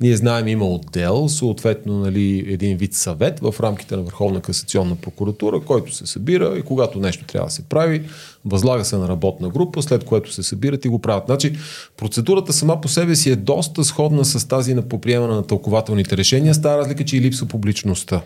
ние 0.00 0.16
знаем 0.16 0.48
има 0.48 0.68
отдел, 0.68 1.28
съответно 1.28 1.98
нали, 1.98 2.44
един 2.48 2.76
вид 2.76 2.94
съвет 2.94 3.40
в 3.40 3.54
рамките 3.60 3.96
на 3.96 4.02
Върховна 4.02 4.40
касационна 4.40 4.96
прокуратура, 4.96 5.60
който 5.60 5.94
се 5.94 6.06
събира 6.06 6.58
и 6.58 6.62
когато 6.62 6.98
нещо 6.98 7.24
трябва 7.24 7.46
да 7.46 7.52
се 7.52 7.62
прави, 7.62 8.02
възлага 8.44 8.84
се 8.84 8.96
на 8.96 9.08
работна 9.08 9.48
група, 9.48 9.82
след 9.82 10.04
което 10.04 10.32
се 10.32 10.42
събират 10.42 10.84
и 10.84 10.88
го 10.88 10.98
правят. 10.98 11.24
Значи, 11.26 11.52
процедурата 11.96 12.52
сама 12.52 12.80
по 12.80 12.88
себе 12.88 13.16
си 13.16 13.30
е 13.30 13.36
доста 13.36 13.84
сходна 13.84 14.24
с 14.24 14.48
тази 14.48 14.74
на 14.74 14.82
поприемане 14.82 15.34
на 15.34 15.46
тълкователните 15.46 16.16
решения. 16.16 16.54
Стара 16.54 16.78
разлика, 16.78 17.04
че 17.04 17.16
и 17.16 17.20
липсва 17.20 17.46
публичността. 17.46 18.22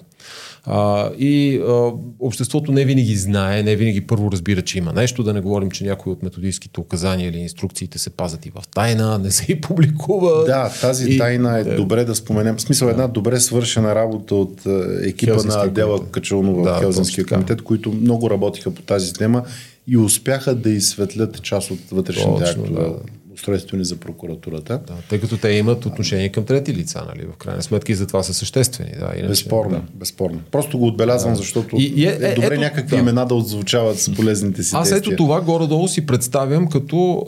А, 0.67 1.11
и 1.19 1.61
а, 1.69 1.93
обществото 2.21 2.73
не 2.73 2.85
винаги 2.85 3.17
знае, 3.17 3.63
не 3.63 3.77
винаги 3.77 4.01
първо 4.01 4.33
разбира, 4.33 4.63
че 4.63 4.79
има 4.79 4.93
нещо, 4.93 5.23
да 5.23 5.33
не 5.33 5.41
говорим, 5.41 5.71
че 5.71 5.85
някои 5.85 6.13
от 6.13 6.23
методическите 6.23 6.81
указания 6.81 7.29
или 7.29 7.39
инструкциите 7.39 7.99
се 7.99 8.11
пазят 8.11 8.47
и 8.47 8.51
в 8.51 8.63
тайна, 8.75 9.19
не 9.19 9.31
се 9.31 9.53
и 9.53 9.61
публикува. 9.61 10.45
Да, 10.45 10.73
тази 10.81 11.11
и, 11.11 11.19
тайна 11.19 11.59
е 11.59 11.65
добре 11.65 12.05
да 12.05 12.15
споменем. 12.15 12.57
В 12.57 12.63
смисъл 12.63 12.89
една 12.89 13.09
добре 13.09 13.41
свършена 13.41 13.95
работа 13.95 14.35
от 14.35 14.67
е, 14.67 15.09
екипа 15.09 15.33
Хелзинския 15.33 15.65
на 15.65 15.71
Адела 15.71 15.97
комитет. 15.97 16.13
Качалнова 16.13 16.63
Да, 16.63 16.75
в 16.75 16.81
Хелзинския 16.81 17.27
комитет, 17.27 17.63
които 17.63 17.93
много 17.93 18.31
работиха 18.31 18.71
по 18.71 18.83
тази 18.83 19.13
тема 19.13 19.43
и 19.87 19.97
успяха 19.97 20.55
да 20.55 20.71
изсветлят 20.71 21.43
част 21.43 21.71
от 21.71 21.81
вътрешните 21.93 22.45
актове, 22.45 22.71
да. 22.71 22.95
Устройствени 23.35 23.85
за 23.85 23.97
прокуратурата. 23.97 24.81
Да, 24.87 24.95
тъй 25.09 25.21
като 25.21 25.37
те 25.37 25.49
имат 25.49 25.87
отношение 25.87 26.29
към 26.29 26.45
трети 26.45 26.75
лица, 26.75 27.05
нали? 27.09 27.27
В 27.27 27.37
крайна 27.37 27.63
сметка 27.63 27.93
и 27.93 27.95
затова 27.95 28.23
са 28.23 28.35
съществени. 28.35 28.91
Да, 28.91 29.07
иначе, 29.13 29.29
Безспорно, 29.29 29.71
Да. 29.71 29.83
безспорно. 29.95 30.41
Просто 30.51 30.79
го 30.79 30.87
отбелязвам, 30.87 31.37
защото 31.37 31.77
И- 31.77 31.93
и 31.97 32.05
е- 32.05 32.11
е, 32.11 32.19
е- 32.23 32.35
добре 32.35 32.47
ето- 32.47 32.61
някакви 32.61 32.97
да. 32.97 33.03
имена 33.03 33.27
да 33.27 33.35
отзвучават 33.35 34.01
с 34.01 34.15
полезните 34.15 34.63
си 34.63 34.77
Аз 34.77 34.89
действия. 34.89 35.15
ето 35.15 35.23
това 35.23 35.41
горе-долу 35.41 35.89
си 35.89 36.07
представям 36.07 36.69
като 36.69 37.25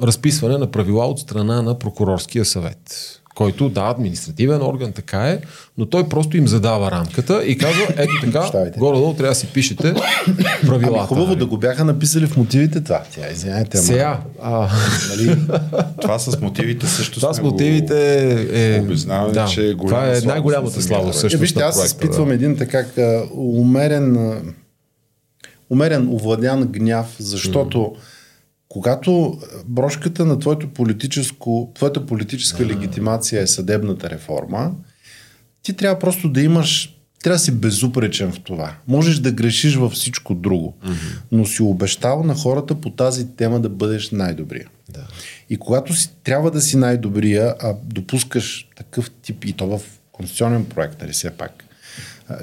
а, 0.00 0.06
разписване 0.06 0.58
на 0.58 0.66
правила 0.66 1.06
от 1.06 1.18
страна 1.18 1.62
на 1.62 1.78
прокурорския 1.78 2.44
съвет. 2.44 3.18
Който, 3.42 3.68
да, 3.68 3.80
административен 3.80 4.62
орган, 4.62 4.92
така 4.92 5.28
е, 5.28 5.38
но 5.78 5.86
той 5.86 6.08
просто 6.08 6.36
им 6.36 6.48
задава 6.48 6.90
рамката 6.90 7.44
и 7.44 7.58
казва, 7.58 7.86
ето 7.96 8.12
така, 8.24 8.50
горе-долу 8.78 9.14
трябва 9.14 9.30
да 9.30 9.34
си 9.34 9.46
пишете 9.46 9.94
правилата. 10.66 10.98
Ами 10.98 11.06
хубаво 11.06 11.26
нали? 11.26 11.38
да 11.38 11.46
го 11.46 11.56
бяха 11.56 11.84
написали 11.84 12.26
в 12.26 12.36
мотивите 12.36 12.80
това. 12.80 13.02
Тя, 13.14 13.32
извинете, 13.32 13.78
ама, 13.78 13.86
Сега, 13.86 14.20
а, 14.42 14.68
нали, 15.10 15.36
Това 16.00 16.18
с 16.18 16.40
мотивите 16.40 16.86
също 16.86 17.20
това 17.20 17.34
с 17.34 17.42
мотивите 17.42 18.76
е... 18.76 18.80
обясняваме, 18.80 19.32
да, 19.32 19.44
че 19.44 19.68
е 19.68 19.76
това 19.76 20.16
е 20.16 20.20
най-голямата 20.20 20.76
на 20.76 20.82
слабост 20.82 21.18
всъщност 21.18 21.40
Е, 21.40 21.44
вижте, 21.44 21.60
аз 21.60 21.86
изпитвам 21.86 22.28
да. 22.28 22.34
един 22.34 22.56
така 22.56 22.84
умерен, 23.34 24.36
умерен, 25.70 26.08
овладян 26.08 26.62
гняв, 26.64 27.16
защото 27.18 27.94
когато 28.72 29.38
брошката 29.66 30.24
на 30.24 30.38
твоето 30.38 30.68
политическо, 30.68 31.72
твоята 31.74 32.06
политическа 32.06 32.66
легитимация 32.66 33.42
е 33.42 33.46
съдебната 33.46 34.10
реформа, 34.10 34.72
ти 35.62 35.72
трябва 35.72 35.98
просто 35.98 36.28
да 36.28 36.42
имаш, 36.42 36.96
трябва 37.22 37.34
да 37.34 37.38
си 37.38 37.52
безупречен 37.52 38.32
в 38.32 38.40
това. 38.40 38.76
Можеш 38.88 39.18
да 39.18 39.32
грешиш 39.32 39.74
във 39.74 39.92
всичко 39.92 40.34
друго, 40.34 40.76
но 41.32 41.46
си 41.46 41.62
обещал 41.62 42.22
на 42.22 42.34
хората 42.34 42.74
по 42.74 42.90
тази 42.90 43.36
тема 43.36 43.60
да 43.60 43.68
бъдеш 43.68 44.10
най-добрия. 44.10 44.68
Да. 44.88 45.06
И 45.50 45.56
когато 45.56 45.94
си, 45.94 46.10
трябва 46.24 46.50
да 46.50 46.60
си 46.60 46.76
най-добрия, 46.76 47.54
а 47.60 47.74
допускаш 47.84 48.68
такъв 48.76 49.10
тип, 49.22 49.44
и 49.44 49.52
то 49.52 49.78
в 49.78 49.80
конституционен 50.12 50.64
проект, 50.64 51.00
нали 51.00 51.12
все 51.12 51.30
пак, 51.30 51.64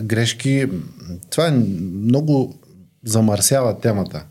грешки, 0.03 0.67
това 1.29 1.47
е 1.47 1.51
много 1.51 2.59
замърсява 3.03 3.79
темата. 3.79 4.25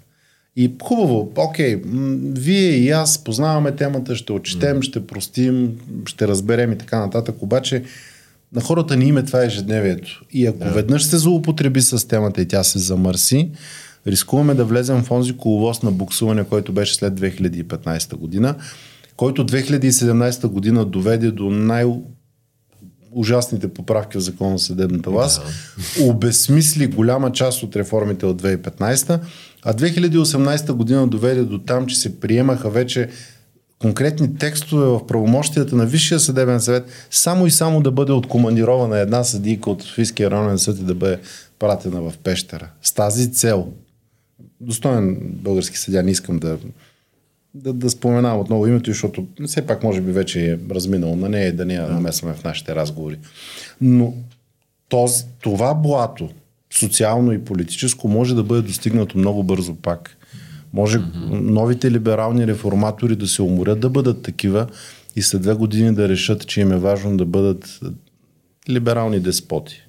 И 0.60 0.72
хубаво, 0.82 1.32
окей, 1.36 1.76
м, 1.84 2.16
вие 2.22 2.70
и 2.70 2.90
аз 2.90 3.18
познаваме 3.18 3.72
темата, 3.72 4.16
ще 4.16 4.32
отчетем, 4.32 4.82
ще 4.82 5.06
простим, 5.06 5.72
ще 6.06 6.28
разберем 6.28 6.72
и 6.72 6.78
така 6.78 6.98
нататък, 6.98 7.42
обаче 7.42 7.82
на 8.52 8.60
хората 8.60 8.96
не 8.96 9.04
им 9.04 9.18
е 9.18 9.24
това 9.24 9.44
ежедневието. 9.44 10.24
И 10.32 10.46
ако 10.46 10.58
да. 10.58 10.70
веднъж 10.70 11.04
се 11.04 11.18
злоупотреби 11.18 11.80
с 11.80 12.08
темата 12.08 12.42
и 12.42 12.48
тя 12.48 12.64
се 12.64 12.78
замърси, 12.78 13.50
рискуваме 14.06 14.54
да 14.54 14.64
влезем 14.64 15.02
в 15.02 15.10
онзи 15.10 15.36
коловоз 15.36 15.82
на 15.82 15.90
буксуване, 15.90 16.44
който 16.44 16.72
беше 16.72 16.94
след 16.94 17.20
2015 17.20 18.14
година, 18.16 18.54
който 19.16 19.46
2017 19.46 20.46
година 20.46 20.84
доведе 20.84 21.30
до 21.30 21.50
най- 21.50 21.86
ужасните 23.12 23.68
поправки 23.68 24.18
в 24.18 24.20
закона 24.20 24.58
за 24.58 24.64
съдебната 24.64 25.10
власт, 25.10 25.42
обесмисли 26.02 26.86
голяма 26.86 27.32
част 27.32 27.62
от 27.62 27.76
реформите 27.76 28.26
от 28.26 28.42
2015, 28.42 29.20
а 29.62 29.74
2018 29.74 30.72
година 30.72 31.06
доведе 31.06 31.42
до 31.42 31.58
там, 31.58 31.86
че 31.86 31.96
се 31.96 32.20
приемаха 32.20 32.70
вече 32.70 33.08
конкретни 33.78 34.36
текстове 34.36 34.86
в 34.86 35.06
правомощията 35.06 35.76
на 35.76 35.86
Висшия 35.86 36.20
съдебен 36.20 36.60
съвет, 36.60 36.88
само 37.10 37.46
и 37.46 37.50
само 37.50 37.80
да 37.80 37.90
бъде 37.90 38.12
откомандирована 38.12 38.98
една 38.98 39.24
съдийка 39.24 39.70
от 39.70 39.82
Софийския 39.82 40.30
районен 40.30 40.58
съд 40.58 40.78
и 40.78 40.84
да 40.84 40.94
бъде 40.94 41.18
пратена 41.58 42.02
в 42.02 42.12
Пещера. 42.24 42.70
С 42.82 42.92
тази 42.92 43.32
цел. 43.32 43.68
Достоен 44.60 45.18
български 45.20 45.78
съдя, 45.78 46.02
не 46.02 46.10
искам 46.10 46.38
да, 46.38 46.58
да, 47.54 47.72
да 47.72 47.90
споменавам 47.90 48.40
отново 48.40 48.66
името, 48.66 48.90
защото 48.90 49.26
все 49.46 49.66
пак 49.66 49.82
може 49.82 50.00
би 50.00 50.12
вече 50.12 50.52
е 50.52 50.58
разминало 50.70 51.16
на 51.16 51.28
нея 51.28 51.48
и 51.48 51.52
да 51.52 51.64
не 51.64 51.74
я 51.74 51.88
намесваме 51.88 52.34
в 52.34 52.44
нашите 52.44 52.74
разговори. 52.74 53.18
Но 53.80 54.14
този, 54.88 55.24
това 55.40 55.74
блато, 55.74 56.30
социално 56.70 57.32
и 57.32 57.44
политическо, 57.44 58.08
може 58.08 58.34
да 58.34 58.42
бъде 58.42 58.62
достигнато 58.62 59.18
много 59.18 59.42
бързо 59.42 59.74
пак. 59.74 60.16
Може 60.72 60.98
mm-hmm. 60.98 61.30
новите 61.30 61.90
либерални 61.90 62.46
реформатори 62.46 63.16
да 63.16 63.26
се 63.26 63.42
уморят 63.42 63.80
да 63.80 63.90
бъдат 63.90 64.22
такива 64.22 64.66
и 65.16 65.22
след 65.22 65.42
две 65.42 65.54
години 65.54 65.94
да 65.94 66.08
решат, 66.08 66.46
че 66.46 66.60
им 66.60 66.72
е 66.72 66.78
важно 66.78 67.16
да 67.16 67.24
бъдат 67.24 67.80
либерални 68.68 69.20
деспоти. 69.20 69.82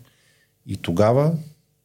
И 0.67 0.77
тогава 0.77 1.33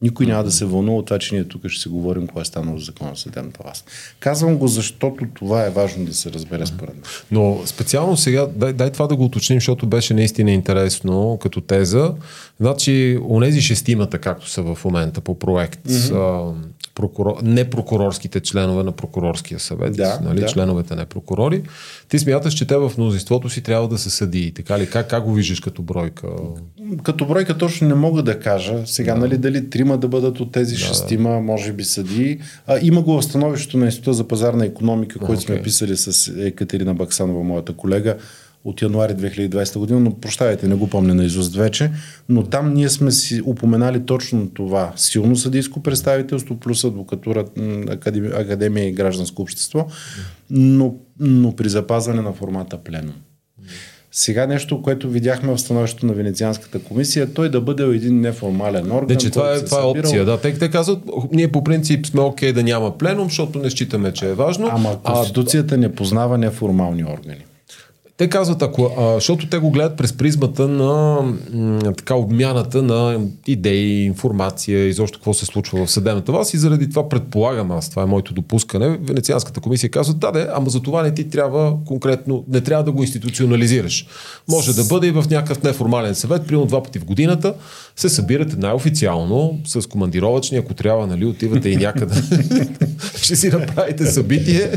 никой 0.04 0.26
няма 0.26 0.44
да 0.44 0.52
се 0.52 0.64
вълнува 0.64 0.98
от 0.98 1.06
това, 1.06 1.18
че 1.18 1.34
ние 1.34 1.44
тук 1.44 1.68
ще 1.68 1.82
си 1.82 1.88
говорим 1.88 2.26
кое 2.26 2.42
е 2.42 2.44
станало 2.44 2.78
в 2.78 2.84
закона 2.84 3.10
за 3.14 3.20
съдебната 3.20 3.62
власт. 3.64 3.90
Казвам 4.20 4.56
го, 4.56 4.68
защото 4.68 5.26
това 5.34 5.66
е 5.66 5.70
важно 5.70 6.04
да 6.04 6.14
се 6.14 6.32
разбере 6.32 6.66
според 6.66 6.94
мен. 6.94 7.04
Но 7.30 7.60
специално 7.66 8.16
сега, 8.16 8.46
дай, 8.46 8.72
дай 8.72 8.92
това 8.92 9.06
да 9.06 9.16
го 9.16 9.24
уточним, 9.24 9.56
защото 9.56 9.86
беше 9.86 10.14
наистина 10.14 10.50
интересно 10.50 11.38
като 11.42 11.60
теза. 11.60 12.14
Значи, 12.60 13.18
онези 13.28 13.60
шестимата, 13.60 14.18
както 14.18 14.48
са 14.48 14.62
в 14.62 14.78
момента 14.84 15.20
по 15.20 15.38
проект, 15.38 15.88
mm-hmm. 15.88 16.52
Прокурор, 16.94 17.36
не 17.42 17.70
прокурорските 17.70 18.40
членове 18.40 18.82
на 18.82 18.92
прокурорския 18.92 19.60
съвет, 19.60 19.96
да, 19.96 20.20
нали, 20.24 20.40
да. 20.40 20.46
членовете 20.46 20.96
не 20.96 21.04
прокурори. 21.04 21.62
Ти 22.08 22.18
смяташ, 22.18 22.54
че 22.54 22.66
те 22.66 22.76
в 22.76 22.92
мнозинството 22.98 23.48
си 23.48 23.62
трябва 23.62 23.88
да 23.88 23.98
се 23.98 24.10
съди. 24.10 24.52
Така 24.54 24.78
ли? 24.78 24.90
Как, 24.90 25.10
как 25.10 25.24
го 25.24 25.32
виждаш 25.32 25.60
като 25.60 25.82
бройка? 25.82 26.28
Като 27.02 27.26
бройка 27.26 27.58
точно 27.58 27.88
не 27.88 27.94
мога 27.94 28.22
да 28.22 28.40
кажа. 28.40 28.82
Сега, 28.86 29.14
да. 29.14 29.20
нали, 29.20 29.38
дали 29.38 29.70
трима 29.70 29.98
да 29.98 30.08
бъдат 30.08 30.40
от 30.40 30.52
тези 30.52 30.74
да, 30.74 30.80
шестима, 30.80 31.40
може 31.40 31.72
би 31.72 31.84
съди. 31.84 32.40
А, 32.66 32.78
има 32.82 33.02
го 33.02 33.20
в 33.20 33.22
становището 33.22 33.78
на 33.78 33.84
Института 33.84 34.12
за 34.12 34.28
пазарна 34.28 34.66
економика, 34.66 35.18
който 35.18 35.42
okay. 35.42 35.46
сме 35.46 35.62
писали 35.62 35.96
с 35.96 36.32
Екатерина 36.46 36.94
Баксанова, 36.94 37.42
моята 37.42 37.72
колега 37.72 38.16
от 38.64 38.82
януари 38.82 39.12
2020 39.12 39.78
година, 39.78 40.00
но 40.00 40.20
прощавайте, 40.20 40.68
не 40.68 40.74
го 40.74 40.90
помня 40.90 41.14
на 41.14 41.24
изуст 41.24 41.56
вече, 41.56 41.90
но 42.28 42.42
там 42.42 42.74
ние 42.74 42.88
сме 42.88 43.10
си 43.10 43.42
упоменали 43.46 44.06
точно 44.06 44.50
това. 44.50 44.92
Силно 44.96 45.36
съдийско 45.36 45.82
представителство, 45.82 46.56
плюс 46.56 46.84
адвокатура, 46.84 47.44
академия, 47.88 48.40
академия 48.40 48.88
и 48.88 48.92
гражданско 48.92 49.42
общество, 49.42 49.86
но, 50.50 50.94
но 51.20 51.56
при 51.56 51.68
запазване 51.68 52.22
на 52.22 52.32
формата 52.32 52.78
плено. 52.78 53.12
Сега 54.16 54.46
нещо, 54.46 54.82
което 54.82 55.10
видяхме 55.10 55.52
в 55.52 55.58
становището 55.58 56.06
на 56.06 56.12
Венецианската 56.12 56.78
комисия, 56.78 57.34
той 57.34 57.50
да 57.50 57.60
бъде 57.60 57.84
един 57.84 58.20
неформален 58.20 58.92
орган. 58.92 59.06
Не, 59.08 59.16
че 59.16 59.30
това 59.30 59.54
е, 59.54 59.64
това 59.64 59.80
е 59.80 59.84
опция. 59.84 60.24
Да, 60.24 60.40
те, 60.40 60.58
те 60.58 60.70
казват, 60.70 60.98
ние 61.32 61.52
по 61.52 61.64
принцип 61.64 62.06
сме 62.06 62.20
окей 62.20 62.50
okay 62.50 62.54
да 62.54 62.62
няма 62.62 62.98
пленум, 62.98 63.28
защото 63.28 63.58
не 63.58 63.70
считаме, 63.70 64.12
че 64.12 64.28
е 64.28 64.34
важно. 64.34 64.68
Ама 64.72 64.98
Конституцията 65.02 65.74
а... 65.74 65.78
не 65.78 65.94
познава 65.94 66.38
неформални 66.38 67.04
органи. 67.04 67.44
Те 68.16 68.28
казват, 68.28 68.62
ако, 68.62 68.90
а, 68.98 69.14
защото 69.14 69.48
те 69.48 69.58
го 69.58 69.70
гледат 69.70 69.96
през 69.96 70.12
призмата 70.12 70.68
на 70.68 71.20
м, 71.52 71.92
така 71.96 72.14
обмяната 72.14 72.82
на 72.82 73.20
идеи, 73.46 74.04
информация, 74.04 74.88
изобщо 74.88 75.18
какво 75.18 75.34
се 75.34 75.46
случва 75.46 75.86
в 75.86 75.90
съдебната 75.90 76.32
власт 76.32 76.54
и 76.54 76.58
заради 76.58 76.90
това 76.90 77.08
предполагам 77.08 77.70
аз, 77.70 77.90
това 77.90 78.02
е 78.02 78.06
моето 78.06 78.34
допускане, 78.34 78.98
Венецианската 79.02 79.60
комисия 79.60 79.90
казва, 79.90 80.14
да, 80.14 80.32
де, 80.32 80.46
ама 80.54 80.70
за 80.70 80.82
това 80.82 81.02
не 81.02 81.14
ти 81.14 81.28
трябва 81.28 81.76
конкретно, 81.86 82.44
не 82.48 82.60
трябва 82.60 82.84
да 82.84 82.92
го 82.92 83.02
институционализираш. 83.02 84.06
Може 84.48 84.74
да 84.74 84.84
бъде 84.84 85.06
и 85.06 85.10
в 85.10 85.24
някакъв 85.30 85.62
неформален 85.62 86.14
съвет, 86.14 86.46
примерно 86.46 86.66
два 86.66 86.82
пъти 86.82 86.98
в 86.98 87.04
годината, 87.04 87.54
се 87.96 88.08
събирате 88.08 88.56
най-официално 88.56 89.58
с 89.66 89.88
командировачни, 89.88 90.58
ако 90.58 90.74
трябва, 90.74 91.06
нали, 91.06 91.24
отивате 91.24 91.68
и 91.68 91.76
някъде. 91.76 92.14
ще 93.22 93.36
си 93.36 93.48
направите 93.48 94.06
събитие. 94.06 94.70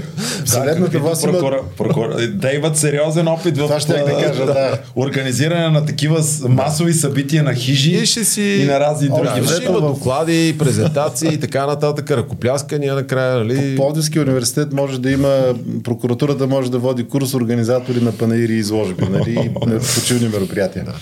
Съдебната 0.45 0.99
власт 0.99 1.23
прокура, 1.23 1.61
прокура, 1.77 2.27
да 2.27 2.51
имат 2.51 2.77
сериозен 2.77 3.26
опит 3.27 3.57
в 3.57 3.79
ще 3.79 3.93
да 3.93 4.05
кажа, 4.21 4.45
да. 4.45 4.79
организиране 4.95 5.69
на 5.69 5.85
такива 5.85 6.23
масови 6.49 6.93
събития 6.93 7.43
на 7.43 7.53
хижи 7.53 7.91
и, 7.91 8.05
ще 8.05 8.25
си... 8.25 8.41
и 8.41 8.65
на 8.65 8.79
разни 8.79 9.07
други. 9.07 9.41
Да, 9.41 9.47
ще 9.47 9.65
има 9.65 9.81
доклади, 9.81 10.55
презентации 10.59 11.33
и 11.33 11.39
така 11.39 11.65
нататък, 11.65 12.11
ръкопляскания 12.11 12.95
накрая. 12.95 13.37
Нали? 13.37 13.75
По 13.75 13.81
Пловдивски 13.81 14.19
университет 14.19 14.73
може 14.73 15.01
да 15.01 15.11
има, 15.11 15.55
прокуратурата 15.83 16.47
може 16.47 16.71
да 16.71 16.79
води 16.79 17.03
курс 17.03 17.33
организатори 17.33 18.01
на 18.01 18.11
панаири 18.11 18.53
и 18.53 18.57
изложби, 18.57 19.05
нали, 19.09 19.35
на 19.65 19.79
почивни 19.79 20.27
мероприятия. 20.27 20.85
Да. 20.85 20.93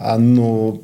А, 0.00 0.18
но 0.18 0.74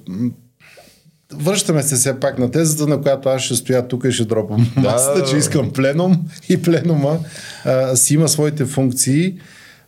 Връщаме 1.32 1.82
се 1.82 1.94
все 1.94 2.20
пак 2.20 2.38
на 2.38 2.50
тезата, 2.50 2.86
на 2.86 3.00
която 3.00 3.28
аз 3.28 3.42
ще 3.42 3.54
стоя 3.54 3.88
тук 3.88 4.04
и 4.04 4.12
ще 4.12 4.24
дропам 4.24 4.70
да, 4.74 4.80
масата, 4.80 5.24
че 5.30 5.36
искам 5.36 5.70
пленум 5.70 6.16
и 6.48 6.62
пленума 6.62 7.18
а, 7.64 7.96
си 7.96 8.14
има 8.14 8.28
своите 8.28 8.64
функции. 8.64 9.34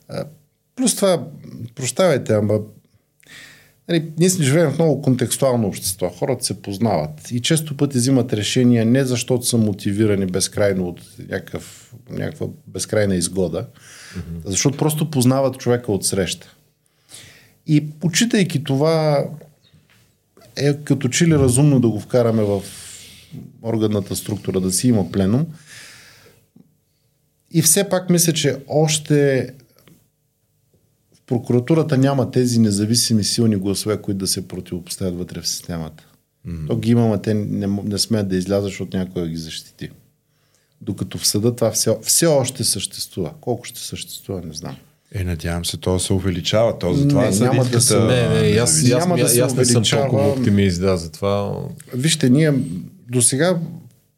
А, 0.08 0.24
плюс 0.76 0.96
това, 0.96 1.26
прощавайте, 1.74 2.34
ама 2.34 2.58
нали, 3.88 4.12
ние 4.18 4.30
сме 4.30 4.44
живеем 4.44 4.70
в 4.70 4.78
много 4.78 5.02
контекстуално 5.02 5.68
общество. 5.68 6.08
Хората 6.08 6.44
се 6.44 6.62
познават 6.62 7.30
и 7.30 7.42
често 7.42 7.76
пъти 7.76 7.98
взимат 7.98 8.32
решения 8.32 8.86
не 8.86 9.04
защото 9.04 9.46
са 9.46 9.56
мотивирани 9.56 10.26
безкрайно 10.26 10.88
от 10.88 11.00
някакъв, 11.28 11.94
някаква 12.10 12.46
безкрайна 12.66 13.16
изгода, 13.16 13.66
mm-hmm. 13.66 14.20
защото 14.44 14.78
просто 14.78 15.10
познават 15.10 15.58
човека 15.58 15.92
от 15.92 16.06
среща. 16.06 16.54
И 17.66 17.90
почитайки 17.90 18.64
това, 18.64 19.26
е 20.56 20.76
като 20.76 21.08
че 21.08 21.26
ли 21.26 21.34
разумно 21.34 21.80
да 21.80 21.88
го 21.88 22.00
вкараме 22.00 22.42
в 22.42 22.62
органната 23.62 24.16
структура, 24.16 24.60
да 24.60 24.72
си 24.72 24.88
има 24.88 25.12
пленум. 25.12 25.46
И 27.50 27.62
все 27.62 27.88
пак 27.88 28.10
мисля, 28.10 28.32
че 28.32 28.56
още 28.68 29.50
прокуратурата 31.26 31.98
няма 31.98 32.30
тези 32.30 32.58
независими 32.58 33.24
силни 33.24 33.56
гласове, 33.56 34.02
които 34.02 34.18
да 34.18 34.26
се 34.26 34.48
противопоставят 34.48 35.18
вътре 35.18 35.40
в 35.40 35.48
системата. 35.48 36.06
Mm-hmm. 36.48 36.66
То 36.66 36.76
ги 36.76 36.90
имаме, 36.90 37.18
те 37.18 37.34
не, 37.34 37.66
не 37.66 37.98
смеят 37.98 38.28
да 38.28 38.36
излязат, 38.36 38.64
защото 38.64 38.96
някой 38.96 39.28
ги 39.28 39.36
защити. 39.36 39.90
Докато 40.80 41.18
в 41.18 41.26
съда 41.26 41.56
това 41.56 41.70
все, 41.70 41.96
все 42.02 42.26
още 42.26 42.64
съществува. 42.64 43.32
Колко 43.40 43.64
ще 43.64 43.80
съществува, 43.80 44.42
не 44.42 44.52
знам. 44.52 44.76
Е, 45.12 45.24
надявам 45.24 45.64
се, 45.64 45.76
то 45.76 45.98
се 45.98 46.12
увеличава. 46.12 46.78
То 46.78 46.94
за 46.94 47.08
това 47.08 47.30
не, 47.30 47.38
няма 47.38 47.64
да 47.64 47.80
се, 47.80 48.00
не, 48.00 48.28
не, 48.28 48.56
аз, 48.56 48.82
няма 48.82 49.14
аз, 49.14 49.20
да 49.20 49.28
се 49.28 49.40
аз 49.40 49.56
не 49.56 49.64
съм 49.64 49.82
толкова 49.82 50.28
оптимист, 50.28 50.80
да, 50.80 50.96
за 50.96 51.10
това. 51.12 51.60
Вижте, 51.94 52.30
ние 52.30 52.52
до 53.10 53.22
сега 53.22 53.58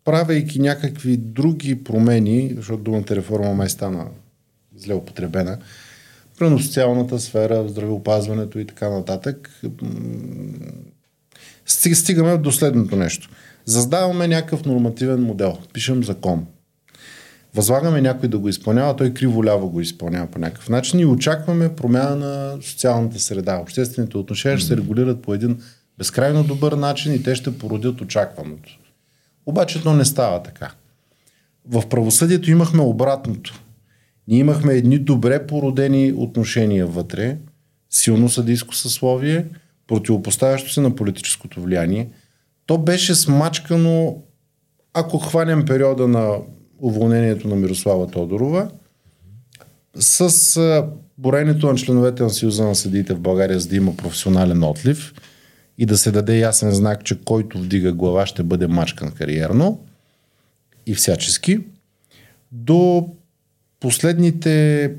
правейки 0.04 0.58
някакви 0.58 1.16
други 1.16 1.84
промени, 1.84 2.52
защото 2.56 2.82
думата 2.82 3.04
реформа 3.10 3.54
май 3.54 3.68
стана 3.68 4.06
зле 4.76 4.94
употребена, 4.94 5.58
прено 6.38 6.58
социалната 6.58 7.18
сфера, 7.20 7.68
здравеопазването 7.68 8.58
и 8.58 8.66
така 8.66 8.90
нататък, 8.90 9.62
стигаме 11.66 12.38
до 12.38 12.52
следното 12.52 12.96
нещо. 12.96 13.28
Създаваме 13.66 14.28
някакъв 14.28 14.64
нормативен 14.64 15.22
модел. 15.22 15.58
Пишем 15.72 16.04
закон 16.04 16.46
възлагаме 17.54 18.00
някой 18.00 18.28
да 18.28 18.38
го 18.38 18.48
изпълнява, 18.48 18.96
той 18.96 19.14
криво-ляво 19.14 19.70
го 19.70 19.80
изпълнява 19.80 20.26
по 20.26 20.38
някакъв 20.38 20.68
начин 20.68 21.00
и 21.00 21.04
очакваме 21.04 21.74
промяна 21.74 22.16
на 22.16 22.62
социалната 22.62 23.18
среда. 23.18 23.56
Обществените 23.56 24.16
отношения 24.16 24.58
ще 24.58 24.68
се 24.68 24.76
регулират 24.76 25.22
по 25.22 25.34
един 25.34 25.62
безкрайно 25.98 26.44
добър 26.44 26.72
начин 26.72 27.14
и 27.14 27.22
те 27.22 27.34
ще 27.34 27.58
породят 27.58 28.00
очакваното. 28.00 28.78
Обаче 29.46 29.82
то 29.82 29.94
не 29.94 30.04
става 30.04 30.42
така. 30.42 30.70
В 31.68 31.88
правосъдието 31.88 32.50
имахме 32.50 32.82
обратното. 32.82 33.60
Ние 34.28 34.38
имахме 34.38 34.74
едни 34.74 34.98
добре 34.98 35.46
породени 35.46 36.12
отношения 36.16 36.86
вътре, 36.86 37.36
силно 37.90 38.28
съдийско 38.28 38.74
съсловие, 38.74 39.46
противопоставящо 39.86 40.72
се 40.72 40.80
на 40.80 40.94
политическото 40.94 41.60
влияние. 41.60 42.10
То 42.66 42.78
беше 42.78 43.14
смачкано, 43.14 44.22
ако 44.94 45.18
хванем 45.18 45.64
периода 45.64 46.08
на 46.08 46.36
уволнението 46.78 47.48
на 47.48 47.56
Мирослава 47.56 48.06
Тодорова 48.06 48.70
с 49.94 50.84
борението 51.18 51.72
на 51.72 51.78
членовете 51.78 52.22
на 52.22 52.30
Съюза 52.30 52.64
на 52.64 52.74
съдиите 52.74 53.14
в 53.14 53.20
България, 53.20 53.60
за 53.60 53.68
да 53.68 53.76
има 53.76 53.96
професионален 53.96 54.62
отлив 54.62 55.14
и 55.78 55.86
да 55.86 55.98
се 55.98 56.10
даде 56.10 56.38
ясен 56.38 56.70
знак, 56.70 57.04
че 57.04 57.20
който 57.24 57.58
вдига 57.58 57.92
глава 57.92 58.26
ще 58.26 58.42
бъде 58.42 58.66
мачкан 58.66 59.10
кариерно 59.10 59.84
и 60.86 60.94
всячески, 60.94 61.60
до 62.52 63.08
последните 63.80 64.92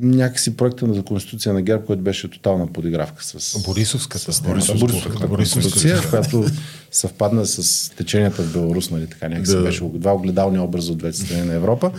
някакси 0.00 0.56
проекта 0.56 0.86
на 0.86 1.02
Конституция 1.02 1.52
на 1.52 1.62
ГЕРБ, 1.62 1.84
който 1.84 2.02
беше 2.02 2.30
тотална 2.30 2.66
подигравка 2.66 3.24
с... 3.24 3.62
Борисовската. 3.66 4.32
С, 4.32 4.42
Борисовската, 4.42 5.26
Борисовската, 5.26 5.28
Конституция, 5.28 6.10
която 6.10 6.46
съвпадна 6.90 7.46
с 7.46 7.90
теченията 7.96 8.42
в 8.42 8.52
Беларус, 8.52 8.90
нали 8.90 9.06
така 9.06 9.28
някакси 9.28 9.56
да. 9.56 9.62
беше 9.62 9.84
два 9.84 10.14
огледални 10.14 10.58
образа 10.58 10.92
от 10.92 10.98
двете 10.98 11.18
страни 11.18 11.42
на 11.42 11.54
Европа. 11.54 11.92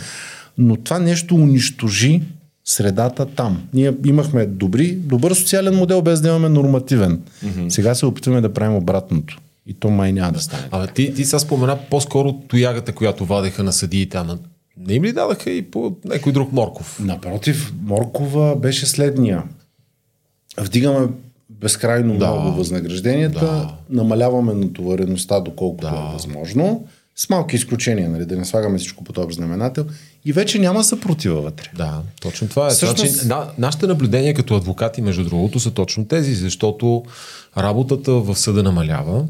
Но 0.58 0.76
това 0.76 1.00
нещо 1.00 1.36
унищожи 1.36 2.22
средата 2.66 3.26
там. 3.26 3.68
Ние 3.74 3.94
имахме 4.06 4.46
добри, 4.46 4.92
добър 4.92 5.34
социален 5.34 5.76
модел, 5.76 6.02
без 6.02 6.22
да 6.22 6.28
имаме 6.28 6.50
нормативен. 6.50 7.22
Mm-hmm. 7.46 7.70
Сега 7.70 7.96
се 7.96 8.06
опитваме 8.06 8.42
да 8.42 8.54
правим 8.54 8.76
обратното. 8.76 9.40
И 9.68 9.74
то 9.74 9.90
май 9.90 10.12
няма 10.14 10.32
да 10.32 10.40
стане. 10.40 10.64
А 10.72 10.88
ти, 10.88 11.14
ти 11.14 11.26
сега 11.26 11.40
спомена 11.40 11.80
по-скоро 11.90 12.34
тоягата, 12.34 12.92
която 12.92 13.26
вадеха 13.26 13.64
на 13.64 13.74
съдиите, 13.74 14.18
ама 14.18 14.38
не 14.78 14.94
им 14.94 15.04
ли 15.04 15.14
дадаха 15.14 15.50
и 15.50 15.62
по 15.62 15.96
някой 16.06 16.32
друг 16.32 16.52
Морков? 16.52 17.00
Напротив, 17.00 17.74
Моркова 17.84 18.56
беше 18.56 18.86
следния. 18.86 19.44
Вдигаме 20.58 21.08
безкрайно 21.50 22.18
да. 22.18 22.32
много 22.32 22.58
възнагражденията, 22.58 23.40
да. 23.40 23.78
намаляваме 23.90 24.54
натовареността 24.54 25.40
доколкото 25.40 25.88
да. 25.88 26.08
е 26.10 26.14
възможно, 26.14 26.88
с 27.16 27.30
малки 27.30 27.56
изключения, 27.56 28.10
нали, 28.10 28.26
да 28.26 28.36
не 28.36 28.46
слагаме 28.46 28.78
всичко 28.78 29.04
по 29.04 29.14
този 29.14 29.36
знаменател 29.36 29.86
и 30.26 30.34
вече 30.34 30.60
няма 30.60 30.84
съпротива 30.84 31.42
вътре. 31.42 31.72
Да, 31.76 32.02
точно 32.22 32.48
това 32.48 32.68
е. 32.68 32.70
Всъщност... 32.70 33.14
Значи, 33.14 33.28
на, 33.28 33.48
нашите 33.58 33.88
наблюдения 33.88 34.34
като 34.34 34.56
адвокати, 34.56 35.02
между 35.02 35.24
другото, 35.24 35.60
са 35.60 35.72
точно 35.72 36.06
тези, 36.06 36.36
защото 36.36 37.04
работата 37.58 38.12
в 38.12 38.36
съда 38.36 38.64
намалява, 38.64 39.26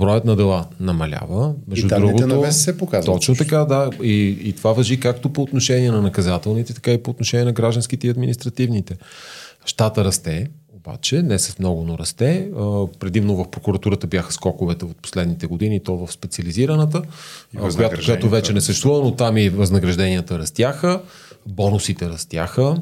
броят 0.00 0.24
на 0.24 0.36
дела 0.36 0.66
намалява. 0.80 1.54
Между 1.68 1.86
и 1.86 1.88
другото, 1.88 2.26
на 2.26 2.52
се 2.52 2.78
показва. 2.78 3.12
Точно 3.12 3.34
така, 3.34 3.64
да. 3.64 3.90
И, 4.02 4.38
и 4.42 4.52
това 4.52 4.72
въжи 4.72 5.00
както 5.00 5.32
по 5.32 5.42
отношение 5.42 5.90
на 5.90 6.02
наказателните, 6.02 6.74
така 6.74 6.92
и 6.92 7.02
по 7.02 7.10
отношение 7.10 7.44
на 7.44 7.52
гражданските 7.52 8.06
и 8.06 8.10
административните. 8.10 8.96
Щата 9.64 10.04
расте, 10.04 10.48
обаче, 10.76 11.22
не 11.22 11.38
с 11.38 11.58
много, 11.58 11.84
но 11.84 11.98
расте. 11.98 12.48
Предимно 12.98 13.36
в 13.36 13.50
прокуратурата 13.50 14.06
бяха 14.06 14.32
скоковете 14.32 14.84
от 14.84 14.96
последните 14.96 15.46
години, 15.46 15.80
то 15.80 15.96
в 15.96 16.12
специализираната, 16.12 17.02
която, 17.58 18.04
която 18.04 18.28
вече 18.28 18.52
не 18.52 18.60
съществува, 18.60 19.04
но 19.04 19.14
там 19.14 19.36
и 19.36 19.48
възнагражденията 19.48 20.38
растяха, 20.38 21.00
бонусите 21.46 22.08
растяха 22.08 22.76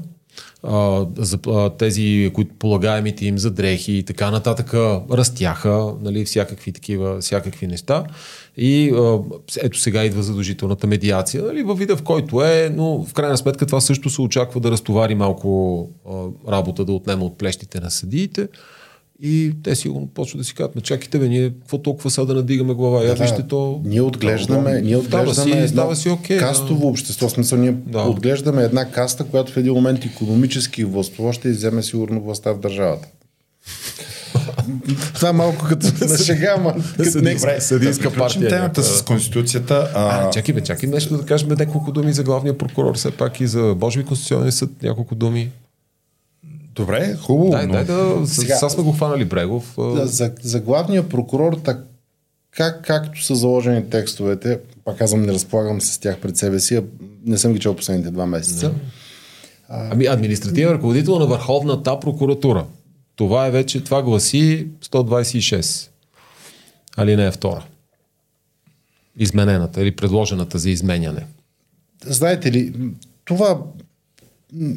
за 1.19 1.39
тези, 1.79 2.31
които 2.35 2.55
полагаемите 2.59 3.27
им 3.27 3.39
за 3.39 3.51
дрехи 3.51 3.93
и 3.93 4.03
така 4.03 4.31
нататък 4.31 4.75
растяха, 5.13 5.95
нали, 6.03 6.25
всякакви 6.25 6.73
такива, 6.73 7.21
всякакви 7.21 7.67
неща. 7.67 8.05
И 8.57 8.95
ето 9.63 9.79
сега 9.79 10.05
идва 10.05 10.23
задължителната 10.23 10.87
медиация, 10.87 11.43
нали, 11.43 11.63
във 11.63 11.79
вида 11.79 11.97
в 11.97 12.03
който 12.03 12.45
е, 12.45 12.73
но 12.77 13.05
в 13.05 13.13
крайна 13.15 13.37
сметка 13.37 13.67
това 13.67 13.81
също 13.81 14.11
се 14.11 14.23
очаква 14.23 14.61
да 14.61 14.71
разтовари 14.71 15.15
малко 15.15 15.89
работа, 16.49 16.85
да 16.85 16.93
отнема 16.93 17.25
от 17.25 17.39
плещите 17.39 17.81
на 17.81 17.91
съдиите. 17.91 18.49
И 19.23 19.53
те 19.63 19.77
сигурно 19.77 20.07
почват 20.07 20.39
да 20.39 20.45
си 20.45 20.55
казват, 20.55 20.85
чакайте 20.85 21.19
бе, 21.19 21.29
ние 21.29 21.51
какво 21.51 21.79
толкова 21.79 22.11
са 22.11 22.27
да 22.27 22.35
надигаме 22.35 22.75
глава? 22.75 23.05
Я 23.05 23.15
да, 23.15 23.23
вижте 23.23 23.43
то. 23.43 23.81
Ние 23.85 24.01
отглеждаме, 24.01 24.73
да, 24.73 24.81
ние 24.81 24.97
отглеждаме 24.97 25.53
си, 25.53 25.59
едно 25.59 25.95
си 25.95 26.09
okay, 26.09 26.39
кастово 26.39 26.81
да. 26.81 26.87
общество. 26.87 27.29
Смисъл, 27.29 27.59
ние 27.59 27.73
да. 27.73 28.03
отглеждаме 28.03 28.63
една 28.63 28.91
каста, 28.91 29.25
която 29.25 29.53
в 29.53 29.57
един 29.57 29.73
момент 29.73 30.05
економически 30.05 30.85
властво 30.85 31.33
ще 31.33 31.49
изземе 31.49 31.83
сигурно 31.83 32.21
властта 32.21 32.53
в 32.53 32.59
държавата. 32.59 33.09
Това 35.15 35.29
е 35.29 35.33
малко 35.33 35.67
като 35.69 35.87
на 36.07 36.19
шега, 36.19 36.57
ма. 36.57 36.75
Като 36.97 37.21
не 37.21 37.61
съдийска 37.61 38.15
партия. 38.15 38.49
темата 38.49 38.83
с 38.83 39.03
Конституцията. 39.03 39.91
А... 39.95 40.29
а 40.29 40.31
чакай, 40.31 40.55
бе, 40.55 40.61
чакай 40.61 40.89
нещо 40.89 41.17
да 41.17 41.27
кажем 41.27 41.49
няколко 41.49 41.93
думи 41.93 42.13
за 42.13 42.23
главния 42.23 42.59
прокурор, 42.59 42.97
все 42.97 43.11
пак 43.11 43.41
и 43.41 43.47
за 43.47 43.75
Божи 43.77 44.05
Конституционен 44.05 44.53
съд, 44.53 44.71
няколко 44.83 45.15
думи. 45.15 45.51
Добре, 46.79 47.17
хубаво. 47.17 47.51
Дай, 47.51 47.67
но... 47.67 47.73
дай 47.73 47.85
да. 47.85 48.27
Сега, 48.27 48.57
сега 48.57 48.69
сме 48.69 48.83
го 48.83 48.93
хванали 48.93 49.25
Брегов. 49.25 49.75
Да, 49.79 50.07
за, 50.07 50.33
за 50.43 50.61
главния 50.61 51.09
прокурор, 51.09 51.61
так, 51.65 51.87
как, 52.51 52.85
както 52.87 53.25
са 53.25 53.35
заложени 53.35 53.91
текстовете, 53.91 54.59
пак 54.85 54.99
казвам, 54.99 55.23
не 55.23 55.33
разполагам 55.33 55.81
с 55.81 55.99
тях 55.99 56.19
пред 56.21 56.37
себе 56.37 56.61
си, 56.61 56.81
не 57.25 57.39
съм 57.39 57.53
ги 57.53 57.61
чел 57.61 57.77
последните 57.77 58.11
два 58.11 58.27
месеца. 58.27 58.75
А... 59.69 59.89
Ами 59.93 60.07
административен 60.07 60.73
ръководител 60.73 61.19
на 61.19 61.27
Върховната 61.27 62.01
прокуратура. 62.01 62.67
Това 63.17 63.47
е 63.47 63.51
вече, 63.51 63.85
това 63.85 64.03
гласи 64.03 64.69
126. 64.85 65.89
Алинея 66.97 67.33
втора. 67.33 67.65
Изменената 69.17 69.83
или 69.83 69.97
предложената 69.97 70.59
за 70.59 70.71
изменяне. 70.71 71.27
Знаете 72.07 72.53
ли, 72.53 72.75
това 73.25 73.59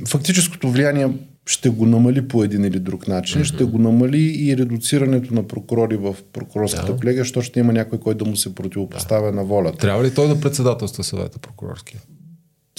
фактическото 0.08 0.72
влияние 0.72 1.10
ще 1.46 1.70
го 1.70 1.86
намали 1.86 2.28
по 2.28 2.44
един 2.44 2.66
или 2.66 2.80
друг 2.80 3.08
начин, 3.08 3.42
mm-hmm. 3.42 3.56
ще 3.56 3.64
го 3.64 3.78
намали 3.78 4.48
и 4.48 4.58
редуцирането 4.58 5.34
на 5.34 5.48
прокурори 5.48 5.98
в 5.98 6.16
прокурорската 6.34 6.94
да. 6.94 7.00
плега, 7.00 7.22
защото 7.22 7.46
ще 7.46 7.60
има 7.60 7.74
някой, 7.74 8.00
който 8.00 8.24
да 8.24 8.30
му 8.30 8.38
се 8.38 8.56
противопоставя 8.56 9.32
да. 9.32 9.36
на 9.36 9.44
волята. 9.44 9.78
Трябва 9.78 10.04
ли 10.04 10.14
той 10.14 10.28
да 10.28 10.42
председателства 10.42 11.04
съвета 11.04 11.40
прокурорски? 11.40 11.98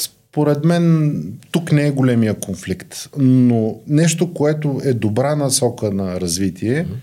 Според 0.00 0.64
мен 0.64 1.38
тук 1.50 1.72
не 1.72 1.86
е 1.86 1.90
големия 1.90 2.34
конфликт, 2.34 3.08
но 3.18 3.80
нещо, 3.86 4.34
което 4.34 4.80
е 4.84 4.94
добра 4.94 5.36
насока 5.36 5.90
на 5.90 6.20
развитие, 6.20 6.84
mm-hmm. 6.84 6.96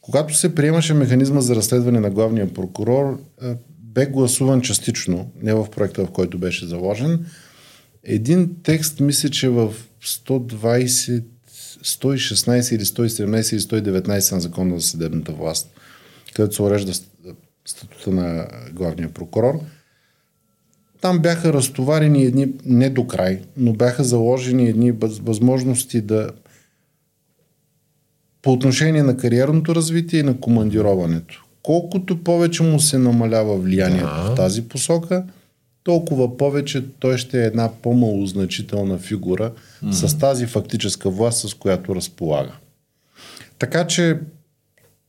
когато 0.00 0.36
се 0.36 0.54
приемаше 0.54 0.94
механизма 0.94 1.40
за 1.40 1.56
разследване 1.56 2.00
на 2.00 2.10
главния 2.10 2.54
прокурор, 2.54 3.20
е, 3.42 3.54
бе 3.78 4.06
гласуван 4.06 4.60
частично, 4.60 5.30
не 5.42 5.54
в 5.54 5.66
проекта, 5.70 6.06
в 6.06 6.10
който 6.10 6.38
беше 6.38 6.66
заложен. 6.66 7.26
Един 8.04 8.56
текст, 8.62 9.00
мисля, 9.00 9.28
че 9.28 9.48
в 9.48 9.74
120, 10.04 11.24
116 11.84 12.74
или 12.74 12.84
117 12.84 13.52
или 13.52 13.60
119 13.60 14.32
на 14.32 14.40
закона 14.40 14.80
за 14.80 14.86
съдебната 14.86 15.32
власт, 15.32 15.70
където 16.34 16.54
се 16.54 16.62
урежда 16.62 16.92
статута 17.66 18.10
на 18.10 18.48
главния 18.72 19.12
прокурор. 19.12 19.60
Там 21.00 21.18
бяха 21.18 21.52
разтоварени 21.52 22.24
едни, 22.24 22.52
не 22.64 22.90
до 22.90 23.06
край, 23.06 23.42
но 23.56 23.72
бяха 23.72 24.04
заложени 24.04 24.68
едни 24.68 24.92
възможности 25.22 26.00
да 26.00 26.30
по 28.42 28.52
отношение 28.52 29.02
на 29.02 29.16
кариерното 29.16 29.74
развитие 29.74 30.20
и 30.20 30.22
на 30.22 30.40
командироването. 30.40 31.44
Колкото 31.62 32.24
повече 32.24 32.62
му 32.62 32.80
се 32.80 32.98
намалява 32.98 33.56
влиянието 33.56 34.06
да. 34.06 34.32
в 34.32 34.34
тази 34.34 34.68
посока, 34.68 35.24
толкова 35.90 36.36
повече 36.36 36.84
той 36.98 37.18
ще 37.18 37.42
е 37.42 37.46
една 37.46 37.70
по-малозначителна 37.82 38.98
фигура 38.98 39.52
mm. 39.84 39.90
с 39.90 40.18
тази 40.18 40.46
фактическа 40.46 41.10
власт, 41.10 41.48
с 41.48 41.54
която 41.54 41.94
разполага. 41.94 42.52
Така 43.58 43.86
че 43.86 44.18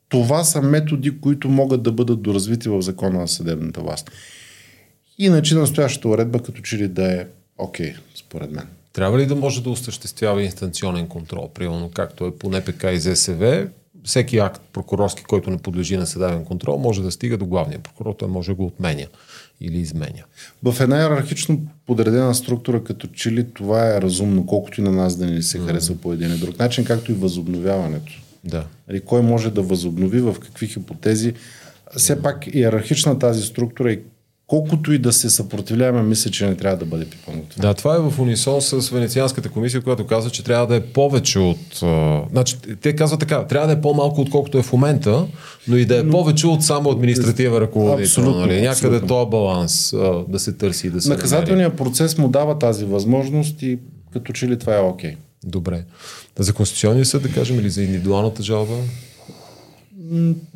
това 0.10 0.44
са 0.44 0.62
методи, 0.62 1.22
които 1.22 1.50
могат 1.50 1.84
да 1.84 1.92
бъдат 1.92 2.22
доразвити 2.22 2.70
в 2.70 2.82
закона 2.82 3.20
на 3.20 3.28
съдебната 3.28 3.82
власт. 3.82 4.12
Иначе 5.18 5.56
настоящата 5.56 6.10
уредба 6.10 6.40
като 6.40 6.62
че 6.62 6.78
ли 6.78 6.88
да 6.88 7.22
е 7.22 7.26
окей, 7.58 7.94
okay, 7.94 7.98
според 8.16 8.52
мен. 8.52 8.68
Трябва 8.94 9.20
ли 9.20 9.26
да 9.26 9.36
може 9.36 9.64
да 9.64 9.70
осъществява 9.70 10.44
инстанционен 10.44 11.08
контрол, 11.08 11.50
примерно 11.54 11.92
както 11.94 12.26
е 12.26 12.36
по 12.36 12.50
НПК 12.50 12.84
и 12.84 13.00
ЗСВ? 13.00 13.68
Всеки 14.04 14.38
акт 14.38 14.62
прокурорски, 14.74 15.24
който 15.24 15.50
не 15.50 15.58
подлежи 15.58 15.98
на 15.98 16.08
съдебен 16.08 16.46
контрол, 16.46 16.78
може 16.78 17.02
да 17.02 17.12
стига 17.12 17.38
до 17.38 17.46
главния 17.46 17.80
прокурор, 17.80 18.16
той 18.20 18.28
може 18.28 18.52
да 18.52 18.56
го 18.56 18.66
отменя 18.66 19.08
или 19.62 19.78
изменя. 19.78 20.24
В 20.64 20.82
една 20.82 21.02
иерархично 21.02 21.62
подредена 21.86 22.36
структура, 22.36 22.84
като 22.84 23.08
че 23.08 23.32
ли 23.32 23.46
това 23.54 23.96
е 23.96 24.02
разумно, 24.02 24.46
колкото 24.46 24.82
и 24.82 24.84
на 24.84 24.92
нас 24.92 25.16
да 25.16 25.26
ни 25.26 25.44
се 25.44 25.60
харесва 25.60 25.96
mm-hmm. 25.96 26.02
по 26.02 26.14
един 26.14 26.34
и 26.34 26.38
друг 26.38 26.60
начин, 26.60 26.86
както 26.86 27.12
и 27.12 27.16
възобновяването. 27.16 28.22
Да. 28.44 28.66
Нали, 28.88 29.02
кой 29.02 29.22
може 29.22 29.52
да 29.52 29.62
възобнови, 29.62 30.22
в 30.22 30.36
какви 30.42 30.68
хипотези. 30.68 31.34
Все 31.98 32.22
пак 32.22 32.48
иерархична 32.54 33.20
тази 33.20 33.42
структура 33.42 33.92
и 33.92 34.00
колкото 34.52 34.94
и 34.94 34.98
да 34.98 35.14
се 35.14 35.30
съпротивляваме, 35.30 36.04
мисля, 36.04 36.32
че 36.32 36.46
не 36.46 36.56
трябва 36.56 36.78
да 36.78 36.86
бъде 36.86 37.06
пипанато. 37.06 37.62
Да, 37.62 37.74
това 37.74 37.96
е 37.96 38.00
в 38.00 38.20
унисон 38.20 38.62
с 38.62 38.90
Венецианската 38.90 39.50
комисия, 39.50 39.82
която 39.82 40.08
казва, 40.08 40.32
че 40.32 40.44
трябва 40.44 40.68
да 40.68 40.76
е 40.76 40.82
повече 40.82 41.40
от... 41.40 41.84
А... 41.84 42.22
Значи, 42.32 42.58
те 42.82 42.96
казват 42.96 43.20
така, 43.20 43.48
трябва 43.48 43.68
да 43.68 43.74
е 43.74 43.82
по-малко 43.82 44.22
отколкото 44.22 44.58
е 44.58 44.64
в 44.64 44.74
момента, 44.74 45.26
но 45.68 45.78
и 45.78 45.86
да 45.86 46.00
е 46.00 46.04
но... 46.04 46.12
повече 46.12 46.48
от 46.48 46.64
само 46.64 46.90
административа 46.90 47.62
ръководител. 47.62 48.04
Абсолютно. 48.04 48.40
Нали? 48.40 48.62
Някъде 48.62 49.02
този 49.02 49.30
баланс 49.30 49.94
а, 49.94 50.24
да 50.28 50.40
се 50.40 50.54
търси 50.54 50.88
и 50.88 50.90
да 50.90 51.02
се 51.02 51.10
Наказателният 51.10 51.78
процес 51.78 52.18
му 52.18 52.30
дава 52.30 52.60
тази 52.60 52.86
възможност 52.86 53.62
и 53.62 53.80
като 54.14 54.34
че 54.34 54.48
ли 54.48 54.60
това 54.60 54.76
е 54.76 54.80
окей. 54.80 55.12
Okay. 55.12 55.16
Добре. 55.46 55.84
За 56.40 56.54
Конституционния 56.54 57.06
съд 57.06 57.24
да 57.24 57.32
кажем 57.32 57.60
или 57.60 57.70
за 57.70 57.84
индивидуалната 57.84 58.44
жалба? 58.44 58.74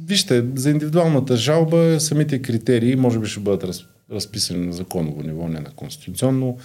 Вижте, 0.05 0.45
за 0.55 0.69
индивидуалната 0.69 1.37
жалба 1.37 1.99
самите 1.99 2.41
критерии 2.41 2.95
може 2.95 3.19
би 3.19 3.27
ще 3.27 3.39
бъдат 3.39 3.63
раз, 3.63 3.81
разписани 4.11 4.65
на 4.65 4.73
законово 4.73 5.23
ниво, 5.23 5.47
не 5.47 5.59
на 5.59 5.69
конституционно. 5.75 6.57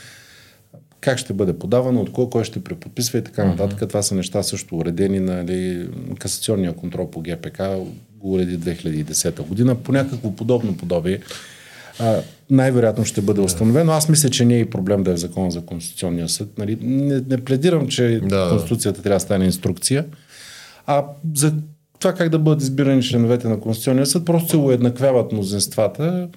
Как 1.01 1.19
ще 1.19 1.33
бъде 1.33 1.59
подавано, 1.59 2.01
от 2.01 2.13
кой, 2.13 2.31
кой 2.31 2.45
ще 2.45 2.65
преподписва 2.65 3.19
и 3.19 3.25
така 3.25 3.45
нататък. 3.45 3.81
Uh-huh. 3.81 3.89
Това 3.89 4.03
са 4.03 4.15
неща 4.15 4.43
също 4.43 4.77
уредени. 4.77 5.21
Нали, 5.21 5.89
касационния 6.19 6.73
контрол 6.73 7.11
по 7.11 7.21
ГПК 7.21 7.63
го 8.17 8.35
уреди 8.35 8.59
2010 8.59 9.47
година. 9.47 9.75
По 9.75 9.93
някакво 9.93 10.37
подобно 10.37 10.77
подобие 10.77 11.21
а, 12.01 12.23
най-вероятно 12.51 13.05
ще 13.05 13.21
бъде 13.21 13.41
установено. 13.41 13.93
Аз 13.93 14.09
мисля, 14.09 14.31
че 14.31 14.45
не 14.45 14.55
е 14.55 14.61
и 14.61 14.71
проблем 14.71 15.03
да 15.03 15.11
е 15.11 15.15
в 15.15 15.21
закон 15.21 15.51
за 15.51 15.61
Конституционния 15.61 16.29
съд. 16.29 16.59
Нали, 16.59 16.79
не, 16.81 17.23
не 17.29 17.45
пледирам, 17.45 17.89
че 17.89 18.21
да, 18.25 18.49
Конституцията 18.51 19.03
трябва 19.03 19.17
да 19.17 19.21
стане 19.21 19.45
инструкция. 19.45 20.07
А 20.87 21.05
за 21.35 21.55
това 22.01 22.15
как 22.15 22.29
да 22.29 22.39
бъдат 22.39 22.63
избирани 22.63 23.03
членовете 23.03 23.49
на 23.49 23.61
Конституционния 23.61 24.07
съд, 24.07 24.25
просто 24.25 24.51
се 24.51 24.57
уеднаквяват 24.57 25.33
мнозинствата 25.33 26.29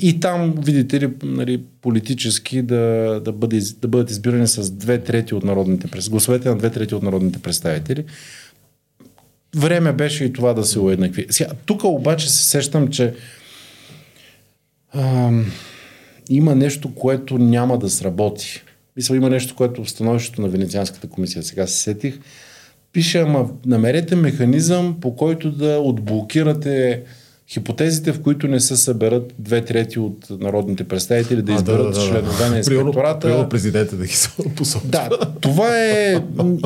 и 0.00 0.20
там, 0.20 0.54
видите 0.58 1.00
ли, 1.00 1.10
нали, 1.22 1.62
политически 1.80 2.62
да, 2.62 3.20
да, 3.24 3.32
бъде, 3.32 3.60
да 3.80 3.88
бъдат 3.88 4.10
избирани 4.10 4.46
с 4.46 4.70
две 4.70 4.98
трети 4.98 5.34
от 5.34 5.44
народните 5.44 5.88
гласовете 6.10 6.48
на 6.48 6.56
две 6.56 6.70
трети 6.70 6.94
от 6.94 7.02
народните 7.02 7.38
представители. 7.38 8.04
Време 9.56 9.92
беше 9.92 10.24
и 10.24 10.32
това 10.32 10.54
да 10.54 10.64
се 10.64 10.80
уеднакви. 10.80 11.26
Тук 11.66 11.84
обаче 11.84 12.30
се 12.30 12.44
сещам, 12.44 12.88
че 12.88 13.14
ам, 14.94 15.52
има 16.30 16.54
нещо, 16.54 16.94
което 16.94 17.38
няма 17.38 17.78
да 17.78 17.90
сработи. 17.90 18.62
Мисля, 18.96 19.16
има 19.16 19.30
нещо, 19.30 19.54
което 19.54 19.84
в 19.84 19.90
становището 19.90 20.42
на 20.42 20.48
Венецианската 20.48 21.08
комисия 21.08 21.42
сега 21.42 21.66
се 21.66 21.76
сетих 21.76 22.20
пише, 22.98 23.18
ама 23.18 23.46
намерете 23.66 24.16
механизъм, 24.16 24.96
по 25.00 25.16
който 25.16 25.50
да 25.50 25.78
отблокирате 25.78 27.02
хипотезите, 27.48 28.12
в 28.12 28.22
които 28.22 28.48
не 28.48 28.60
се 28.60 28.76
съберат 28.76 29.34
две 29.38 29.64
трети 29.64 29.98
от 29.98 30.26
народните 30.30 30.84
представители 30.84 31.42
да 31.42 31.52
изберат 31.52 31.78
да, 31.78 31.84
да, 31.84 32.00
да. 32.00 32.10
членове 32.10 32.48
на 32.48 32.58
инспектората. 32.58 33.28
Приема 33.28 33.48
президента 33.48 33.96
да 33.96 34.06
ги 34.06 34.14
посочва. 34.56 34.88
Да, 34.88 35.08
това 35.40 35.78
е 35.78 36.20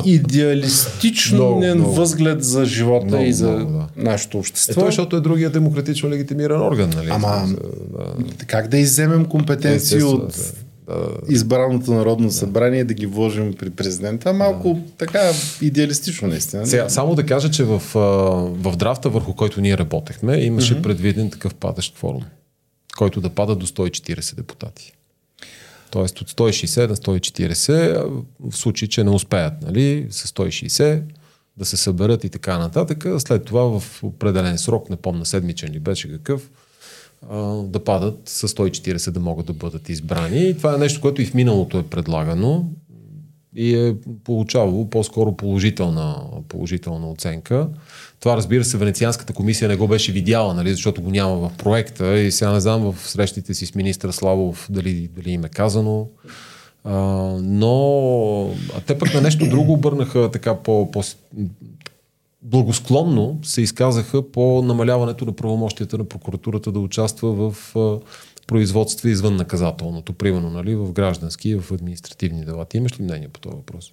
идеалистичен 0.05 1.39
no, 1.39 1.75
no. 1.75 1.83
възглед 1.83 2.45
за 2.45 2.65
живота 2.65 3.17
no, 3.17 3.23
и 3.23 3.33
за 3.33 3.49
no, 3.49 3.73
да. 3.73 3.87
нашето 3.97 4.39
общество. 4.39 4.83
Е, 4.83 4.87
защото 4.87 5.17
е 5.17 5.21
другия 5.21 5.51
демократично 5.51 6.11
легитимиран 6.11 6.63
орган. 6.63 6.91
Нали? 6.97 7.09
Ама 7.11 7.49
да. 8.39 8.47
как 8.47 8.69
да 8.69 8.79
изземем 8.79 9.25
компетенции 9.25 10.03
от 10.03 10.55
да. 10.87 11.09
избраното 11.29 11.93
народно 11.93 12.31
събрание 12.31 12.85
да 12.85 12.95
ги 12.95 13.07
вложим 13.07 13.55
при 13.55 13.71
президента. 13.71 14.33
Малко 14.33 14.75
да. 14.75 14.93
така 14.99 15.31
идеалистично 15.61 16.29
наистина. 16.29 16.67
Сега, 16.67 16.89
само 16.89 17.15
да 17.15 17.27
кажа, 17.27 17.51
че 17.51 17.65
в, 17.65 17.83
в 18.55 18.77
драфта, 18.77 19.11
върху 19.11 19.35
който 19.35 19.61
ние 19.61 19.79
работехме, 19.79 20.37
имаше 20.37 20.75
mm-hmm. 20.75 20.83
предвиден 20.83 21.31
такъв 21.31 21.55
падащ 21.55 21.97
форум, 21.97 22.23
който 22.99 23.21
да 23.21 23.31
пада 23.31 23.57
до 23.57 23.67
140 23.67 24.35
депутати. 24.35 24.93
Тоест 25.91 26.21
от 26.21 26.31
160 26.31 26.89
на 26.89 26.97
140, 26.97 28.23
в 28.41 28.57
случай, 28.57 28.89
че 28.89 29.05
не 29.05 29.11
успеят, 29.11 29.55
нали, 29.63 30.07
с 30.11 30.29
160 30.29 31.03
да 31.57 31.65
се 31.65 31.77
съберат 31.77 32.25
и 32.25 32.29
така 32.29 32.59
нататък. 32.59 33.07
След 33.19 33.45
това 33.45 33.81
в 33.81 34.03
определен 34.03 34.59
срок, 34.59 34.91
не 34.91 34.97
помня 34.97 35.27
седмичен 35.27 35.73
ли 35.73 35.81
беше 35.81 36.13
какъв, 36.13 36.51
да 37.65 37.85
падат 37.85 38.21
с 38.25 38.49
140 38.49 39.11
да 39.11 39.21
могат 39.21 39.47
да 39.47 39.53
бъдат 39.53 39.89
избрани. 39.89 40.49
И 40.49 40.57
това 40.57 40.75
е 40.75 40.79
нещо, 40.79 41.01
което 41.01 41.23
и 41.23 41.27
в 41.27 41.35
миналото 41.35 41.79
е 41.79 41.83
предлагано 41.83 42.65
и 43.57 43.77
е 43.77 43.95
получавало 44.25 44.91
по-скоро 44.91 45.37
положителна, 45.37 46.17
положителна 46.49 47.11
оценка. 47.11 47.69
Това 48.21 48.37
разбира 48.37 48.65
се, 48.65 48.79
Венецианската 48.79 49.33
комисия 49.33 49.69
не 49.69 49.77
го 49.77 49.89
беше 49.89 50.13
видяла, 50.13 50.55
нали, 50.55 50.73
защото 50.73 51.03
го 51.03 51.11
няма 51.11 51.37
в 51.37 51.53
проекта 51.59 52.19
и 52.19 52.33
сега 52.33 52.53
не 52.53 52.61
знам 52.61 52.93
в 52.93 53.09
срещите 53.09 53.55
си 53.55 53.67
с 53.67 53.75
министър 53.75 54.11
Славов 54.11 54.67
дали, 54.71 55.09
дали 55.17 55.31
им 55.31 55.45
е 55.45 55.49
казано. 55.49 56.09
А, 56.85 56.97
но 57.43 58.55
а 58.77 58.81
те 58.87 58.99
пък 58.99 59.15
на 59.15 59.21
нещо 59.21 59.49
друго 59.49 59.73
обърнаха 59.73 60.31
така 60.31 60.55
по, 60.55 60.91
по 60.91 61.03
благосклонно 62.43 63.39
се 63.43 63.63
изказаха 63.63 64.31
по 64.31 64.63
намаляването 64.63 65.25
на 65.25 65.33
правомощията 65.33 65.99
на 65.99 66.05
прокуратурата 66.05 66.73
да 66.73 66.79
участва 66.81 67.51
в 67.51 67.75
производства 68.47 69.11
извън 69.11 69.37
наказателното, 69.37 70.13
примерно 70.13 70.51
нали, 70.51 70.75
в 70.75 70.93
граждански 70.93 71.49
и 71.49 71.57
в 71.57 71.73
административни 71.73 72.45
дела. 72.45 72.65
Ти 72.65 72.77
имаш 72.77 73.01
ли 73.01 73.03
мнение 73.03 73.29
по 73.29 73.41
този 73.41 73.57
въпрос? 73.57 73.93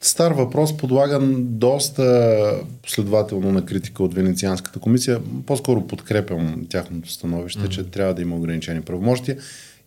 Стар 0.00 0.32
въпрос, 0.32 0.76
подлаган 0.76 1.34
доста 1.38 2.60
последователно 2.82 3.52
на 3.52 3.64
критика 3.64 4.02
от 4.02 4.14
Венецианската 4.14 4.78
комисия. 4.78 5.20
По-скоро 5.46 5.86
подкрепям 5.86 6.66
тяхното 6.70 7.12
становище, 7.12 7.60
mm-hmm. 7.60 7.68
че 7.68 7.90
трябва 7.90 8.14
да 8.14 8.22
има 8.22 8.36
ограничени 8.36 8.80
правомощия. 8.80 9.36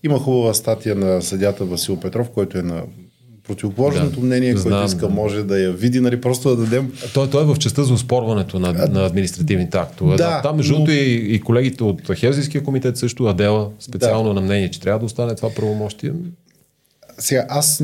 Има 0.04 0.20
хубава 0.20 0.54
статия 0.54 0.96
на 0.96 1.22
съдята 1.22 1.66
Васил 1.66 2.00
Петров, 2.00 2.30
който 2.30 2.58
е 2.58 2.62
на 2.62 2.84
противоположното 3.50 4.20
да, 4.20 4.26
мнение, 4.26 4.58
знам, 4.58 4.74
който 4.74 4.86
иска, 4.86 5.08
да. 5.08 5.10
може 5.10 5.44
да 5.44 5.60
я 5.60 5.72
види, 5.72 6.00
нали, 6.00 6.22
просто 6.22 6.50
да 6.50 6.56
дадем. 6.56 6.94
Той, 7.14 7.30
той 7.30 7.42
е 7.42 7.46
в 7.46 7.58
частта 7.58 7.84
за 7.84 7.94
успорването 7.94 8.60
на, 8.60 8.74
на 8.74 9.06
административните 9.06 9.78
актове. 9.78 10.16
Да, 10.16 10.42
Там, 10.42 10.56
между 10.56 10.80
но... 10.80 10.92
и, 10.92 11.28
и 11.36 11.42
колегите 11.42 11.84
от 11.84 12.16
Хелзинския 12.16 12.64
комитет 12.64 12.98
също, 12.98 13.26
Адела, 13.26 13.70
специално 13.80 14.30
да. 14.30 14.34
на 14.34 14.42
мнение, 14.42 14.72
че 14.72 14.80
трябва 14.80 15.00
да 15.00 15.06
остане 15.06 15.36
това 15.36 15.50
правомощие. 15.54 16.14
Сега, 17.18 17.46
аз 17.50 17.84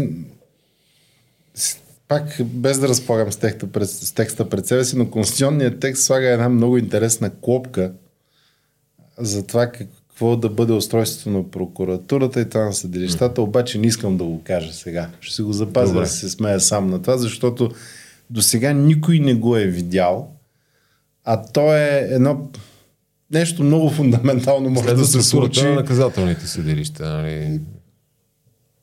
пак 2.07 2.41
без 2.43 2.79
да 2.79 2.87
разполагам 2.87 3.31
с 3.31 3.37
текста, 3.37 3.71
пред, 3.71 3.89
с 3.89 4.11
текста 4.11 4.49
пред 4.49 4.65
себе 4.67 4.85
си, 4.85 4.97
но 4.97 5.09
конституционният 5.09 5.79
текст 5.79 6.03
слага 6.03 6.29
една 6.29 6.49
много 6.49 6.77
интересна 6.77 7.31
клопка 7.41 7.91
за 9.17 9.47
това 9.47 9.67
как, 9.67 9.87
какво 10.15 10.35
да 10.35 10.49
бъде 10.49 10.73
устройството 10.73 11.29
на 11.29 11.51
прокуратурата 11.51 12.41
и 12.41 12.49
това 12.49 12.65
на 12.65 12.73
съдилищата, 12.73 13.41
обаче 13.41 13.77
не 13.77 13.87
искам 13.87 14.17
да 14.17 14.23
го 14.23 14.41
кажа 14.43 14.73
сега. 14.73 15.09
Ще 15.19 15.35
си 15.35 15.41
го 15.41 15.53
запазя 15.53 15.93
да 15.93 16.07
се 16.07 16.29
смея 16.29 16.59
сам 16.59 16.89
на 16.89 17.01
това, 17.01 17.17
защото 17.17 17.71
до 18.29 18.41
сега 18.41 18.73
никой 18.73 19.19
не 19.19 19.33
го 19.33 19.57
е 19.57 19.65
видял, 19.65 20.31
а 21.23 21.43
то 21.43 21.75
е 21.75 22.07
едно 22.11 22.49
нещо 23.31 23.63
много 23.63 23.89
фундаментално 23.89 24.69
може 24.69 24.87
След 24.87 24.97
да 24.97 25.05
се 25.05 25.21
случи. 25.21 25.63
на 25.63 25.75
наказателните 25.75 26.47
съдилища, 26.47 27.09
нали? 27.09 27.59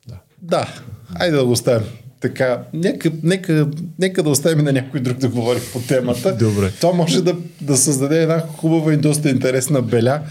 Да. 0.08 0.18
да, 0.42 0.74
айде 1.14 1.36
да 1.36 1.44
го 1.44 1.52
оставим. 1.52 1.88
Така, 2.20 2.62
нека, 2.72 3.10
нека, 3.22 3.68
нека 3.98 4.22
да 4.22 4.30
оставим 4.30 4.64
на 4.64 4.72
някой 4.72 5.00
друг 5.00 5.18
да 5.18 5.28
говори 5.28 5.60
по 5.72 5.80
темата. 5.80 6.36
Добре. 6.36 6.72
То 6.80 6.92
може 6.92 7.22
да, 7.22 7.36
да 7.60 7.76
създаде 7.76 8.22
една 8.22 8.40
хубава 8.40 8.94
и 8.94 8.96
доста 8.96 9.30
интересна 9.30 9.82
беля, 9.82 10.22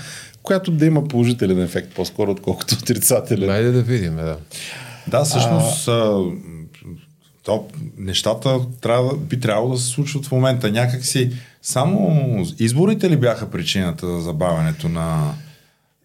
която 0.43 0.71
да 0.71 0.85
има 0.85 1.03
положителен 1.03 1.61
ефект 1.61 1.93
по-скоро, 1.95 2.31
отколкото 2.31 2.75
отрицателен. 2.75 3.49
Хайде 3.49 3.71
да 3.71 3.81
видим, 3.81 4.15
да. 4.15 4.37
Да, 5.07 5.23
всъщност 5.23 5.87
а... 5.87 6.23
то, 7.43 7.67
нещата 7.97 8.59
трябва, 8.81 9.17
би 9.17 9.39
трябвало 9.39 9.73
да 9.73 9.77
се 9.79 9.87
случват 9.87 10.25
в 10.25 10.31
момента. 10.31 10.71
Някак 10.71 11.05
си 11.05 11.31
само 11.61 12.45
изборите 12.59 13.09
ли 13.09 13.17
бяха 13.17 13.51
причината 13.51 14.07
за 14.07 14.21
забавянето 14.21 14.89
на 14.89 15.33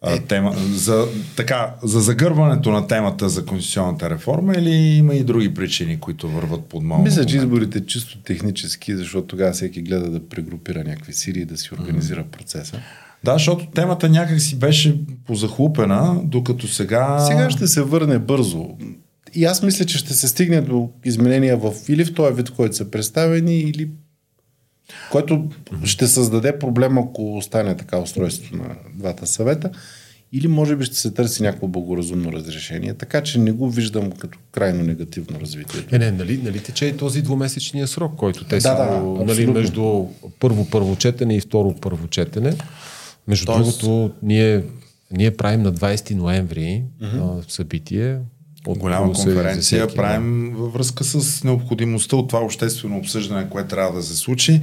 е, 0.07 0.21
тема, 0.21 0.55
за, 0.73 1.07
така, 1.37 1.75
за 1.83 2.01
загърването 2.01 2.71
на 2.71 2.87
темата 2.87 3.29
за 3.29 3.47
конституционната 3.47 4.11
реформа 4.11 4.55
или 4.55 4.71
има 4.71 5.15
и 5.15 5.25
други 5.25 5.55
причини, 5.55 6.01
които 6.01 6.29
върват 6.29 6.65
под 6.65 6.83
малко? 6.83 7.05
Мисля, 7.05 7.27
че 7.27 7.37
изборите 7.37 7.87
чисто 7.87 8.19
технически, 8.19 8.97
защото 8.97 9.27
тогава 9.27 9.53
всеки 9.53 9.83
гледа 9.83 10.11
да 10.11 10.29
прегрупира 10.29 10.85
някакви 10.85 11.13
сили 11.13 11.41
и 11.41 11.45
да 11.45 11.57
си 11.57 11.75
организира 11.75 12.25
процеса. 12.25 12.81
Да, 13.25 13.33
защото 13.33 13.67
темата 13.67 14.09
някак 14.09 14.41
си 14.41 14.59
беше 14.59 15.01
позахлупена, 15.27 16.21
докато 16.25 16.69
сега... 16.69 17.19
Сега 17.19 17.51
ще 17.51 17.67
се 17.67 17.83
върне 17.83 18.19
бързо. 18.19 18.69
И 19.35 19.45
аз 19.45 19.63
мисля, 19.63 19.85
че 19.85 19.99
ще 19.99 20.15
се 20.15 20.29
стигне 20.29 20.61
до 20.61 20.91
изменения 21.05 21.57
в 21.57 21.73
или 21.89 22.05
в 22.05 22.15
този 22.15 22.35
вид, 22.35 22.51
който 22.51 22.77
са 22.77 22.91
представени, 22.91 23.59
или 23.59 23.91
който 25.11 25.49
ще 25.85 26.07
създаде 26.07 26.59
проблем, 26.59 26.99
ако 26.99 27.37
остане 27.37 27.77
така 27.77 27.99
устройството 27.99 28.57
на 28.57 28.75
двата 28.95 29.27
съвета, 29.27 29.71
или 30.33 30.49
може 30.49 30.77
би 30.77 30.85
ще 30.85 30.97
се 30.97 31.11
търси 31.11 31.43
някакво 31.43 31.69
благоразумно 31.69 32.33
разрешение. 32.33 32.95
Така 32.95 33.23
че 33.23 33.39
не 33.39 33.53
го 33.53 33.71
виждам 33.71 34.13
като 34.13 34.39
крайно 34.53 34.83
негативно 34.83 35.41
развитие. 35.41 35.81
Е, 35.93 35.99
не, 35.99 36.11
нали, 36.11 36.41
нали 36.45 36.61
тече 36.61 36.87
и 36.87 36.97
този 36.97 37.23
двумесечния 37.23 37.87
срок, 37.87 38.17
който 38.17 38.45
те 38.45 38.55
да, 38.55 38.61
са 38.61 38.69
да, 38.69 39.25
нали, 39.25 39.47
между 39.47 40.05
първо 40.41 40.71
първо 40.71 40.97
четене 40.97 41.37
и 41.37 41.41
второ 41.41 41.75
първо 41.81 42.09
четене. 42.09 42.55
Между 43.29 43.47
Тоест... 43.47 43.81
другото, 43.81 44.15
ние, 44.23 44.63
ние 45.11 45.37
правим 45.37 45.63
на 45.63 45.73
20 45.73 46.15
ноември 46.15 46.85
mm-hmm. 47.03 47.51
събитие. 47.51 48.19
От 48.67 48.79
голяма 48.79 49.13
конференция 49.13 49.87
всеки, 49.87 49.97
правим 49.97 50.53
да. 50.53 50.59
във 50.59 50.73
връзка 50.73 51.05
с 51.05 51.45
необходимостта 51.45 52.17
от 52.17 52.29
това 52.29 52.41
обществено 52.41 52.99
обсъждане, 52.99 53.49
което 53.49 53.69
трябва 53.69 53.97
да 53.97 54.03
се 54.03 54.17
случи. 54.17 54.61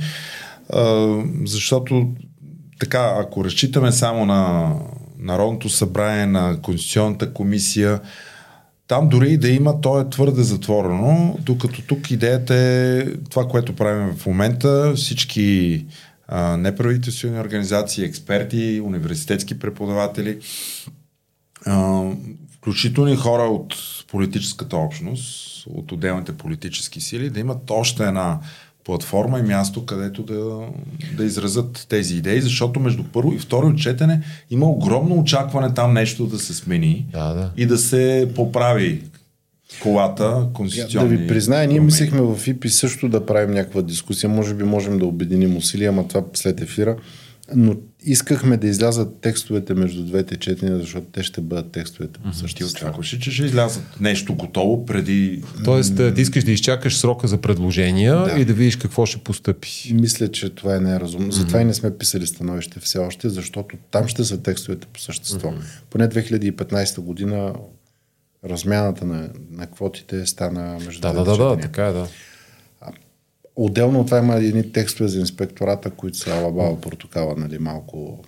А, 0.73 1.17
защото 1.45 2.07
така, 2.79 3.15
ако 3.19 3.45
разчитаме 3.45 3.91
само 3.91 4.25
на 4.25 4.71
Народното 5.19 5.69
събрание, 5.69 6.25
на 6.25 6.61
Конституционната 6.61 7.33
комисия, 7.33 7.99
там 8.87 9.09
дори 9.09 9.31
и 9.31 9.37
да 9.37 9.49
има, 9.49 9.81
то 9.81 9.99
е 9.99 10.09
твърде 10.09 10.43
затворено, 10.43 11.37
докато 11.39 11.81
тук 11.81 12.11
идеята 12.11 12.55
е 12.55 13.05
това, 13.29 13.47
което 13.47 13.75
правим 13.75 14.15
в 14.15 14.25
момента. 14.25 14.93
Всички 14.95 15.85
неправителствени 16.57 17.39
организации, 17.39 18.05
експерти, 18.05 18.81
университетски 18.83 19.59
преподаватели, 19.59 20.39
а, 21.65 22.03
включително 22.57 23.13
и 23.13 23.15
хора 23.15 23.43
от 23.43 23.75
политическата 24.11 24.77
общност, 24.77 25.67
от 25.67 25.91
отделните 25.91 26.37
политически 26.37 27.01
сили, 27.01 27.29
да 27.29 27.39
имат 27.39 27.71
още 27.71 28.03
една 28.03 28.39
платформа 28.83 29.39
и 29.39 29.43
място, 29.43 29.85
където 29.85 30.23
да, 30.23 30.67
да 31.17 31.25
изразят 31.25 31.85
тези 31.89 32.15
идеи, 32.15 32.41
защото 32.41 32.79
между 32.79 33.03
първо 33.03 33.33
и 33.33 33.39
второ 33.39 33.75
четене 33.75 34.21
има 34.49 34.65
огромно 34.65 35.19
очакване 35.19 35.73
там 35.73 35.93
нещо 35.93 36.27
да 36.27 36.39
се 36.39 36.53
смени 36.53 37.05
да, 37.11 37.33
да. 37.33 37.51
и 37.57 37.65
да 37.65 37.77
се 37.77 38.31
поправи 38.35 39.03
колата, 39.81 40.47
конституционни... 40.53 41.09
Да 41.09 41.17
ви 41.17 41.27
призная, 41.27 41.67
ние 41.67 41.79
мислехме 41.79 42.21
в 42.21 42.47
ИПИ 42.47 42.69
също 42.69 43.09
да 43.09 43.25
правим 43.25 43.51
някаква 43.51 43.81
дискусия. 43.81 44.29
Може 44.29 44.53
би 44.53 44.63
можем 44.63 44.99
да 44.99 45.05
обединим 45.05 45.57
усилия, 45.57 45.89
ама 45.89 46.07
това 46.07 46.23
след 46.33 46.61
ефира. 46.61 46.97
Но 47.55 47.75
искахме 48.05 48.57
да 48.57 48.67
излязат 48.67 49.21
текстовете 49.21 49.73
между 49.73 50.03
двете 50.03 50.37
четения, 50.37 50.79
защото 50.79 51.07
те 51.11 51.23
ще 51.23 51.41
бъдат 51.41 51.71
текстовете 51.71 52.19
по 52.19 52.33
същество. 52.33 52.77
Ти 52.77 52.85
очакваш 52.85 53.07
че 53.07 53.31
ще 53.31 53.43
излязат 53.43 53.83
нещо 53.99 54.35
готово 54.35 54.85
преди... 54.85 55.43
Тоест, 55.63 55.95
ти 56.15 56.21
искаш 56.21 56.43
да 56.43 56.51
изчакаш 56.51 56.97
срока 56.97 57.27
за 57.27 57.37
предложения 57.37 58.15
да. 58.15 58.39
и 58.39 58.45
да 58.45 58.53
видиш 58.53 58.75
какво 58.75 59.05
ще 59.05 59.17
постъпи. 59.17 59.91
Мисля, 59.93 60.27
че 60.27 60.49
това 60.49 60.75
е 60.75 60.79
неразумно. 60.79 61.27
Mm-hmm. 61.27 61.39
Затова 61.39 61.61
и 61.61 61.65
не 61.65 61.73
сме 61.73 61.97
писали 61.97 62.27
становище 62.27 62.79
все 62.79 62.99
още, 62.99 63.29
защото 63.29 63.77
там 63.91 64.07
ще 64.07 64.23
са 64.23 64.43
текстовете 64.43 64.87
по 64.93 64.99
същество. 64.99 65.49
Mm-hmm. 65.49 65.89
Поне 65.89 66.09
2015 66.09 66.99
година 66.99 67.53
размяната 68.45 69.05
на, 69.05 69.29
на 69.51 69.67
квотите 69.67 70.25
стана 70.25 70.79
между 70.85 71.01
Да, 71.01 71.13
да, 71.13 71.23
да, 71.23 71.37
да, 71.37 71.57
така 71.57 71.85
е, 71.85 71.91
да. 71.91 72.07
Отделно 73.55 73.99
от 73.99 74.05
това 74.05 74.17
има 74.17 74.35
едни 74.35 74.71
текстове 74.71 75.09
за 75.09 75.19
инспектората, 75.19 75.89
които 75.89 76.17
са 76.17 76.35
алабава 76.35 76.81
протокала, 76.81 77.35
нали, 77.37 77.59
малко 77.59 78.23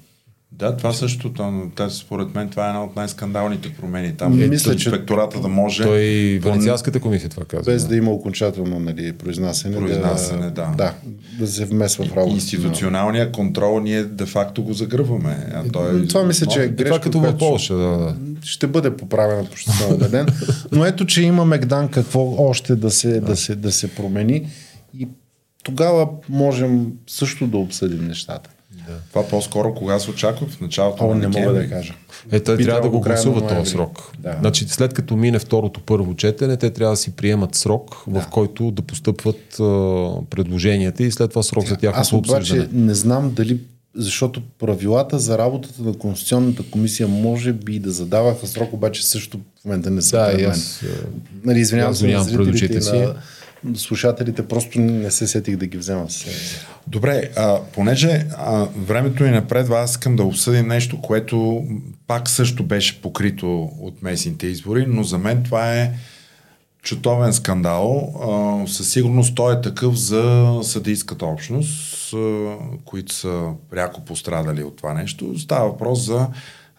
Да, 0.60 0.78
това 0.78 0.94
също, 0.94 1.34
тази, 1.76 1.98
според 1.98 2.36
мен, 2.36 2.50
това 2.50 2.66
е 2.66 2.68
една 2.68 2.84
от 2.84 2.96
най-скандалните 2.96 3.74
промени. 3.74 4.14
Там 4.18 4.42
е, 4.42 4.48
мисля, 4.48 4.76
че 4.76 4.90
инспектората 4.90 5.42
да 5.42 5.48
може... 5.48 5.84
Той 5.84 6.00
и 6.00 6.40
Венецианската 6.40 7.00
комисия 7.00 7.30
това 7.30 7.46
казва. 7.46 7.72
Без 7.72 7.88
да 7.88 7.96
има 7.96 8.12
окончателно 8.12 8.80
нали, 8.80 9.14
произнасяне. 9.14 9.78
Произнасяне, 9.78 10.50
да. 10.50 10.74
Да, 10.78 10.94
да 11.40 11.48
се 11.48 11.66
вмесва 11.66 12.06
в 12.06 12.16
работа. 12.16 12.34
Институционалния 12.34 13.32
контрол 13.32 13.80
ние 13.80 14.04
де-факто 14.04 14.64
го 14.64 14.74
загръваме. 14.74 15.48
А 15.54 15.64
той 15.72 16.08
това 16.08 16.24
мисля, 16.24 16.46
че 16.46 16.64
е 16.64 16.68
грешка. 16.68 16.86
Това 16.86 17.00
като 17.00 17.20
в 17.20 17.38
Польша, 17.38 17.76
да. 17.76 18.16
Ще 18.44 18.68
бъде 18.68 18.98
поправена 18.98 19.46
почти 19.46 19.72
цял 19.72 19.98
ден. 19.98 20.28
Но 20.72 20.86
ето, 20.86 21.06
че 21.06 21.22
има 21.22 21.46
Мегдан 21.46 21.88
какво 21.88 22.36
още 22.38 22.76
да 22.76 22.92
се, 22.92 23.14
да. 23.14 23.22
Да, 23.22 23.36
се, 23.36 23.56
да 23.56 23.72
се 23.72 23.88
промени 23.88 24.48
и 25.00 25.08
тогава 25.64 26.08
можем 26.30 26.88
също 27.08 27.48
да 27.48 27.58
обсъдим 27.58 28.08
нещата. 28.08 28.50
Да. 28.88 28.94
Това 29.10 29.28
по-скоро 29.28 29.76
кога 29.76 30.00
се 30.00 30.12
очаква 30.12 30.48
в 30.48 30.62
началото 30.62 31.04
О, 31.04 31.08
на 31.08 31.16
не 31.16 31.28
мога 31.28 31.54
да 31.54 31.70
кажа. 31.70 31.94
Е, 32.32 32.40
той 32.40 32.58
трябва 32.58 32.82
да 32.82 32.90
го 32.90 33.02
гласува 33.02 33.48
този 33.48 33.72
срок. 33.72 34.12
Да. 34.20 34.38
Значи, 34.40 34.66
след 34.68 34.94
като 34.94 35.16
мине 35.16 35.40
второто 35.40 35.80
първо 35.80 36.16
четене, 36.16 36.58
те 36.58 36.70
трябва 36.70 36.94
да 36.94 36.98
си 36.98 37.12
приемат 37.12 37.56
срок, 37.56 38.04
да. 38.08 38.22
в 38.22 38.28
който 38.30 38.72
да 38.72 38.82
постъпват 38.82 39.60
а, 39.60 39.64
предложенията 40.30 41.04
и 41.04 41.12
след 41.12 41.30
това 41.30 41.44
срок 41.44 41.68
за 41.68 41.76
тяхното 41.76 42.02
Аз 42.02 42.14
обаче 42.14 42.68
не 42.72 42.94
знам 42.94 43.32
дали 43.34 43.60
защото 43.96 44.42
правилата 44.60 45.20
за 45.20 45.38
работата 45.38 45.84
на 45.84 45.94
Конституционната 45.94 46.64
комисия 46.72 47.08
може 47.08 47.54
би 47.54 47.80
да 47.80 47.92
задаваха 47.92 48.48
срок, 48.48 48.74
обаче 48.74 49.06
също 49.06 49.38
в 49.62 49.66
момента 49.66 49.92
не 49.92 50.02
са. 50.02 50.18
Да, 50.18 50.44
аз, 50.44 50.84
нали, 51.44 51.60
извинявам 51.60 51.96
се 51.96 52.08
на 52.08 52.24
зрителите 52.24 52.82
си. 52.82 52.92
на 52.92 53.16
слушателите, 53.76 54.48
просто 54.48 54.80
не 54.80 55.12
се 55.12 55.28
сетих 55.28 55.56
да 55.58 55.66
ги 55.66 55.78
взема 55.78 56.08
Добре, 56.88 57.30
а, 57.36 57.60
понеже 57.74 58.26
а, 58.38 58.68
времето 58.78 59.24
ни 59.24 59.30
напредва, 59.30 59.80
аз 59.80 59.92
искам 59.92 60.16
да 60.16 60.24
обсъдим 60.24 60.68
нещо, 60.68 61.02
което 61.02 61.64
пак 62.08 62.30
също 62.30 62.64
беше 62.64 63.02
покрито 63.02 63.64
от 63.80 64.04
местните 64.04 64.48
избори, 64.48 64.86
но 64.88 65.04
за 65.04 65.18
мен 65.18 65.44
това 65.44 65.74
е 65.74 65.92
чутовен 66.82 67.34
скандал. 67.34 68.14
А, 68.22 68.68
със 68.68 68.92
сигурност 68.92 69.36
той 69.36 69.54
е 69.54 69.62
такъв 69.62 69.96
за 69.96 70.56
съдийската 70.64 71.26
общност, 71.26 72.14
а, 72.14 72.56
които 72.86 73.14
са 73.14 73.50
пряко 73.70 74.02
пострадали 74.02 74.64
от 74.64 74.76
това 74.76 74.94
нещо. 74.94 75.40
Става 75.40 75.70
въпрос 75.70 76.06
за 76.06 76.28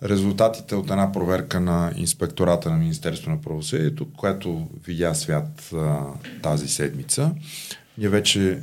резултатите 0.03 0.75
от 0.75 0.91
една 0.91 1.13
проверка 1.13 1.61
на 1.61 1.93
инспектората 1.97 2.71
на 2.71 2.77
Министерство 2.77 3.31
на 3.31 3.41
правосъдието, 3.41 4.07
което 4.17 4.69
видя 4.87 5.15
свят 5.15 5.71
а, 5.75 6.05
тази 6.43 6.69
седмица. 6.69 7.35
Ние 7.99 8.09
вече 8.09 8.51
е, 8.51 8.59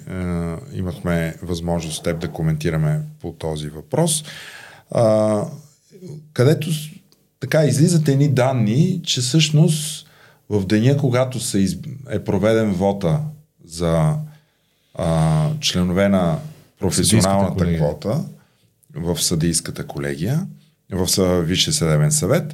имахме 0.73 1.35
възможност 1.41 1.97
с 1.97 2.03
теб 2.03 2.19
да 2.19 2.31
коментираме 2.31 3.01
по 3.21 3.31
този 3.31 3.69
въпрос, 3.69 4.23
а, 4.91 5.45
където 6.33 6.69
така 7.39 7.63
излизат 7.63 8.07
едни 8.07 8.29
данни, 8.29 9.01
че 9.03 9.21
всъщност 9.21 10.09
в 10.49 10.65
деня, 10.65 10.97
когато 10.97 11.39
се 11.39 11.59
из... 11.59 11.77
е 12.09 12.23
проведен 12.23 12.73
вота 12.73 13.19
за 13.65 14.15
а, 14.95 15.49
членове 15.59 16.09
на 16.09 16.39
професионалната 16.79 17.75
квота 17.75 18.25
в 18.95 19.21
съдийската 19.21 19.87
колегия, 19.87 20.47
в 20.93 21.41
Висше 21.41 21.71
съдебен 21.71 22.11
съвет, 22.11 22.53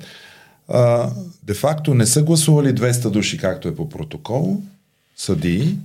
де-факто 1.44 1.94
не 1.94 2.06
са 2.06 2.24
гласували 2.24 2.68
200 2.76 3.10
души, 3.10 3.38
както 3.38 3.68
е 3.68 3.76
по 3.76 3.90
протокол, 3.90 4.62
съдии, 5.18 5.78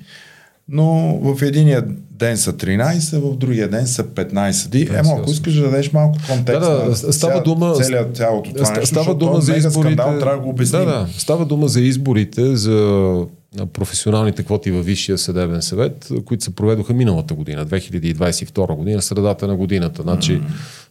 но 0.69 1.19
в 1.23 1.43
единия 1.43 1.85
ден 2.11 2.37
са 2.37 2.53
13, 2.53 3.19
в 3.19 3.37
другия 3.37 3.69
ден 3.69 3.87
са 3.87 4.05
15 4.05 4.69
ди. 4.69 4.89
Емо, 4.95 5.19
ако 5.21 5.31
искаш 5.31 5.55
да 5.55 5.63
дадеш 5.63 5.93
малко 5.93 6.19
контекст 6.29 6.61
да, 6.61 6.89
да, 6.89 7.13
става 7.13 7.43
дума, 7.43 7.75
целият, 7.75 8.17
цялото 8.17 8.53
това 8.53 8.71
нещо, 8.71 8.87
става 8.87 9.15
дума 9.15 9.41
за 9.41 9.57
изборите, 9.57 9.95
скандал, 9.95 10.19
трябва 10.19 10.37
да 10.37 10.43
го 10.43 10.49
обясним. 10.49 10.85
Да, 10.85 10.91
да, 10.91 11.09
става 11.19 11.47
дума 11.47 11.69
за 11.69 11.81
изборите, 11.81 12.57
за 12.57 13.27
професионалните 13.73 14.43
квоти 14.43 14.71
във 14.71 14.87
Висшия 14.87 15.19
съдебен 15.19 15.63
съвет, 15.63 16.09
които 16.25 16.45
се 16.45 16.55
проведоха 16.55 16.95
миналата 16.95 17.35
година, 17.35 17.67
2022 17.67 18.77
година, 18.77 19.03
средата 19.03 19.47
на 19.47 19.57
годината. 19.57 20.03
Значи, 20.03 20.41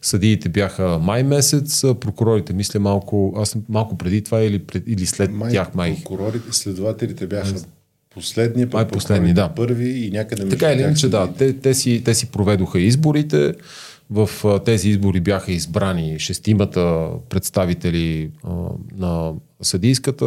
съдиите 0.02 0.48
бяха 0.48 0.98
май 1.02 1.22
месец, 1.22 1.80
прокурорите, 2.00 2.52
мисля 2.52 2.80
малко, 2.80 3.34
аз 3.36 3.56
малко 3.68 3.98
преди 3.98 4.22
това 4.22 4.42
или, 4.42 4.58
пред, 4.58 4.82
или 4.86 5.06
след 5.06 5.32
май, 5.32 5.52
тях 5.52 5.74
май. 5.74 5.94
Прокурорите, 5.94 6.52
следователите 6.52 7.26
бяха 7.26 7.54
последни, 8.14 8.66
май 8.72 8.88
последни, 8.88 9.34
да. 9.34 9.48
първи 9.48 10.04
и 10.06 10.10
някъде 10.10 10.48
Така 10.48 10.72
или 10.72 10.82
иначе, 10.82 11.08
да. 11.08 11.32
Те, 11.38 11.52
те, 11.52 11.74
си, 11.74 12.02
те 12.04 12.14
си 12.14 12.26
проведоха 12.26 12.80
изборите. 12.80 13.54
В 14.10 14.60
тези 14.64 14.88
избори 14.88 15.20
бяха 15.20 15.52
избрани 15.52 16.18
шестимата 16.18 17.08
представители 17.28 18.30
на 18.96 19.32
съдийската, 19.62 20.24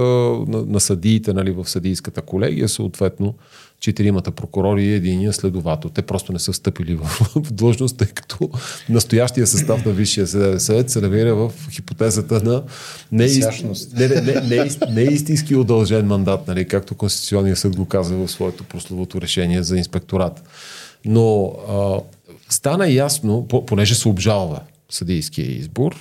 на, 0.48 0.66
на 0.66 0.80
съдиите 0.80 1.34
нали, 1.34 1.52
в 1.52 1.70
съдийската 1.70 2.22
колегия, 2.22 2.70
съответно 2.70 3.36
четиримата 3.80 4.32
прокурори 4.32 4.84
и 4.86 4.94
единия 4.94 5.34
следовател. 5.34 5.90
Те 5.90 6.02
просто 6.02 6.34
не 6.34 6.40
са 6.40 6.52
встъпили 6.52 6.96
в, 6.96 7.04
в 7.36 7.54
длъжност, 7.54 7.98
тъй 7.98 8.08
като 8.08 8.50
настоящия 8.90 9.48
състав 9.48 9.86
на 9.86 9.92
Висшия 9.92 10.28
съдебен 10.28 10.60
съвет 10.60 10.90
се 10.90 11.02
намира 11.02 11.36
в 11.36 11.52
хипотезата 11.72 12.44
на 12.44 12.64
неистински 13.12 13.66
не, 13.94 14.08
не, 14.08 15.52
не, 15.52 15.56
удължен 15.56 16.08
мандат, 16.08 16.48
нали, 16.48 16.68
както 16.68 16.96
Конституционният 16.96 17.58
съд 17.58 17.76
го 17.76 17.86
каза 17.86 18.16
в 18.16 18.28
своето 18.28 18.64
прословото 18.64 19.22
решение 19.22 19.64
за 19.64 19.78
инспекторат. 19.78 20.44
Но 21.06 21.54
а, 21.70 22.00
стана 22.50 22.90
ясно, 22.90 23.48
понеже 23.68 23.96
се 23.96 24.10
обжалва 24.10 24.62
съдийския 24.90 25.52
избор, 25.52 25.96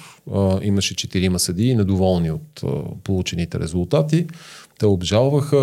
имаше 0.62 0.97
четирима 0.97 1.38
съдии 1.38 1.74
недоволни 1.74 2.30
от 2.30 2.62
получените 3.05 3.59
резултати. 3.59 4.26
Те 4.78 4.86
обжалваха. 4.86 5.57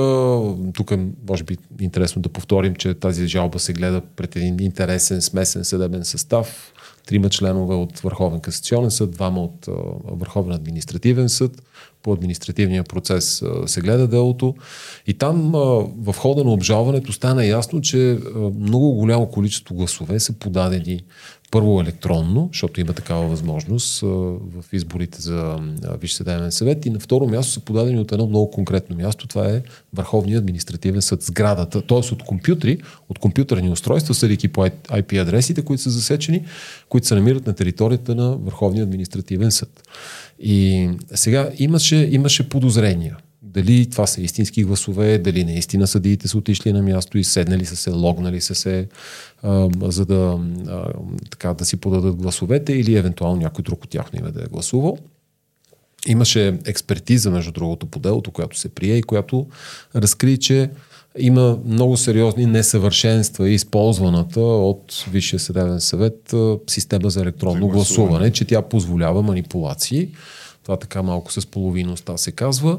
Тук 0.74 0.92
е, 0.92 1.00
може 1.30 1.44
би, 1.44 1.58
интересно 1.82 2.22
да 2.22 2.30
повторим, 2.30 2.76
че 2.76 2.94
тази 2.94 3.28
жалба 3.28 3.60
се 3.60 3.74
гледа 3.74 4.02
пред 4.16 4.36
един 4.36 4.60
интересен, 4.60 5.22
смесен 5.22 5.66
съдебен 5.66 6.06
състав. 6.06 6.74
Трима 7.06 7.30
членове 7.30 7.76
от 7.76 8.00
Върховен 8.00 8.40
касационен 8.40 8.92
съд, 8.92 9.12
двама 9.12 9.44
от 9.44 9.68
Върховен 10.06 10.52
административен 10.56 11.30
съд. 11.30 11.62
По 12.04 12.14
административния 12.14 12.84
процес 12.84 13.44
се 13.66 13.82
гледа 13.82 14.08
делото. 14.08 14.56
И 15.08 15.14
там 15.14 15.52
в 15.98 16.16
хода 16.18 16.44
на 16.44 16.52
обжалването 16.52 17.14
стана 17.14 17.46
ясно, 17.46 17.82
че 17.82 18.20
много 18.60 18.94
голямо 18.94 19.28
количество 19.28 19.76
гласове 19.76 20.20
са 20.20 20.34
подадени 20.34 21.02
първо 21.54 21.82
електронно, 21.82 22.50
защото 22.52 22.82
има 22.82 22.94
такава 22.94 23.28
възможност 23.28 24.00
в 24.02 24.64
изборите 24.74 25.22
за 25.22 25.60
съдебен 26.06 26.52
съвет 26.52 26.86
и 26.86 26.90
на 26.90 27.00
второ 27.00 27.28
място 27.28 27.52
са 27.52 27.60
подадени 27.60 28.00
от 28.00 28.12
едно 28.12 28.28
много 28.28 28.52
конкретно 28.52 28.96
място. 28.96 29.28
Това 29.28 29.50
е 29.50 29.62
Върховният 29.94 30.42
административен 30.42 31.02
съд, 31.02 31.22
сградата, 31.22 31.82
т.е. 31.82 31.98
от 31.98 32.24
компютри, 32.24 32.78
от 33.10 33.20
компютърни 33.20 33.70
устройства, 33.70 34.14
съдейки 34.14 34.48
по 34.48 34.62
IP 34.66 35.22
адресите, 35.22 35.62
които 35.62 35.84
са 35.84 35.90
засечени, 35.90 36.46
които 36.90 37.08
се 37.08 37.16
намират 37.16 37.48
на 37.48 37.54
територията 37.54 38.16
на 38.16 38.38
Върховния 38.38 38.84
административен 38.84 39.52
съд. 39.52 39.84
И 40.40 40.90
сега 41.14 41.50
имаше, 41.58 42.10
имаше 42.12 42.50
подозрения 42.50 43.18
дали 43.54 43.90
това 43.90 44.08
са 44.08 44.22
истински 44.22 44.64
гласове, 44.64 45.18
дали 45.18 45.44
наистина 45.44 45.88
съдиите 45.88 46.28
са 46.28 46.38
отишли 46.38 46.74
на 46.74 46.82
място 46.82 47.18
и 47.18 47.24
седнали 47.24 47.66
са 47.66 47.76
се, 47.76 47.92
логнали 47.92 48.42
са 48.42 48.56
се, 48.56 48.88
а, 49.44 49.70
за 49.84 50.06
да, 50.06 50.40
а, 50.68 50.86
така, 51.30 51.54
да 51.54 51.66
си 51.66 51.78
подадат 51.78 52.16
гласовете 52.16 52.74
или 52.74 52.96
евентуално 52.96 53.42
някой 53.42 53.64
друг 53.64 53.84
от 53.84 53.90
тях 53.90 54.14
не 54.14 54.20
име 54.20 54.32
да 54.32 54.42
е 54.42 54.48
гласувал. 54.52 54.98
Имаше 56.08 56.60
експертиза, 56.66 57.32
между 57.32 57.52
другото, 57.52 57.86
по 57.86 58.00
делото, 58.00 58.32
която 58.32 58.60
се 58.60 58.70
прие 58.70 58.96
и 58.96 59.04
която 59.04 59.48
разкри, 59.96 60.38
че 60.38 60.70
има 61.20 61.60
много 61.66 61.98
сериозни 61.98 62.46
несъвършенства 62.46 63.50
и 63.50 63.54
използваната 63.54 64.40
от 64.42 65.06
Висшия 65.12 65.40
съдебен 65.40 65.82
съвет 65.82 66.34
система 66.68 67.10
за 67.10 67.22
електронно 67.22 67.68
за 67.68 67.74
гласуване, 67.74 68.32
че 68.32 68.46
тя 68.46 68.62
позволява 68.62 69.22
манипулации. 69.22 70.10
Това 70.64 70.78
така 70.78 71.04
малко 71.04 71.32
с 71.32 71.46
половиността 71.46 72.18
се 72.18 72.32
казва 72.32 72.78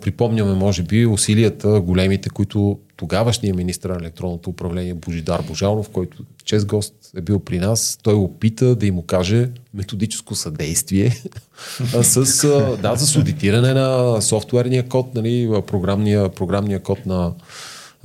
припомняме, 0.00 0.54
може 0.54 0.82
би, 0.82 1.06
усилията 1.06 1.80
големите, 1.80 2.30
които 2.30 2.78
тогавашният 2.96 3.56
министр 3.56 3.88
на 3.88 3.98
електронното 4.00 4.50
управление 4.50 4.94
Божидар 4.94 5.42
Божалов, 5.42 5.88
който 5.88 6.24
чест 6.44 6.66
гост 6.66 6.94
е 7.16 7.20
бил 7.20 7.38
при 7.38 7.58
нас, 7.58 7.98
той 8.02 8.14
опита 8.14 8.76
да 8.76 8.86
им 8.86 8.98
окаже 8.98 9.50
методическо 9.74 10.34
съдействие 10.34 11.10
с, 12.02 12.46
да, 12.82 12.96
с 12.96 13.16
аудитиране 13.16 13.74
на 13.74 14.20
софтуерния 14.22 14.88
код, 14.88 15.14
нали, 15.14 15.50
програмния, 15.66 16.28
програмния 16.28 16.82
код 16.82 17.06
на 17.06 17.32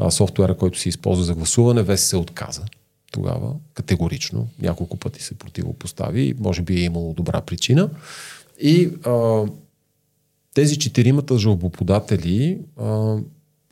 софтуера, 0.10 0.58
който 0.58 0.80
се 0.80 0.90
използва 0.90 1.24
за 1.24 1.34
гласуване, 1.34 1.84
весь 1.84 2.02
се 2.02 2.18
отказа 2.18 2.62
тогава, 3.12 3.54
категорично. 3.74 4.48
Няколко 4.62 4.98
пъти 4.98 5.24
се 5.24 5.38
противопостави, 5.38 6.36
може 6.40 6.62
би 6.62 6.80
е 6.80 6.84
имало 6.84 7.14
добра 7.14 7.42
причина. 7.42 7.90
И 8.62 8.90
а, 9.06 9.44
тези 10.58 10.80
четиримата 10.80 11.38
жалбоподатели 11.38 12.58
а, 12.78 13.16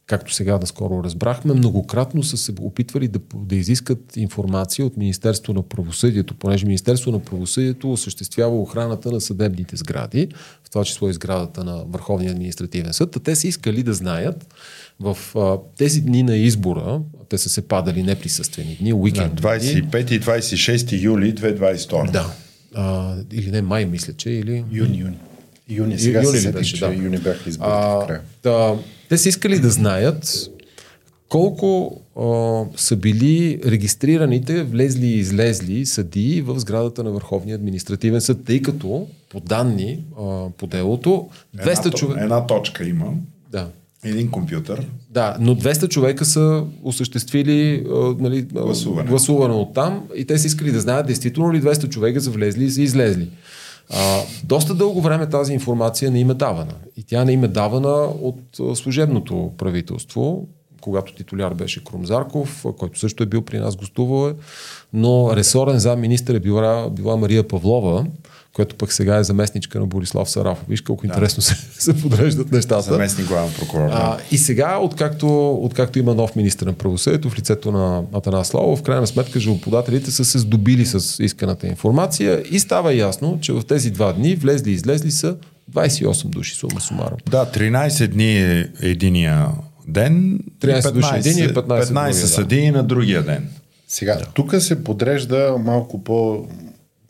както 0.07 0.33
сега 0.33 0.57
да 0.57 0.67
скоро 0.67 1.03
разбрахме, 1.03 1.53
многократно 1.53 2.23
са 2.23 2.37
се 2.37 2.53
опитвали 2.61 3.07
да, 3.07 3.19
да 3.35 3.55
изискат 3.55 4.17
информация 4.17 4.85
от 4.85 4.97
Министерство 4.97 5.53
на 5.53 5.61
правосъдието, 5.63 6.33
понеже 6.33 6.65
Министерство 6.65 7.11
на 7.11 7.19
правосъдието 7.19 7.91
осъществява 7.91 8.61
охраната 8.61 9.11
на 9.11 9.21
съдебните 9.21 9.75
сгради, 9.75 10.27
в 10.63 10.69
това 10.69 10.83
число 10.83 11.09
и 11.09 11.13
сградата 11.13 11.63
на 11.63 11.83
Върховния 11.87 12.31
административен 12.31 12.93
съд. 12.93 13.15
А 13.15 13.19
те 13.19 13.35
са 13.35 13.47
искали 13.47 13.83
да 13.83 13.93
знаят 13.93 14.55
в 14.99 15.17
а, 15.35 15.57
тези 15.77 16.01
дни 16.01 16.23
на 16.23 16.35
избора, 16.35 17.01
те 17.29 17.37
са 17.37 17.49
се 17.49 17.67
падали 17.67 18.03
неприсъствени 18.03 18.77
дни, 18.81 18.93
уикенд. 18.93 19.35
Да, 19.35 19.41
25 19.41 20.11
и 20.11 20.21
26 20.21 21.01
юли 21.01 21.35
2022. 21.35 22.11
Да. 22.11 22.33
А, 22.75 23.15
или 23.31 23.51
не 23.51 23.61
май, 23.61 23.85
мисля, 23.85 24.13
че, 24.13 24.29
или... 24.29 24.65
Юни, 24.71 24.97
юни. 24.97 25.17
Юни, 25.69 25.99
сега 25.99 26.23
юни 26.23 26.37
се 26.37 26.51
беше, 26.51 26.79
да. 26.79 26.93
юни 26.93 27.17
бяха 27.17 27.49
изборите 27.49 28.19
да, 28.43 28.75
те 29.09 29.17
са 29.17 29.29
искали 29.29 29.59
да 29.59 29.69
знаят 29.69 30.49
колко 31.29 32.01
а, 32.19 32.79
са 32.79 32.95
били 32.95 33.59
регистрираните, 33.65 34.63
влезли 34.63 35.07
и 35.07 35.19
излезли 35.19 35.85
съдии 35.85 36.41
в 36.41 36.59
сградата 36.59 37.03
на 37.03 37.11
Върховния 37.11 37.55
административен 37.55 38.21
съд, 38.21 38.45
тъй 38.45 38.61
като 38.61 39.07
по 39.29 39.39
данни 39.39 40.03
а, 40.19 40.49
по 40.49 40.67
делото 40.67 41.29
200 41.57 41.95
човека... 41.95 42.21
Една 42.21 42.47
точка 42.47 42.83
има. 42.87 43.13
Да. 43.51 43.67
Един 44.03 44.31
компютър. 44.31 44.87
Да, 45.09 45.37
но 45.39 45.55
200 45.55 45.89
човека 45.89 46.25
са 46.25 46.63
осъществили 46.83 47.85
а, 47.89 48.15
нали, 48.19 48.41
гласуване. 48.41 49.09
гласуване 49.09 49.53
от 49.53 49.73
там 49.73 50.03
и 50.15 50.25
те 50.25 50.37
са 50.37 50.47
искали 50.47 50.71
да 50.71 50.79
знаят 50.79 51.07
действително 51.07 51.53
ли 51.53 51.61
200 51.61 51.89
човека 51.89 52.21
са 52.21 52.29
влезли 52.29 52.63
и 52.63 52.71
са 52.71 52.81
излезли. 52.81 53.29
А, 53.89 54.21
доста 54.43 54.75
дълго 54.75 55.01
време 55.01 55.29
тази 55.29 55.53
информация 55.53 56.11
не 56.11 56.19
има 56.19 56.33
давана. 56.33 56.73
И 56.97 57.03
тя 57.03 57.25
не 57.25 57.31
има 57.31 57.47
давана 57.47 58.09
от 58.21 58.77
служебното 58.77 59.51
правителство, 59.57 60.47
когато 60.81 61.15
титуляр 61.15 61.53
беше 61.53 61.83
Крумзарков, 61.83 62.65
който 62.77 62.99
също 62.99 63.23
е 63.23 63.25
бил 63.25 63.41
при 63.41 63.59
нас 63.59 63.75
гостувал, 63.75 64.33
но 64.93 65.35
ресорен 65.35 65.79
зам 65.79 65.99
министър 65.99 66.35
е 66.35 66.39
била, 66.39 66.89
била 66.89 67.17
Мария 67.17 67.47
Павлова, 67.47 68.05
което 68.55 68.75
пък 68.75 68.93
сега 68.93 69.15
е 69.15 69.23
заместничка 69.23 69.79
на 69.79 69.85
Борислав 69.85 70.29
Сарафов. 70.29 70.65
Виж 70.69 70.81
колко 70.81 71.01
да. 71.01 71.07
интересно 71.07 71.43
се, 71.43 71.55
се 71.79 72.01
подреждат 72.01 72.51
нещата. 72.51 72.81
Заместник 72.81 73.27
главен 73.27 73.53
прокурор. 73.59 73.87
Да. 73.87 73.93
А, 73.93 74.17
и 74.31 74.37
сега, 74.37 74.77
откакто, 74.77 75.53
откакто 75.53 75.99
има 75.99 76.15
нов 76.15 76.35
министр 76.35 76.65
на 76.65 76.73
правосъдието 76.73 77.29
в 77.29 77.37
лицето 77.37 77.71
на 77.71 78.03
Атанас 78.13 78.47
Славов, 78.47 78.79
в 78.79 78.83
крайна 78.83 79.07
сметка 79.07 79.39
жалоподателите 79.39 80.11
са 80.11 80.25
се 80.25 80.39
здобили 80.39 80.85
с 80.85 81.23
исканата 81.23 81.67
информация 81.67 82.43
и 82.51 82.59
става 82.59 82.93
ясно, 82.93 83.39
че 83.41 83.53
в 83.53 83.63
тези 83.67 83.91
два 83.91 84.13
дни 84.13 84.35
влезли 84.35 84.71
и 84.71 84.73
излезли 84.73 85.11
са 85.11 85.35
28 85.71 86.25
души, 86.25 86.55
сума 86.55 86.81
сумаром. 86.81 87.17
Да, 87.29 87.45
13 87.45 88.07
дни 88.07 88.37
е 88.37 88.69
единия 88.81 89.47
ден, 89.87 90.39
13 90.59 90.81
15, 90.81 90.91
души 90.91 91.09
един 91.15 91.37
и 91.37 91.47
15, 91.47 91.83
15 91.83 92.11
съдии 92.11 92.71
да. 92.71 92.77
на 92.77 92.83
другия 92.83 93.23
ден. 93.23 93.49
Сега, 93.87 94.15
да. 94.15 94.25
тук 94.33 94.55
се 94.59 94.83
подрежда 94.83 95.55
малко 95.59 96.03
по 96.03 96.47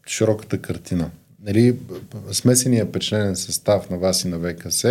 широката 0.08 0.58
картина 0.58 1.10
нали, 1.46 1.76
смесения 2.32 2.91
печленен 2.91 3.36
състав 3.36 3.89
на 3.89 3.98
вас 3.98 4.24
и 4.24 4.28
на 4.28 4.39
ВКС 4.39 4.86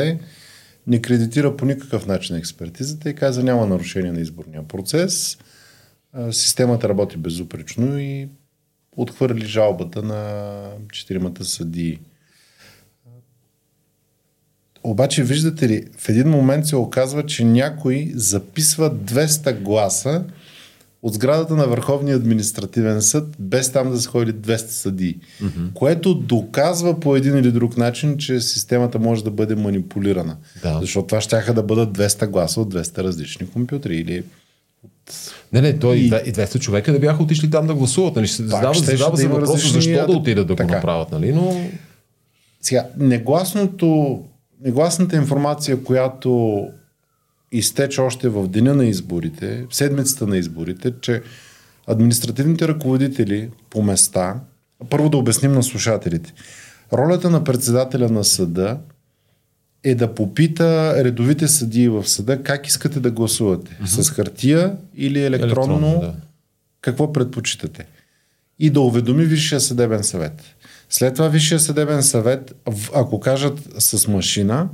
не 0.86 1.02
кредитира 1.02 1.56
по 1.56 1.64
никакъв 1.66 2.06
начин 2.06 2.36
експертизата 2.36 3.10
и 3.10 3.14
каза 3.14 3.42
няма 3.42 3.66
нарушение 3.66 4.12
на 4.12 4.20
изборния 4.20 4.68
процес. 4.68 5.38
Системата 6.30 6.88
работи 6.88 7.16
безупречно 7.16 7.98
и 7.98 8.28
отхвърли 8.96 9.46
жалбата 9.46 10.02
на 10.02 10.62
четиримата 10.92 11.44
съдии. 11.44 11.98
Обаче, 14.84 15.24
виждате 15.24 15.68
ли, 15.68 15.88
в 15.96 16.08
един 16.08 16.28
момент 16.28 16.66
се 16.66 16.76
оказва, 16.76 17.26
че 17.26 17.44
някой 17.44 18.12
записва 18.14 18.94
200 18.94 19.60
гласа 19.60 20.24
от 21.04 21.14
сградата 21.14 21.54
на 21.54 21.66
Върховния 21.66 22.16
административен 22.16 23.02
съд, 23.02 23.36
без 23.38 23.72
там 23.72 23.90
да 23.90 24.00
са 24.00 24.08
ходили 24.08 24.34
200 24.34 24.56
съдии. 24.56 25.16
Mm-hmm. 25.42 25.72
Което 25.74 26.14
доказва 26.14 27.00
по 27.00 27.16
един 27.16 27.38
или 27.38 27.52
друг 27.52 27.76
начин, 27.76 28.18
че 28.18 28.40
системата 28.40 28.98
може 28.98 29.24
да 29.24 29.30
бъде 29.30 29.54
манипулирана. 29.54 30.36
Да. 30.62 30.78
Защото 30.80 31.06
това 31.06 31.20
ще 31.20 31.52
да 31.52 31.62
бъдат 31.62 31.98
200 31.98 32.26
гласа 32.26 32.60
от 32.60 32.74
200 32.74 32.98
различни 32.98 33.50
компютри 33.50 33.96
или 33.96 34.24
не, 35.52 35.60
не, 35.60 35.78
той 35.78 35.96
и, 35.96 36.06
и 36.06 36.10
200 36.10 36.58
човека 36.58 36.92
да 36.92 36.98
бяха 36.98 37.22
отишли 37.22 37.50
там 37.50 37.66
да 37.66 37.74
гласуват. 37.74 38.16
Нали? 38.16 38.26
Задава, 38.26 38.74
задава 38.74 39.16
се 39.16 39.28
въпроса 39.28 39.68
защо 39.68 40.06
да 40.06 40.12
отидат 40.12 40.46
да 40.46 40.56
така. 40.56 40.68
го 40.68 40.74
направят. 40.74 41.12
Нали? 41.12 41.32
Но... 41.32 41.60
Сега, 42.60 42.86
негласното, 42.98 44.20
негласната 44.60 45.16
информация, 45.16 45.82
която 45.82 46.62
изтече 47.58 48.00
още 48.00 48.28
в 48.28 48.48
деня 48.48 48.74
на 48.74 48.84
изборите, 48.86 49.66
в 49.70 49.76
седмицата 49.76 50.26
на 50.26 50.36
изборите, 50.36 50.92
че 51.00 51.22
административните 51.86 52.68
ръководители 52.68 53.50
по 53.70 53.82
места, 53.82 54.40
първо 54.90 55.08
да 55.08 55.16
обясним 55.16 55.52
на 55.52 55.62
слушателите, 55.62 56.32
ролята 56.92 57.30
на 57.30 57.44
председателя 57.44 58.08
на 58.08 58.24
съда 58.24 58.78
е 59.84 59.94
да 59.94 60.14
попита 60.14 60.94
редовите 61.04 61.48
съдии 61.48 61.88
в 61.88 62.08
съда 62.08 62.42
как 62.42 62.66
искате 62.66 63.00
да 63.00 63.10
гласувате. 63.10 63.78
Mm-hmm. 63.82 64.02
С 64.02 64.10
хартия 64.10 64.76
или 64.96 65.24
електронно, 65.24 65.76
електронно 65.76 66.00
да. 66.00 66.14
какво 66.80 67.12
предпочитате. 67.12 67.86
И 68.58 68.70
да 68.70 68.80
уведоми 68.80 69.24
Висшия 69.24 69.60
съдебен 69.60 70.04
съвет. 70.04 70.42
След 70.90 71.14
това 71.14 71.28
Висшия 71.28 71.60
съдебен 71.60 72.02
съвет, 72.02 72.54
ако 72.94 73.20
кажат 73.20 73.68
с 73.78 74.08
машина, 74.08 74.68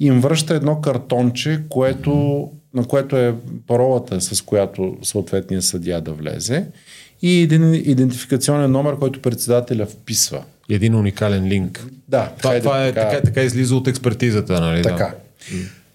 им 0.00 0.20
връща 0.20 0.54
едно 0.54 0.80
картонче, 0.80 1.60
което, 1.68 2.44
на 2.74 2.84
което 2.84 3.16
е 3.16 3.34
паролата, 3.66 4.20
с 4.20 4.42
която 4.42 4.96
съответния 5.02 5.62
съдия 5.62 6.00
да 6.00 6.12
влезе 6.12 6.66
и 7.22 7.42
един 7.42 7.74
идентификационен 7.74 8.70
номер, 8.70 8.98
който 8.98 9.22
председателя 9.22 9.86
вписва. 9.86 10.44
Един 10.70 10.94
уникален 10.94 11.48
линк. 11.48 11.86
Да. 12.08 12.32
Това, 12.38 12.60
това 12.60 12.86
е 12.86 12.92
така, 12.92 13.08
така, 13.10 13.22
така 13.22 13.42
излиза 13.42 13.76
от 13.76 13.88
експертизата, 13.88 14.60
нали? 14.60 14.82
Така. 14.82 14.96
Да. 14.96 15.14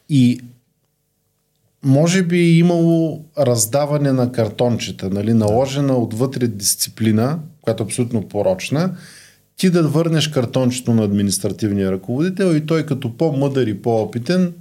И 0.10 0.40
може 1.84 2.24
би 2.24 2.40
е 2.40 2.58
имало 2.58 3.26
раздаване 3.40 4.12
на 4.12 4.32
картончета, 4.32 5.10
нали, 5.10 5.34
наложена 5.34 5.98
отвътре 5.98 6.48
дисциплина, 6.48 7.40
която 7.62 7.84
е 7.84 7.86
абсолютно 7.86 8.28
порочна, 8.28 8.96
ти 9.58 9.70
да 9.70 9.84
върнеш 9.84 10.28
картончето 10.28 10.94
на 10.94 11.04
административния 11.04 11.92
ръководител 11.92 12.56
и 12.56 12.66
той 12.66 12.86
като 12.86 13.18
по-мъдър 13.18 13.68
и 13.68 13.82
по-опитен, 13.82 14.54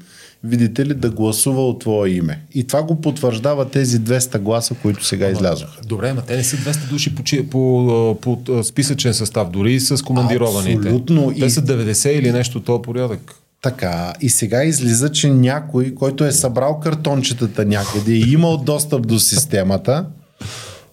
видите 0.44 0.86
ли, 0.86 0.94
да 0.94 1.10
гласува 1.10 1.68
от 1.68 1.80
твое 1.80 2.10
име. 2.10 2.42
И 2.54 2.64
това 2.64 2.82
го 2.82 3.00
потвърждава 3.00 3.68
тези 3.68 4.00
200 4.00 4.38
гласа, 4.38 4.74
които 4.82 5.04
сега 5.04 5.28
излязоха. 5.28 5.80
Добре, 5.86 6.12
но 6.12 6.22
те 6.22 6.36
не 6.36 6.44
са 6.44 6.56
200 6.56 6.88
души 6.88 7.14
по, 7.14 7.22
по, 7.50 8.18
по, 8.20 8.44
по 8.44 8.64
списъчен 8.64 9.14
състав, 9.14 9.50
дори 9.50 9.74
и 9.74 9.80
с 9.80 10.02
командированите. 10.02 10.88
Абсолютно. 10.88 11.34
Те 11.38 11.50
са 11.50 11.62
90 11.62 12.08
или 12.08 12.32
нещо 12.32 12.60
този 12.60 12.82
порядък. 12.82 13.34
Така, 13.62 14.12
и 14.20 14.28
сега 14.28 14.64
излиза, 14.64 15.12
че 15.12 15.30
някой, 15.30 15.94
който 15.94 16.24
е 16.24 16.32
събрал 16.32 16.80
картончетата 16.80 17.64
някъде 17.64 18.12
и 18.12 18.32
имал 18.32 18.56
достъп 18.56 19.06
до 19.06 19.18
системата, 19.18 20.06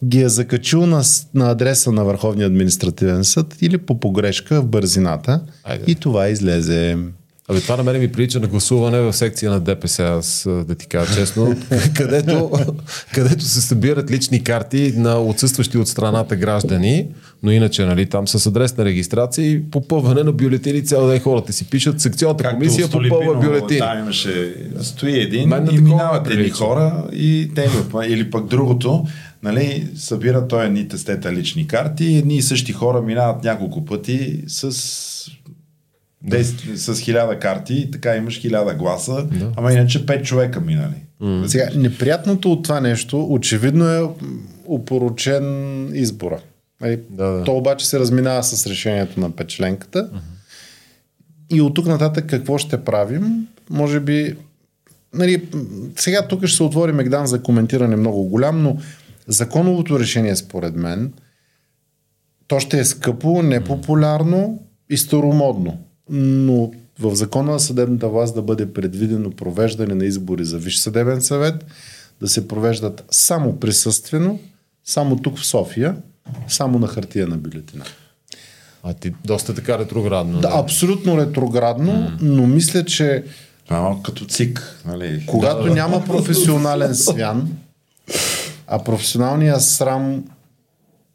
ги 0.06 0.22
е 0.22 0.30
закачил 0.30 0.86
на, 0.86 1.04
на 1.34 1.52
адреса 1.52 1.92
на 1.92 2.04
Върховния 2.04 2.48
административен 2.48 3.24
съд 3.24 3.56
или 3.62 3.78
по 3.78 4.00
погрешка 4.00 4.62
в 4.62 4.66
бързината 4.66 5.42
Айде. 5.64 5.84
и 5.88 5.96
това 5.96 6.28
излезе. 6.28 6.98
Абе, 7.50 7.62
това 7.62 7.78
на 7.78 7.84
мен 7.84 8.00
ми 8.00 8.12
прилича 8.12 8.40
на 8.40 8.48
гласуване 8.48 9.00
в 9.00 9.14
секция 9.14 9.52
на 9.52 9.60
ДПС, 9.60 10.04
аз 10.04 10.48
да 10.68 10.76
ти 10.76 10.88
кажа 10.88 11.16
честно, 11.16 11.56
където, 11.96 12.52
където 13.14 13.44
се 13.44 13.62
събират 13.62 14.12
лични 14.12 14.44
карти 14.44 14.94
на 14.96 15.22
отсъстващи 15.22 15.78
от 15.78 15.88
страната 15.88 16.36
граждани, 16.36 17.08
но 17.44 17.52
иначе 17.52 17.86
нали, 17.86 18.06
там 18.06 18.28
с 18.28 18.46
адрес 18.46 18.78
на 18.78 18.86
регистрация 18.86 19.52
и 19.52 19.64
попълване 19.72 20.24
на 20.24 20.32
бюлетини 20.32 20.86
цял 20.86 21.08
ден 21.08 21.20
хората 21.20 21.54
си 21.54 21.70
пишат. 21.70 22.02
Секционната 22.02 22.44
Както 22.44 22.58
комисия 22.58 22.90
попълва 22.90 23.36
бюлетини. 23.36 23.80
Да, 23.80 23.96
имаше, 24.00 24.56
стои 24.82 25.20
един 25.20 25.50
Мен 25.50 25.68
и 25.72 25.78
минават 25.78 26.32
едни 26.32 26.50
хора 26.50 27.04
и 27.14 27.52
те 27.56 27.70
или 28.08 28.32
пък 28.32 28.48
другото, 28.48 29.06
нали, 29.44 29.88
събира 29.96 30.48
той 30.48 30.66
едни 30.66 30.88
тестета 30.88 31.34
лични 31.34 31.68
карти 31.68 32.06
и 32.06 32.18
едни 32.18 32.36
и 32.36 32.42
същи 32.42 32.74
хора 32.74 33.02
минават 33.02 33.44
няколко 33.44 33.86
пъти 33.86 34.44
с 34.48 34.70
да. 36.24 36.44
с 36.78 37.00
хиляда 37.00 37.40
карти 37.40 37.92
така 37.92 38.16
имаш 38.16 38.40
хиляда 38.40 38.74
гласа, 38.74 39.24
да. 39.24 39.52
ама 39.56 39.74
иначе 39.74 40.06
пет 40.06 40.26
човека 40.26 40.62
минали. 40.62 41.04
Mm. 41.22 41.48
Сега, 41.48 41.70
неприятното 41.76 42.52
от 42.52 42.64
това 42.64 42.80
нещо, 42.80 43.28
очевидно 43.30 43.90
е 43.90 44.10
упоручен 44.66 45.86
избора. 45.96 46.40
Нали, 46.82 47.00
да, 47.10 47.26
да. 47.26 47.44
То 47.44 47.58
обаче 47.58 47.88
се 47.88 48.00
разминава 48.00 48.44
с 48.44 48.68
решението 48.68 49.20
на 49.20 49.32
печленката. 49.32 50.00
Uh-huh. 50.00 50.20
И 51.50 51.62
от 51.62 51.74
тук 51.74 51.88
нататък 51.88 52.26
какво 52.26 52.58
ще 52.58 52.84
правим? 52.84 53.48
Може 53.70 54.00
би 54.00 54.36
нали, 55.14 55.44
сега 55.96 56.28
тук 56.28 56.46
ще 56.46 56.58
се 56.58 56.64
отвори 56.64 56.92
Мегдан 56.92 57.28
за 57.28 57.42
коментиране 57.42 57.96
много 57.96 58.24
голям, 58.24 58.64
но 58.64 58.78
Законовото 59.30 60.00
решение, 60.00 60.36
според 60.36 60.76
мен, 60.76 61.14
то 62.48 62.60
ще 62.60 62.80
е 62.80 62.86
скъпо, 62.86 63.42
непопулярно 63.42 64.60
и 64.90 64.98
старомодно. 64.98 65.78
Но 66.10 66.72
в 67.00 67.16
закона 67.16 67.52
на 67.52 67.60
съдебната 67.60 68.10
власт 68.10 68.36
да 68.36 68.42
бъде 68.42 68.74
предвидено 68.74 69.32
провеждане 69.32 69.96
на 69.96 70.06
избори 70.06 70.46
за 70.46 70.58
Висш 70.58 70.78
съдебен 70.78 71.22
съвет, 71.22 71.66
да 72.22 72.28
се 72.28 72.48
провеждат 72.48 73.06
само 73.12 73.60
присъствено, 73.60 74.40
само 74.84 75.16
тук 75.16 75.38
в 75.38 75.46
София, 75.46 75.96
само 76.48 76.80
на 76.80 76.88
хартия 76.88 77.28
на 77.28 77.38
бюлетина. 77.38 77.86
А 78.84 78.94
ти 78.94 79.14
доста 79.26 79.56
така 79.56 79.80
ретроградно. 79.80 80.40
Да, 80.40 80.52
абсолютно 80.54 81.18
ретроградно, 81.18 81.92
mm. 81.92 82.18
но 82.22 82.48
мисля, 82.48 82.86
че 82.86 83.24
а, 83.70 83.96
като 84.04 84.26
цик. 84.26 84.82
Нали? 84.86 85.24
Когато 85.28 85.64
да, 85.64 85.74
няма 85.74 86.06
професионален 86.06 86.96
свян, 86.96 87.50
а 88.70 88.84
професионалният 88.84 89.62
срам 89.62 90.24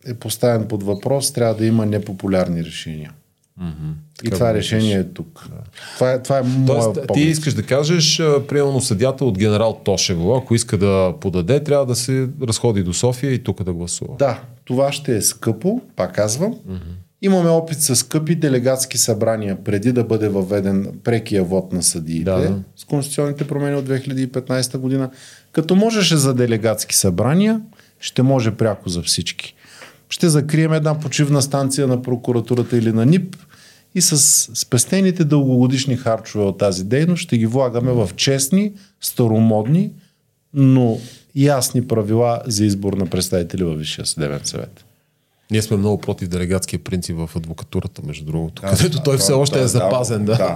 е 0.07 0.15
поставен 0.15 0.69
под 0.69 0.83
въпрос, 0.83 1.33
трябва 1.33 1.55
да 1.55 1.67
има 1.67 1.87
непопулярни 1.87 2.65
решения. 2.65 3.13
Mm-hmm. 3.61 4.27
И 4.27 4.31
това 4.31 4.55
решение 4.55 4.95
е 4.95 5.05
тук. 5.05 5.49
Да. 5.49 5.57
Това 5.95 6.13
е, 6.13 6.23
това 6.23 6.39
е 6.39 6.43
Тоест, 6.67 6.99
ти 7.15 7.21
искаш 7.21 7.55
да 7.55 7.63
кажеш, 7.63 8.17
приемано 8.49 8.81
съдята 8.81 9.25
от 9.25 9.39
генерал 9.39 9.81
Тошево, 9.85 10.37
ако 10.37 10.55
иска 10.55 10.79
да 10.79 11.15
подаде, 11.21 11.65
трябва 11.65 11.87
да 11.87 11.95
се 11.95 12.29
разходи 12.43 12.83
до 12.83 12.93
София 12.93 13.33
и 13.33 13.43
тук 13.43 13.63
да 13.63 13.73
гласува. 13.73 14.17
Да, 14.19 14.41
това 14.65 14.93
ще 14.93 15.17
е 15.17 15.23
скъпо, 15.23 15.81
пак 15.97 16.15
казвам. 16.15 16.55
Mm-hmm. 16.55 16.79
Имаме 17.23 17.51
опит 17.51 17.81
с 17.81 17.97
скъпи 17.97 18.35
делегатски 18.35 18.99
събрания 18.99 19.65
преди 19.65 19.93
да 19.93 20.05
бъде 20.05 20.29
въведен 20.29 20.89
прекия 21.05 21.45
вод 21.45 21.73
на 21.73 21.83
съдиите 21.83 22.25
да. 22.25 22.59
с 22.77 22.85
конституционните 22.85 23.47
промени 23.47 23.77
от 23.77 23.89
2015 23.89 24.79
година. 24.79 25.11
Като 25.55 25.77
можеше 25.77 26.17
за 26.17 26.35
делегатски 26.35 26.97
събрания, 26.97 27.61
ще 28.01 28.23
може 28.23 28.51
пряко 28.51 28.89
за 28.89 29.03
всички. 29.03 29.55
Ще 30.09 30.29
закрием 30.29 30.73
една 30.73 31.01
почивна 31.01 31.43
станция 31.43 31.87
на 31.87 32.03
прокуратурата 32.03 32.77
или 32.77 32.93
на 32.93 33.07
НИП 33.07 33.37
и 33.95 34.01
с 34.01 34.19
спестените 34.55 35.25
дългогодишни 35.25 35.97
харчове 35.97 36.45
от 36.45 36.59
тази 36.59 36.85
дейност 36.85 37.23
ще 37.23 37.39
ги 37.39 37.47
влагаме 37.47 37.93
в 37.93 38.11
честни, 38.17 38.73
старомодни, 39.01 39.93
но 40.55 40.99
ясни 41.35 41.89
правила 41.89 42.43
за 42.47 42.65
избор 42.65 42.93
на 42.93 43.07
представители 43.07 43.65
във 43.65 43.79
Висшия 43.79 44.07
съдебен 44.07 44.41
съвет. 44.45 44.85
Ние 45.55 45.63
сме 45.63 45.77
много 45.77 45.99
против 45.99 46.29
делегатския 46.29 46.79
принцип 46.79 47.17
в 47.17 47.31
адвокатурата, 47.37 48.03
между 48.07 48.25
другото, 48.25 48.63
да, 48.63 48.69
където 48.69 48.97
да, 48.97 49.03
той 49.03 49.19
все 49.19 49.33
още 49.33 49.59
да, 49.59 49.65
е 49.65 49.69
запазен. 49.69 50.25
Да. 50.25 50.37
да. 50.37 50.55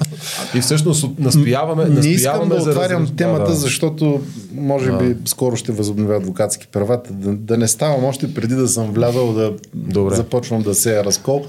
И 0.55 0.61
всъщност 0.61 1.07
настояваме. 1.18 1.84
Не 1.84 2.09
искам 2.09 2.49
да 2.49 2.55
отварям 2.55 3.07
за... 3.07 3.14
темата, 3.14 3.44
да, 3.44 3.51
да. 3.51 3.55
защото 3.55 4.20
може 4.55 4.92
би 4.92 5.14
да. 5.14 5.30
скоро 5.30 5.57
ще 5.57 5.72
възобновя 5.72 6.16
адвокатски 6.16 6.66
права, 6.66 7.01
да, 7.11 7.32
да 7.32 7.57
не 7.59 7.68
ставам 7.68 8.05
още 8.05 8.34
преди 8.34 8.55
да 8.55 8.68
съм 8.68 8.92
влязал 8.92 9.32
да 9.32 9.53
Добре. 9.74 10.16
започвам 10.16 10.62
да 10.62 10.74
се 10.74 11.05
разкол. 11.05 11.44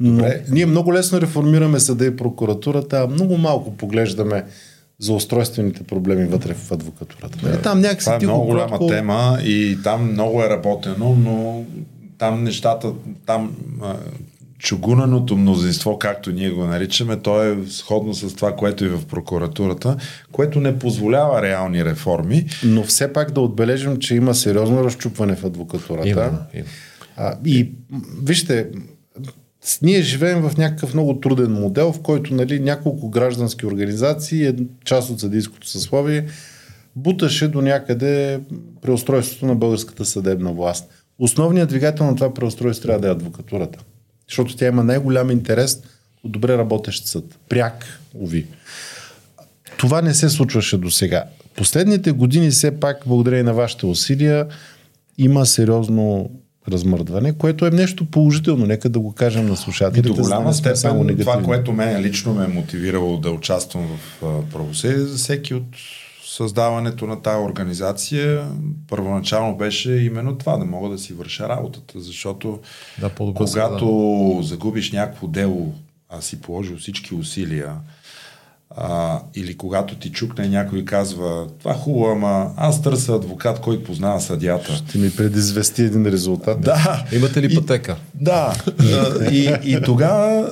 Но 0.00 0.16
Добре. 0.16 0.42
ние 0.50 0.66
много 0.66 0.94
лесно 0.94 1.20
реформираме 1.20 1.80
съда 1.80 2.06
и 2.06 2.16
прокуратурата, 2.16 3.02
а 3.02 3.06
много 3.06 3.36
малко 3.36 3.76
поглеждаме 3.76 4.44
за 4.98 5.12
устройствените 5.12 5.82
проблеми 5.82 6.24
вътре 6.24 6.54
в 6.54 6.72
адвокатурата. 6.72 7.38
Да. 7.42 7.54
И 7.54 7.62
там 7.62 7.80
някакси 7.80 8.04
Това 8.04 8.16
е 8.16 8.18
много 8.18 8.46
голяма 8.46 8.68
кратко... 8.68 8.86
тема 8.86 9.38
и 9.44 9.78
там 9.84 10.12
много 10.12 10.42
е 10.42 10.48
работено, 10.48 11.16
но 11.24 11.64
там 12.20 12.44
нещата, 12.44 12.92
там 13.26 13.56
чугунаното 14.58 15.36
мнозинство, 15.36 15.98
както 15.98 16.32
ние 16.32 16.50
го 16.50 16.64
наричаме, 16.64 17.16
то 17.16 17.42
е 17.42 17.58
сходно 17.68 18.14
с 18.14 18.34
това, 18.34 18.56
което 18.56 18.84
и 18.84 18.88
в 18.88 19.06
прокуратурата, 19.06 19.96
което 20.32 20.60
не 20.60 20.78
позволява 20.78 21.42
реални 21.42 21.84
реформи. 21.84 22.46
Но 22.64 22.82
все 22.82 23.12
пак 23.12 23.30
да 23.30 23.40
отбележим, 23.40 23.96
че 23.96 24.14
има 24.14 24.34
сериозно 24.34 24.84
разчупване 24.84 25.36
в 25.36 25.44
адвокатурата. 25.44 26.08
Има, 26.08 26.38
има. 26.54 26.66
А, 27.16 27.34
и 27.44 27.70
вижте, 28.22 28.68
ние 29.82 30.02
живеем 30.02 30.42
в 30.42 30.56
някакъв 30.56 30.94
много 30.94 31.20
труден 31.20 31.52
модел, 31.52 31.92
в 31.92 32.00
който 32.00 32.34
нали, 32.34 32.60
няколко 32.60 33.10
граждански 33.10 33.66
организации, 33.66 34.46
е 34.46 34.54
част 34.84 35.10
от 35.10 35.20
съдийското 35.20 35.68
съсловие, 35.68 36.26
буташе 36.96 37.48
до 37.48 37.62
някъде 37.62 38.40
преустройството 38.82 39.46
на 39.46 39.54
българската 39.54 40.04
съдебна 40.04 40.52
власт. 40.52 40.90
Основният 41.20 41.68
двигател 41.68 42.06
на 42.06 42.14
това 42.14 42.34
преустройство 42.34 42.82
трябва 42.82 43.00
да 43.00 43.08
е 43.08 43.10
адвокатурата. 43.10 43.78
Защото 44.28 44.56
тя 44.56 44.66
има 44.66 44.84
най-голям 44.84 45.30
интерес 45.30 45.82
от 46.24 46.32
добре 46.32 46.58
работещ 46.58 47.06
съд. 47.06 47.38
Пряк, 47.48 48.00
уви. 48.14 48.46
Това 49.76 50.02
не 50.02 50.14
се 50.14 50.28
случваше 50.28 50.78
до 50.78 50.90
сега. 50.90 51.24
Последните 51.56 52.12
години 52.12 52.50
все 52.50 52.80
пак, 52.80 53.02
благодарение 53.06 53.42
на 53.42 53.54
вашите 53.54 53.86
усилия, 53.86 54.46
има 55.18 55.46
сериозно 55.46 56.30
размърдване, 56.68 57.32
което 57.32 57.66
е 57.66 57.70
нещо 57.70 58.04
положително. 58.04 58.66
Нека 58.66 58.88
да 58.88 59.00
го 59.00 59.12
кажем 59.12 59.46
на 59.46 59.56
слушателите. 59.56 60.08
До 60.08 60.14
голяма 60.14 60.54
степен 60.54 60.76
само 60.76 61.06
това, 61.06 61.42
което 61.42 61.72
мен 61.72 62.02
лично 62.02 62.34
ме 62.34 62.44
е 62.44 62.48
мотивирало 62.48 63.16
да 63.16 63.30
участвам 63.30 63.86
в 63.86 64.22
правосъдие, 64.52 64.98
за 64.98 65.16
всеки 65.16 65.54
от 65.54 65.76
създаването 66.36 67.06
на 67.06 67.22
тази 67.22 67.44
организация 67.44 68.48
първоначално 68.88 69.56
беше 69.56 69.92
именно 69.92 70.38
това, 70.38 70.56
да 70.56 70.64
мога 70.64 70.88
да 70.88 70.98
си 70.98 71.14
върша 71.14 71.48
работата, 71.48 72.00
защото 72.00 72.60
да, 73.00 73.10
когато 73.34 73.86
да. 74.36 74.42
загубиш 74.42 74.92
някакво 74.92 75.26
дело, 75.26 75.74
а 76.08 76.20
си 76.20 76.40
положил 76.40 76.76
всички 76.76 77.14
усилия, 77.14 77.76
а, 78.76 79.20
или 79.34 79.56
когато 79.56 79.94
ти 79.94 80.10
чукне 80.10 80.48
някой 80.48 80.78
и 80.78 80.84
казва, 80.84 81.46
това 81.58 81.74
хубаво, 81.74 82.12
ама 82.12 82.50
аз 82.56 82.82
търся 82.82 83.14
адвокат, 83.14 83.60
който 83.60 83.84
познава 83.84 84.20
съдята. 84.20 84.76
Ще 84.76 84.98
ми 84.98 85.10
предизвести 85.16 85.82
един 85.82 86.06
резултат. 86.06 86.60
Да. 86.60 87.04
Имате 87.12 87.42
ли 87.42 87.54
пътека? 87.54 87.96
И, 88.20 88.24
да. 88.24 88.54
и, 89.32 89.56
и 89.64 89.80
тогава 89.84 90.50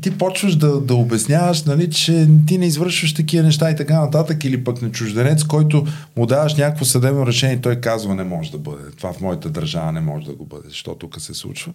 ти 0.00 0.18
почваш 0.18 0.56
да, 0.56 0.80
да 0.80 0.94
обясняваш, 0.94 1.62
нали, 1.62 1.90
че 1.90 2.28
ти 2.46 2.58
не 2.58 2.66
извършваш 2.66 3.14
такива 3.14 3.42
неща 3.44 3.70
и 3.70 3.76
така 3.76 4.00
нататък, 4.00 4.44
или 4.44 4.64
пък 4.64 4.82
на 4.82 4.90
чужденец, 4.90 5.44
който 5.44 5.86
му 6.16 6.26
даваш 6.26 6.54
някакво 6.54 6.84
съдебно 6.84 7.26
решение, 7.26 7.60
той 7.60 7.76
казва, 7.76 8.14
не 8.14 8.24
може 8.24 8.52
да 8.52 8.58
бъде. 8.58 8.90
Това 8.96 9.12
в 9.12 9.20
моята 9.20 9.50
държава 9.50 9.92
не 9.92 10.00
може 10.00 10.26
да 10.26 10.32
го 10.32 10.44
бъде, 10.44 10.68
защото 10.68 10.98
тук 10.98 11.20
се 11.20 11.34
случва. 11.34 11.72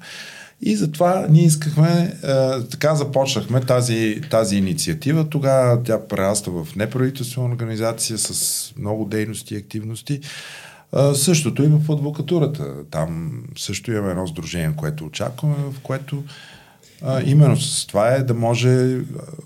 И 0.62 0.76
затова 0.76 1.28
ние 1.30 1.43
искахме, 1.43 2.14
е, 2.24 2.62
така 2.72 2.95
започнахме 2.95 3.62
тази, 3.62 4.22
тази 4.32 4.58
инициатива. 4.58 5.30
Тогава 5.30 5.84
тя 5.84 6.08
прераста 6.08 6.51
в 6.51 6.68
неправителствена 6.76 7.47
организация 7.47 8.18
с 8.18 8.74
много 8.78 9.05
дейности 9.05 9.53
и 9.53 9.58
активности. 9.58 10.20
Е, 10.97 11.14
същото 11.16 11.64
има 11.64 11.80
в 11.80 11.91
адвокатурата. 11.91 12.74
Там 12.91 13.41
също 13.58 13.91
имаме 13.91 14.12
едно 14.12 14.28
сдружение, 14.28 14.74
което 14.78 15.05
очакваме, 15.05 15.55
в 15.55 15.80
което 15.84 16.24
а, 17.01 17.22
именно 17.26 17.58
с 17.58 17.88
това 17.88 18.08
е 18.08 18.24
да 18.24 18.34
може 18.34 18.99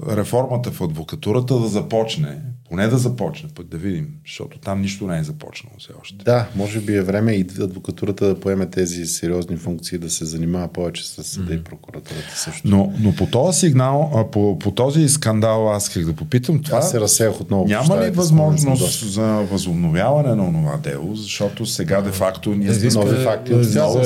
реформата 0.10 0.72
в 0.72 0.82
адвокатурата 0.82 1.60
да 1.60 1.68
започне, 1.68 2.38
поне 2.72 2.88
да 2.88 2.98
започне, 2.98 3.50
пък 3.56 3.68
да 3.68 3.78
видим, 3.78 4.08
защото 4.26 4.58
там 4.58 4.82
нищо 4.82 5.08
не 5.08 5.20
е 5.20 5.24
започнало 5.24 5.76
все 5.80 5.92
още. 6.02 6.24
Да, 6.24 6.48
може 6.56 6.80
би 6.80 6.96
е 6.96 7.02
време 7.02 7.34
и 7.34 7.46
адвокатурата 7.60 8.28
да 8.28 8.40
поеме 8.40 8.66
тези 8.66 9.06
сериозни 9.06 9.58
функции, 9.58 9.98
да 9.98 10.10
се 10.10 10.26
занимава 10.26 10.68
повече 10.68 11.08
с 11.08 11.24
съда 11.24 11.52
mm-hmm. 11.52 11.60
и 11.60 11.64
прокуратурата 11.64 12.38
също. 12.38 12.68
Но, 12.68 12.94
но 13.00 13.16
по 13.16 13.26
този 13.26 13.60
сигнал, 13.60 14.30
по, 14.32 14.60
по 14.60 14.72
този 14.72 15.10
скандал 15.10 15.72
аз 15.72 15.88
исках 15.88 16.06
да 16.06 16.14
попитам, 16.14 16.62
това 16.62 16.78
аз 16.78 16.92
се 16.92 17.00
разсеях 17.00 17.42
отново. 17.42 17.68
Няма 17.68 18.06
ли 18.06 18.10
възможност 18.10 19.12
за 19.14 19.28
възобновяване 19.52 20.36
на 20.36 20.52
това 20.52 20.78
дело, 20.78 21.16
защото 21.16 21.66
сега 21.66 22.02
де 22.02 22.12
факто 22.12 22.56
ние 22.56 22.74
сме 22.74 23.02
нови 23.02 23.24
факти 23.24 23.54
от 23.54 23.72
цяло 23.72 24.00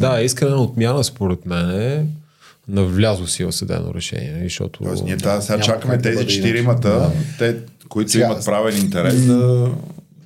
Да, 0.00 0.22
искане 0.22 0.54
отмяна 0.54 1.04
според 1.04 1.46
мен 1.46 1.70
е 1.70 2.06
на 2.68 2.84
влязло 2.84 3.26
си 3.26 3.46
съдено 3.50 3.94
решение. 3.94 4.40
Защото 4.42 4.84
Тоест, 4.84 5.04
ние 5.04 5.16
тази, 5.16 5.46
сега 5.46 5.60
чакаме 5.60 5.98
тези 5.98 6.26
четиримата, 6.26 6.88
да. 6.88 7.12
те, 7.38 7.56
които 7.88 8.10
сега, 8.10 8.26
имат 8.26 8.44
правен 8.44 8.76
интерес 8.76 9.26
да 9.26 9.70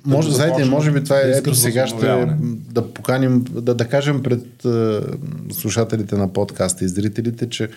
може, 0.05 0.29
да 0.29 0.35
знаете, 0.35 0.65
може 0.65 0.91
би 0.91 1.03
това 1.03 1.17
е, 1.17 1.31
ето 1.35 1.55
сега 1.55 1.87
ще 1.87 2.25
да 2.47 2.93
поканим, 2.93 3.45
да, 3.49 3.75
да 3.75 3.85
кажем 3.85 4.23
пред 4.23 4.43
uh, 4.63 5.53
слушателите 5.53 6.15
на 6.15 6.33
подкаста 6.33 6.85
и 6.85 6.87
зрителите, 6.87 7.49
че 7.49 7.69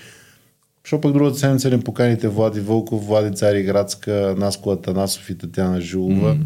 защото 0.85 1.01
пък 1.01 1.13
другата 1.13 1.39
седмица 1.39 1.71
не 1.71 1.81
поканите 1.81 2.29
Влади 2.29 2.61
Вълков, 2.61 3.07
Влади 3.07 3.37
Цари 3.37 3.63
Градска, 3.63 4.35
Наско 4.39 4.71
Атанасов 4.71 5.31
и 5.31 5.39
Татьяна 5.39 5.81
Жилова. 5.81 6.35
Mm. 6.35 6.41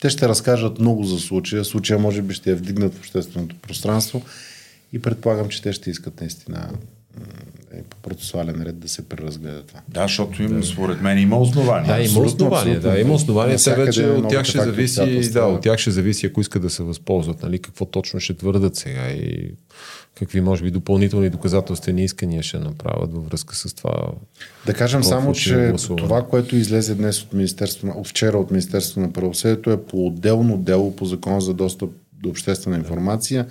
Те 0.00 0.10
ще 0.10 0.28
разкажат 0.28 0.78
много 0.78 1.04
за 1.04 1.18
случая. 1.18 1.64
Случая 1.64 1.98
може 1.98 2.22
би 2.22 2.34
ще 2.34 2.50
я 2.50 2.56
вдигнат 2.56 2.94
в 2.94 2.98
общественото 2.98 3.56
пространство 3.62 4.22
и 4.92 4.98
предполагам, 4.98 5.48
че 5.48 5.62
те 5.62 5.72
ще 5.72 5.90
искат 5.90 6.20
наистина 6.20 6.68
е 7.74 7.82
по 7.82 7.96
процесуален 7.96 8.62
ред 8.62 8.78
да 8.78 8.88
се 8.88 9.08
преразгледа 9.08 9.62
това. 9.62 9.80
Да, 9.88 10.02
защото 10.02 10.42
им, 10.42 10.60
да. 10.60 10.66
според 10.66 11.02
мен 11.02 11.18
има 11.18 11.38
основания. 11.38 11.96
Да, 11.96 12.02
има 12.02 12.20
основания. 12.20 12.80
Да, 12.80 12.98
има 12.98 13.14
основания. 13.14 13.58
Те 13.64 13.74
вече 13.74 14.06
от 14.06 14.28
тях 14.28 14.46
ще 14.46 14.60
зависи, 14.60 15.32
да, 15.32 15.44
от 15.44 15.60
тях 15.60 15.78
ще 15.78 15.90
зависи, 15.90 16.26
ако 16.26 16.40
искат 16.40 16.62
да 16.62 16.70
се 16.70 16.82
възползват, 16.82 17.42
нали, 17.42 17.58
какво 17.58 17.84
точно 17.84 18.20
ще 18.20 18.34
твърдат 18.34 18.76
сега 18.76 19.10
и 19.10 19.54
какви, 20.14 20.40
може 20.40 20.62
би, 20.62 20.70
допълнителни 20.70 21.30
доказателствени 21.30 22.04
искания 22.04 22.42
ще 22.42 22.58
направят 22.58 23.12
във 23.12 23.26
връзка 23.26 23.56
с 23.56 23.74
това. 23.74 23.94
Да 24.66 24.74
кажем 24.74 25.04
само, 25.04 25.32
че 25.32 25.74
това, 25.96 26.26
което 26.26 26.56
излезе 26.56 26.94
днес 26.94 27.22
от 27.22 27.32
Министерство, 27.32 28.04
вчера 28.04 28.38
от 28.38 28.50
Министерство 28.50 29.00
на 29.00 29.12
правосъдието 29.12 29.70
е 29.70 29.82
по 29.82 30.06
отделно 30.06 30.58
дело 30.58 30.96
по 30.96 31.04
закон 31.04 31.40
за 31.40 31.54
достъп 31.54 31.90
до 32.12 32.28
обществена 32.28 32.76
информация, 32.76 33.46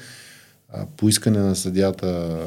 по 0.98 1.10
искане 1.10 1.40
на 1.40 1.56
съдята 1.56 2.40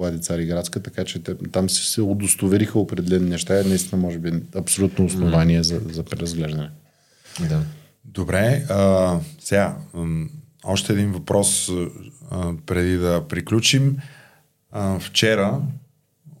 Влади 0.00 0.20
Цариградска, 0.20 0.82
така 0.82 1.04
че 1.04 1.22
те, 1.22 1.34
там 1.34 1.70
се, 1.70 1.90
се 1.90 2.02
удостовериха 2.02 2.78
определени 2.78 3.30
неща 3.30 3.60
и 3.60 3.68
наистина 3.68 4.02
може 4.02 4.18
би 4.18 4.42
абсолютно 4.56 5.04
основание 5.04 5.62
за, 5.62 5.80
за 5.90 6.02
преразглеждане. 6.02 6.70
Да. 7.48 7.62
Добре, 8.04 8.66
а, 8.70 9.18
сега 9.40 9.76
още 10.64 10.92
един 10.92 11.12
въпрос 11.12 11.70
а, 12.30 12.52
преди 12.66 12.96
да 12.96 13.24
приключим. 13.28 13.96
А, 14.72 14.98
вчера 14.98 15.60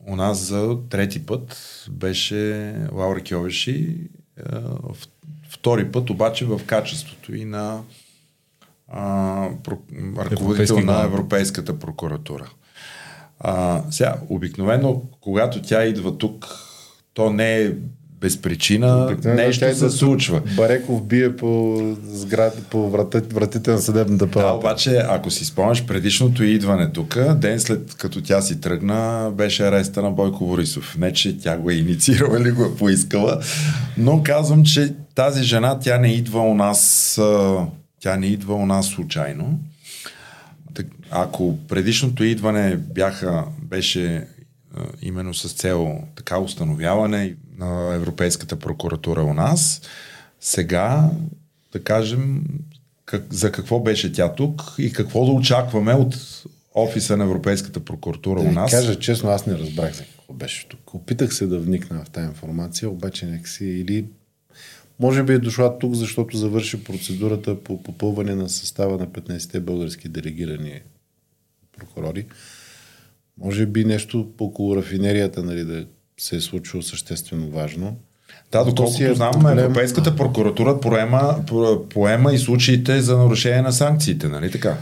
у 0.06 0.16
нас 0.16 0.38
за 0.38 0.76
трети 0.90 1.26
път 1.26 1.56
беше 1.90 2.74
Лаура 2.92 3.20
Кьовеши, 3.28 3.96
а, 4.46 4.60
втори 5.48 5.92
път 5.92 6.10
обаче 6.10 6.44
в 6.44 6.60
качеството 6.66 7.34
и 7.34 7.44
на 7.44 7.80
а, 8.88 9.48
про, 9.64 9.78
ръководител 10.18 10.80
на 10.80 11.02
Европейската 11.02 11.78
прокуратура. 11.78 12.50
А, 13.40 13.82
сега, 13.90 14.16
обикновено, 14.28 15.02
когато 15.20 15.62
тя 15.62 15.84
идва 15.84 16.18
тук, 16.18 16.46
то 17.14 17.30
не 17.30 17.62
е 17.62 17.72
без 18.20 18.42
причина 18.42 19.16
нещо 19.24 19.74
се 19.74 19.84
да 19.84 19.90
случва. 19.90 20.42
Бареков 20.56 21.02
бие 21.04 21.36
по, 21.36 21.80
сград, 22.02 22.66
по 22.70 22.90
вратите, 22.90 23.34
вратите 23.34 23.70
на 23.70 23.78
съдебната 23.78 24.30
палата. 24.30 24.52
Да, 24.52 24.58
обаче, 24.58 25.02
ако 25.08 25.30
си 25.30 25.44
спомняш 25.44 25.86
предишното 25.86 26.44
идване 26.44 26.92
тук, 26.92 27.18
ден 27.34 27.60
след 27.60 27.94
като 27.94 28.22
тя 28.22 28.40
си 28.40 28.60
тръгна, 28.60 29.30
беше 29.34 29.66
ареста 29.66 30.02
на 30.02 30.10
Бойко 30.10 30.46
Борисов. 30.46 30.96
Не, 30.98 31.12
че 31.12 31.38
тя 31.38 31.58
го 31.58 31.70
е 31.70 31.74
инициирала 31.74 32.40
или 32.40 32.50
го 32.50 32.64
е 32.64 32.76
поискала, 32.76 33.40
но 33.98 34.22
казвам, 34.22 34.64
че 34.64 34.94
тази 35.14 35.42
жена, 35.42 35.78
тя 35.78 35.98
не 35.98 36.12
идва 36.12 36.42
у 36.42 36.54
нас, 36.54 37.20
тя 38.00 38.16
не 38.16 38.26
идва 38.26 38.54
у 38.54 38.66
нас 38.66 38.86
случайно. 38.86 39.58
Ако 41.10 41.58
предишното 41.68 42.24
идване 42.24 42.76
бяха, 42.76 43.44
беше 43.62 44.26
именно 45.02 45.34
с 45.34 45.52
цел 45.52 45.98
така 46.16 46.38
установяване 46.38 47.34
на 47.58 47.94
Европейската 47.94 48.56
прокуратура 48.56 49.22
у 49.22 49.34
нас. 49.34 49.80
Сега, 50.40 51.10
да 51.72 51.82
кажем, 51.82 52.44
как, 53.04 53.34
за 53.34 53.52
какво 53.52 53.80
беше 53.80 54.12
тя 54.12 54.34
тук 54.34 54.74
и 54.78 54.92
какво 54.92 55.26
да 55.26 55.32
очакваме 55.32 55.94
от 55.94 56.44
офиса 56.74 57.16
на 57.16 57.24
Европейската 57.24 57.80
прокуратура 57.80 58.42
да 58.42 58.48
у 58.48 58.52
нас. 58.52 58.70
кажа 58.70 58.98
честно, 58.98 59.30
аз 59.30 59.46
не 59.46 59.58
разбрах 59.58 59.94
за 59.94 60.02
какво 60.02 60.32
беше 60.32 60.68
тук. 60.68 60.94
Опитах 60.94 61.34
се 61.34 61.46
да 61.46 61.58
вникна 61.58 62.04
в 62.04 62.10
тази 62.10 62.26
информация, 62.26 62.90
обаче 62.90 63.26
някакси 63.26 63.64
или 63.64 64.04
може 65.00 65.22
би 65.22 65.32
е 65.32 65.38
дошла 65.38 65.78
тук, 65.78 65.94
защото 65.94 66.36
завърши 66.36 66.84
процедурата 66.84 67.60
по 67.60 67.82
попълване 67.82 68.34
на 68.34 68.48
състава 68.48 68.98
на 68.98 69.06
15-те 69.06 69.60
български 69.60 70.08
делегирани 70.08 70.80
прокурори. 71.80 72.26
Може 73.38 73.66
би 73.66 73.84
нещо 73.84 74.28
около 74.40 74.76
рафинерията, 74.76 75.42
нали, 75.42 75.64
да 75.64 75.86
се 76.20 76.36
е 76.36 76.40
случило 76.40 76.82
съществено 76.82 77.50
важно. 77.50 77.96
Да, 78.52 78.64
доколкото 78.64 79.04
е 79.04 79.14
знам, 79.14 79.32
проблем... 79.32 79.58
Европейската 79.58 80.16
прокуратура 80.16 80.80
поема, 80.80 81.36
поема 81.90 82.32
и 82.32 82.38
случаите 82.38 83.00
за 83.00 83.18
нарушение 83.18 83.62
на 83.62 83.72
санкциите, 83.72 84.28
нали 84.28 84.50
така? 84.50 84.76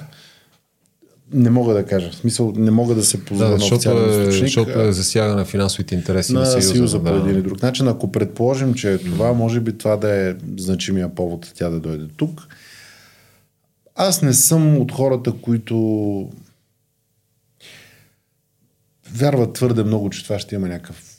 Не 1.32 1.50
мога 1.50 1.74
да 1.74 1.84
кажа. 1.84 2.10
В 2.10 2.14
смисъл, 2.14 2.52
не 2.56 2.70
мога 2.70 2.94
да 2.94 3.02
се 3.02 3.24
позова 3.24 3.44
да, 3.44 3.52
на 3.52 3.58
защото, 3.58 4.20
е, 4.20 4.30
защото 4.30 4.80
е 4.80 4.92
засяга 4.92 5.34
на 5.34 5.44
финансовите 5.44 5.94
интереси 5.94 6.32
на, 6.32 6.40
на 6.40 6.46
Съюза. 6.46 6.68
съюза 6.68 6.98
да. 6.98 7.10
по 7.10 7.16
един 7.16 7.34
или 7.36 7.42
друг 7.42 7.62
начин. 7.62 7.88
Ако 7.88 8.12
предположим, 8.12 8.74
че 8.74 8.92
е 8.92 8.98
това, 8.98 9.32
може 9.32 9.60
би 9.60 9.78
това 9.78 9.96
да 9.96 10.28
е 10.28 10.34
значимия 10.56 11.14
повод 11.14 11.52
тя 11.54 11.70
да 11.70 11.80
дойде 11.80 12.06
тук. 12.16 12.48
Аз 13.94 14.22
не 14.22 14.32
съм 14.32 14.78
от 14.78 14.92
хората, 14.92 15.32
които 15.32 16.28
вярват 19.12 19.52
твърде 19.52 19.84
много, 19.84 20.10
че 20.10 20.24
това 20.24 20.38
ще 20.38 20.54
има 20.54 20.68
някакъв 20.68 21.18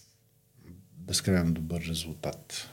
безкрайно 1.07 1.53
добър 1.53 1.81
резултат. 1.89 2.69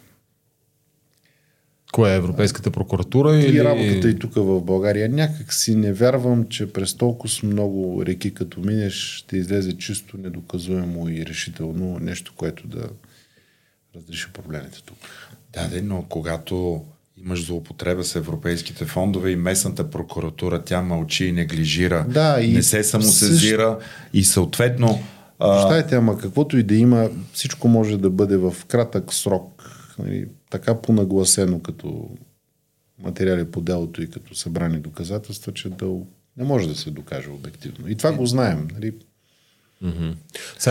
Кое 1.93 2.13
е 2.13 2.17
Европейската 2.17 2.71
прокуратура? 2.71 3.37
И 3.37 3.47
или... 3.47 3.65
работата 3.65 4.11
и 4.11 4.19
тук 4.19 4.35
в 4.35 4.61
България. 4.61 5.09
Някак 5.09 5.53
си 5.53 5.75
не 5.75 5.93
вярвам, 5.93 6.49
че 6.49 6.73
през 6.73 6.95
толкова 6.95 7.31
много 7.43 8.07
реки 8.07 8.35
като 8.35 8.61
минеш 8.61 8.95
ще 8.95 9.37
излезе 9.37 9.79
чисто, 9.79 10.19
недоказуемо 10.19 11.09
и 11.09 11.27
решително 11.27 11.99
нещо, 11.99 12.33
което 12.37 12.67
да 12.67 12.89
разреши 13.97 14.33
проблемите 14.33 14.83
тук. 14.85 14.99
Да, 15.53 15.69
да, 15.69 15.83
но 15.83 16.05
когато 16.09 16.85
имаш 17.25 17.47
злоупотреба 17.47 18.05
с 18.05 18.17
европейските 18.17 18.85
фондове 18.85 19.31
и 19.31 19.37
местната 19.37 19.91
прокуратура, 19.91 20.65
тя 20.65 20.83
мълчи 20.83 21.27
и 21.27 21.33
неглижира, 21.33 22.07
да, 22.09 22.41
и 22.41 22.53
не 22.53 22.63
се 22.63 22.85
самосезира 22.85 23.79
също... 23.81 24.11
и 24.13 24.25
съответно... 24.25 24.99
Прощайте, 25.39 25.97
ама 25.97 26.19
каквото 26.19 26.59
и 26.59 26.63
да 26.63 26.75
има, 26.75 27.11
всичко 27.33 27.69
може 27.69 27.97
да 27.97 28.11
бъде 28.11 28.37
в 28.37 28.55
кратък 28.69 29.15
срок, 29.15 29.71
нали, 29.99 30.29
така 30.51 30.75
понагласено 30.75 31.61
като 31.61 32.11
материали 33.03 33.45
по 33.45 33.61
делото 33.61 34.03
и 34.03 34.11
като 34.11 34.35
събрани 34.35 34.79
доказателства, 34.79 35.53
че 35.53 35.69
да 35.69 35.87
не 36.37 36.45
може 36.45 36.69
да 36.69 36.75
се 36.75 36.91
докаже 36.91 37.29
обективно. 37.31 37.89
И 37.89 37.97
това 37.97 38.13
го 38.13 38.27
знаем. 38.27 38.69
Нали. 38.75 38.93
Mm-hmm. 39.85 40.15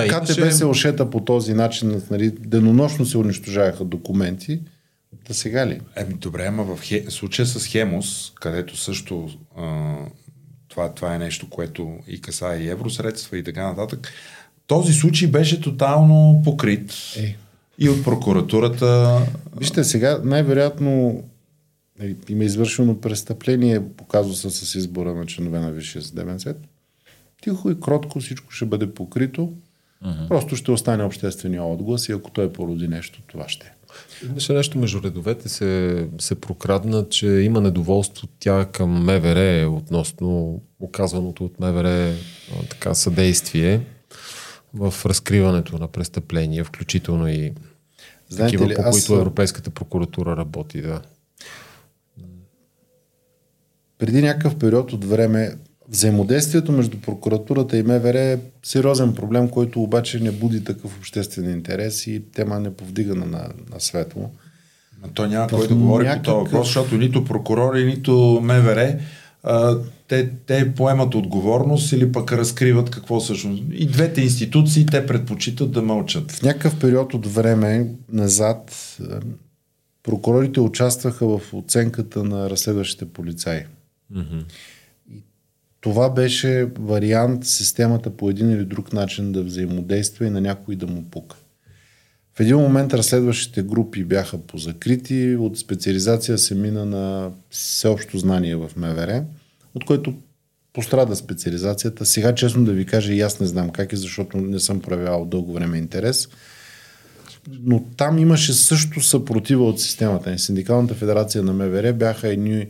КТБ 0.09 0.37
имаше... 0.37 0.51
се 0.51 0.65
ошета 0.65 1.09
по 1.09 1.19
този 1.19 1.53
начин, 1.53 2.01
нали, 2.11 2.29
денонощно 2.29 3.05
се 3.05 3.17
унищожаваха 3.17 3.85
документи, 3.85 4.61
да 5.27 5.33
сега 5.33 5.67
ли? 5.67 5.81
Еми, 5.95 6.13
добре, 6.13 6.45
ама 6.45 6.75
в 6.75 6.81
хе... 6.81 7.05
случая 7.09 7.45
с 7.45 7.67
Хемос, 7.67 8.33
където 8.35 8.77
също 8.77 9.29
а, 9.57 9.95
това, 10.67 10.93
това 10.93 11.15
е 11.15 11.19
нещо, 11.19 11.49
което 11.49 11.97
и 12.07 12.21
касае 12.21 12.59
и 12.59 12.69
евросредства 12.69 13.37
и 13.37 13.43
така 13.43 13.67
нататък, 13.67 14.11
този 14.67 14.93
случай 14.93 15.27
беше 15.27 15.61
тотално 15.61 16.41
покрит. 16.43 16.93
Е. 17.17 17.37
И 17.79 17.89
от 17.89 18.03
прокуратурата. 18.03 19.19
Вижте, 19.57 19.83
сега 19.83 20.19
най-вероятно 20.23 21.23
е, 22.01 22.15
има 22.29 22.43
извършено 22.43 23.01
престъпление, 23.01 23.81
показва 23.97 24.35
се 24.35 24.49
с 24.49 24.75
избора 24.75 25.13
на 25.13 25.25
членове 25.25 25.59
на 25.59 25.71
Висшия 25.71 26.01
съдебен 26.01 26.39
съд. 26.39 26.57
Тихо 27.41 27.71
и 27.71 27.79
кротко 27.79 28.19
всичко 28.19 28.51
ще 28.51 28.65
бъде 28.65 28.93
покрито. 28.93 29.53
Uh-huh. 30.05 30.27
Просто 30.27 30.55
ще 30.55 30.71
остане 30.71 31.03
обществения 31.03 31.63
отглас 31.63 32.09
и 32.09 32.11
ако 32.11 32.31
той 32.31 32.53
породи 32.53 32.87
нещо, 32.87 33.21
това 33.27 33.49
ще 33.49 33.67
е. 33.67 33.71
Имаше 34.23 34.53
нещо 34.53 34.77
между 34.77 35.01
редовете 35.01 35.49
се, 35.49 36.07
се 36.19 36.35
прокрадна, 36.35 37.09
че 37.09 37.27
има 37.27 37.61
недоволство 37.61 38.27
тя 38.39 38.65
към 38.65 39.03
МВР 39.03 39.69
относно 39.69 40.61
оказваното 40.79 41.45
от 41.45 41.59
МВР 41.59 42.13
така, 42.69 42.93
съдействие 42.93 43.81
в 44.73 44.93
разкриването 45.05 45.77
на 45.77 45.87
престъпления, 45.87 46.63
включително 46.63 47.27
и 47.27 47.53
Знаете 48.29 48.57
такива, 48.57 48.69
ли, 48.69 48.75
по 48.75 48.91
които 48.91 49.13
Европейската 49.13 49.69
прокуратура 49.69 50.37
работи. 50.37 50.81
Да. 50.81 51.01
Преди 53.97 54.21
някакъв 54.21 54.57
период 54.57 54.93
от 54.93 55.05
време 55.05 55.57
Взаимодействието 55.89 56.71
между 56.71 56.97
прокуратурата 56.97 57.77
и 57.77 57.83
МВР 57.83 58.19
е 58.19 58.39
сериозен 58.63 59.15
проблем, 59.15 59.49
който 59.49 59.81
обаче 59.81 60.19
не 60.19 60.31
буди 60.31 60.63
такъв 60.63 60.97
обществен 60.97 61.49
интерес 61.49 62.07
и 62.07 62.21
тема 62.33 62.59
не 62.59 62.73
повдига 62.73 63.15
на, 63.15 63.49
на 63.73 63.79
светло. 63.79 64.31
Но 65.01 65.07
то 65.07 65.27
няма 65.27 65.47
кой 65.47 65.67
да 65.67 65.75
говори 65.75 66.05
някакъв... 66.05 66.23
по 66.23 66.31
този 66.31 66.45
въпрос, 66.45 66.67
защото 66.67 66.97
нито 66.97 67.25
прокурори, 67.25 67.85
нито 67.85 68.39
МВР 68.43 68.95
а, 69.43 69.77
те, 70.07 70.29
те 70.45 70.73
поемат 70.75 71.15
отговорност 71.15 71.91
или 71.91 72.11
пък 72.11 72.31
разкриват 72.31 72.89
какво 72.89 73.19
всъщност. 73.19 73.63
И 73.73 73.87
двете 73.87 74.21
институции 74.21 74.85
те 74.85 75.05
предпочитат 75.05 75.71
да 75.71 75.81
мълчат. 75.81 76.31
В 76.31 76.41
някакъв 76.41 76.79
период 76.79 77.13
от 77.13 77.27
време 77.27 77.87
назад 78.11 78.97
прокурорите 80.03 80.59
участваха 80.59 81.27
в 81.27 81.53
оценката 81.53 82.23
на 82.23 82.49
разследващите 82.49 83.05
полицаи. 83.05 83.59
Mm-hmm. 84.13 84.43
Това 85.85 86.09
беше 86.09 86.67
вариант 86.79 87.45
системата 87.45 88.09
по 88.09 88.29
един 88.29 88.51
или 88.51 88.65
друг 88.65 88.93
начин 88.93 89.31
да 89.31 89.43
взаимодейства 89.43 90.25
и 90.25 90.29
на 90.29 90.41
някой 90.41 90.75
да 90.75 90.87
му 90.87 91.03
пука. 91.03 91.35
В 92.33 92.39
един 92.39 92.57
момент 92.57 92.93
разследващите 92.93 93.63
групи 93.63 94.03
бяха 94.03 94.37
позакрити, 94.37 95.37
от 95.39 95.57
специализация 95.57 96.37
се 96.37 96.55
мина 96.55 96.85
на 96.85 97.31
всеобщо 97.49 98.17
знание 98.17 98.55
в 98.55 98.69
МВР, 98.75 99.23
от 99.75 99.85
което 99.85 100.13
пострада 100.73 101.15
специализацията. 101.15 102.05
Сега, 102.05 102.35
честно 102.35 102.65
да 102.65 102.71
ви 102.71 102.85
кажа, 102.85 103.13
и 103.13 103.21
аз 103.21 103.39
не 103.39 103.47
знам 103.47 103.69
как 103.69 103.93
е, 103.93 103.95
защото 103.95 104.37
не 104.37 104.59
съм 104.59 104.81
проявявал 104.81 105.25
дълго 105.25 105.53
време 105.53 105.77
интерес. 105.77 106.29
Но 107.61 107.83
там 107.97 108.19
имаше 108.19 108.53
също 108.53 109.01
съпротива 109.01 109.65
от 109.65 109.81
системата. 109.81 110.39
Синдикалната 110.39 110.93
федерация 110.93 111.43
на 111.43 111.53
МВР 111.53 111.93
бяха 111.93 112.27
едни 112.27 112.67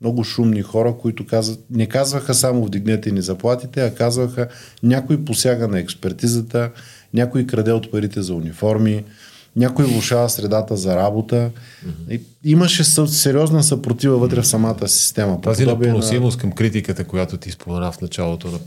много 0.00 0.24
шумни 0.24 0.62
хора, 0.62 0.94
които 0.98 1.26
казват, 1.26 1.60
не 1.70 1.86
казваха 1.86 2.34
само 2.34 2.64
вдигнете 2.64 3.10
ни 3.10 3.22
заплатите, 3.22 3.80
а 3.80 3.94
казваха 3.94 4.48
някой 4.82 5.24
посяга 5.24 5.68
на 5.68 5.78
експертизата, 5.78 6.70
някой 7.14 7.46
краде 7.46 7.72
от 7.72 7.90
парите 7.90 8.22
за 8.22 8.34
униформи, 8.34 9.04
някой 9.56 9.84
влушава 9.84 10.28
средата 10.28 10.76
за 10.76 10.96
работа. 10.96 11.50
Mm-hmm. 11.86 12.20
Имаше 12.44 12.84
сериозна 12.84 13.62
съпротива 13.62 14.16
вътре 14.16 14.40
в 14.40 14.46
самата 14.46 14.88
система. 14.88 15.40
Тази 15.40 15.66
непоносимост 15.66 16.36
на... 16.36 16.40
към 16.40 16.52
критиката, 16.52 17.04
която 17.04 17.36
ти 17.36 17.50
спомена 17.50 17.92
в 17.92 18.00
началото 18.00 18.48
на 18.48 18.58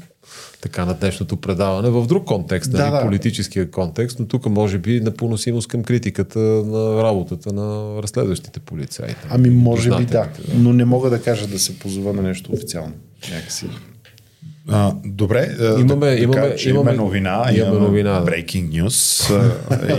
така 0.62 0.86
на 0.86 0.94
днешното 0.94 1.38
предаване 1.38 1.90
в 1.90 2.08
друг 2.08 2.26
контекст, 2.26 2.72
да, 2.72 2.78
нали, 2.78 2.92
да. 2.92 3.02
политическия 3.02 3.72
контекст, 3.72 4.20
но 4.20 4.26
тук 4.26 4.46
може 4.46 4.78
би 4.78 5.00
непоносимост 5.00 5.68
към 5.68 5.84
критиката 5.84 6.40
на 6.40 7.04
работата 7.04 7.54
на 7.54 7.98
разследващите 8.04 8.60
полицаи. 8.60 9.16
Ами 9.30 9.50
може 9.50 9.90
би 9.90 10.06
да, 10.06 10.12
да, 10.12 10.28
но 10.54 10.74
не 10.74 10.86
мога 10.86 11.10
да 11.10 11.22
кажа 11.22 11.48
да 11.48 11.60
се 11.60 11.80
позова 11.80 12.14
на 12.14 12.22
нещо 12.22 12.52
официално. 12.54 12.94
Някакси. 13.32 13.66
А, 14.68 14.94
добре, 15.06 15.56
имаме, 15.80 16.06
да, 16.06 16.16
имаме, 16.16 16.42
така, 16.42 16.56
че 16.56 16.70
имаме 16.70 16.94
новина, 16.94 17.46
имаме, 17.54 17.58
имаме 17.58 17.80
новина, 17.80 18.20
да. 18.20 18.32
breaking 18.32 18.70
news. 18.70 19.30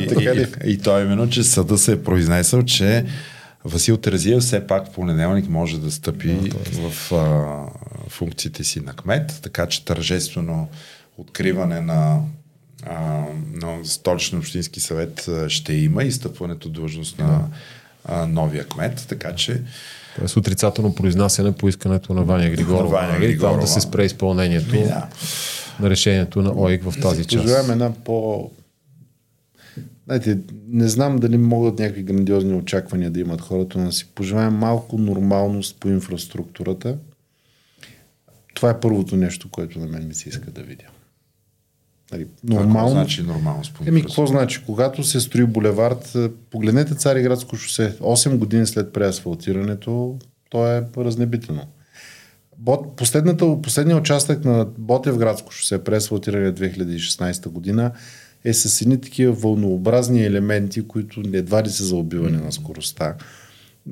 И, 0.01 0.25
и, 0.25 0.71
и, 0.71 0.73
и 0.73 0.79
то 0.79 0.99
е 0.99 1.03
именно, 1.03 1.31
че 1.31 1.45
съда 1.45 1.79
се 1.79 1.93
е 1.93 2.03
произнесъл, 2.03 2.63
че 2.63 3.05
Васил 3.65 3.97
Терезиев 3.97 4.43
все 4.43 4.67
пак 4.67 4.87
в 4.87 4.91
понеделник 4.91 5.49
може 5.49 5.81
да 5.81 5.91
стъпи 5.91 6.53
в 6.73 7.13
а, 7.13 7.57
функциите 8.09 8.65
си 8.65 8.81
на 8.81 8.93
кмет, 8.93 9.41
така 9.43 9.67
че 9.67 9.85
тържествено 9.85 10.69
откриване 11.19 11.81
на, 11.81 12.21
а, 12.87 13.25
на 13.53 13.85
столичен 13.85 14.39
общински 14.39 14.81
съвет 14.81 15.29
ще 15.49 15.73
има 15.73 16.05
и 16.05 16.13
стъпването 16.13 16.69
длъжност 16.69 17.19
на 17.19 17.45
а, 18.05 18.27
новия 18.27 18.65
кмет, 18.65 19.07
така 19.09 19.35
че 19.35 19.63
Тоест 20.21 20.37
отрицателно 20.37 20.95
произнасяне 20.95 21.53
по 21.53 21.69
искането 21.69 22.15
на 22.15 22.23
Ваня 22.23 22.51
Григорова. 22.51 22.89
Ваня 22.89 23.13
нали? 23.13 23.27
Григорова. 23.27 23.53
Там 23.53 23.61
да 23.61 23.67
се 23.67 23.81
спре 23.81 24.05
изпълнението 24.05 24.71
да. 24.71 25.09
на 25.81 25.91
решението 25.91 26.43
на 26.43 26.53
ОИК 26.57 26.83
в 26.83 27.01
тази 27.01 27.25
част. 27.25 27.45
Пожелаем 27.45 27.71
една 27.71 27.93
по... 28.05 28.51
Знаете, 30.05 30.39
не 30.69 30.89
знам 30.89 31.17
дали 31.17 31.39
могат 31.39 31.79
някакви 31.79 32.03
грандиозни 32.03 32.55
очаквания 32.55 33.11
да 33.11 33.21
имат 33.21 33.41
хората, 33.41 33.79
но 33.79 33.93
си 33.93 34.07
пожелаем 34.15 34.55
малко 34.55 34.99
нормалност 34.99 35.77
по 35.81 35.89
инфраструктурата. 35.89 36.97
Това 38.55 38.71
е 38.71 38.81
първото 38.81 39.17
нещо, 39.17 39.49
което 39.51 39.79
на 39.79 39.87
мен 39.87 40.09
ми 40.09 40.15
се 40.15 40.29
иска 40.29 40.51
да 40.51 40.63
видя. 40.63 40.87
Нали, 42.13 42.27
нормално. 42.45 42.75
Какво 42.75 42.89
значи 42.89 43.23
нормално 43.23 43.63
Еми, 43.87 44.03
какво 44.03 44.27
значи? 44.27 44.63
Когато 44.67 45.05
се 45.05 45.21
строи 45.21 45.45
булевард, 45.45 46.15
е, 46.15 46.31
погледнете 46.51 46.95
Цариградско 46.95 47.57
шосе. 47.57 47.97
8 48.01 48.37
години 48.37 48.67
след 48.67 48.93
преасфалтирането, 48.93 50.19
то 50.51 50.67
е 50.67 50.85
разнебитено. 50.97 51.63
Бот, 52.59 52.97
последната, 52.97 53.63
последният 53.63 54.01
участък 54.01 54.45
на 54.45 54.67
Ботевградско 54.79 55.53
шосе, 55.53 55.85
преасфалтиране 55.85 56.55
2016 56.55 57.49
година, 57.49 57.93
е 58.45 58.55
с 58.55 58.83
едни 58.83 59.01
такива 59.01 59.33
вълнообразни 59.33 60.25
елементи, 60.25 60.89
които 60.89 61.23
едва 61.33 61.63
ли 61.63 61.69
са 61.69 61.85
за 61.85 61.97
убиване 61.97 62.39
на 62.39 62.53
скоростта. 62.53 63.15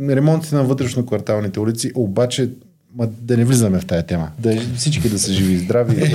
Ремонтите 0.00 0.54
на 0.54 0.64
вътрешно-кварталните 0.64 1.58
улици, 1.58 1.92
обаче 1.94 2.50
Ма 2.94 3.06
да 3.06 3.36
не 3.36 3.44
влизаме 3.44 3.80
в 3.80 3.86
тая 3.86 4.06
тема. 4.06 4.30
Да, 4.38 4.60
всички 4.76 5.08
да 5.08 5.18
са 5.18 5.32
живи 5.32 5.52
и 5.52 5.58
здрави. 5.58 5.96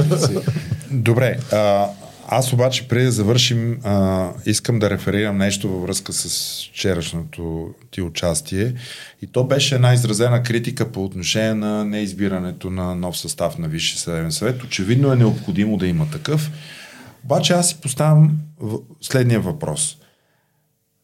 Добре. 0.94 1.40
А, 1.52 1.90
аз 2.28 2.54
обаче, 2.54 2.88
преди 2.88 3.06
да 3.06 3.12
завършим, 3.12 3.80
а, 3.84 4.30
искам 4.46 4.80
да 4.80 4.90
реферирам 4.90 5.38
нещо 5.38 5.70
във 5.70 5.82
връзка 5.82 6.14
с 6.14 6.70
вчерашното 6.74 7.74
ти 7.92 8.02
участие. 8.02 8.74
И 9.22 9.28
то 9.28 9.44
беше 9.44 9.76
една 9.76 9.94
изразена 9.94 10.44
критика 10.44 10.92
по 10.92 11.06
отношение 11.06 11.54
на 11.54 11.86
неизбирането 11.86 12.70
на 12.70 12.96
нов 12.96 13.18
състав 13.18 13.58
на 13.58 13.68
Висшия 13.68 14.00
съдебен 14.00 14.32
съвет. 14.32 14.64
Очевидно 14.64 15.12
е 15.12 15.16
необходимо 15.16 15.78
да 15.78 15.88
има 15.88 16.10
такъв. 16.12 16.52
Обаче 17.26 17.54
аз 17.54 17.70
си 17.70 17.82
поставям 17.82 18.40
следния 19.02 19.40
въпрос. 19.40 19.98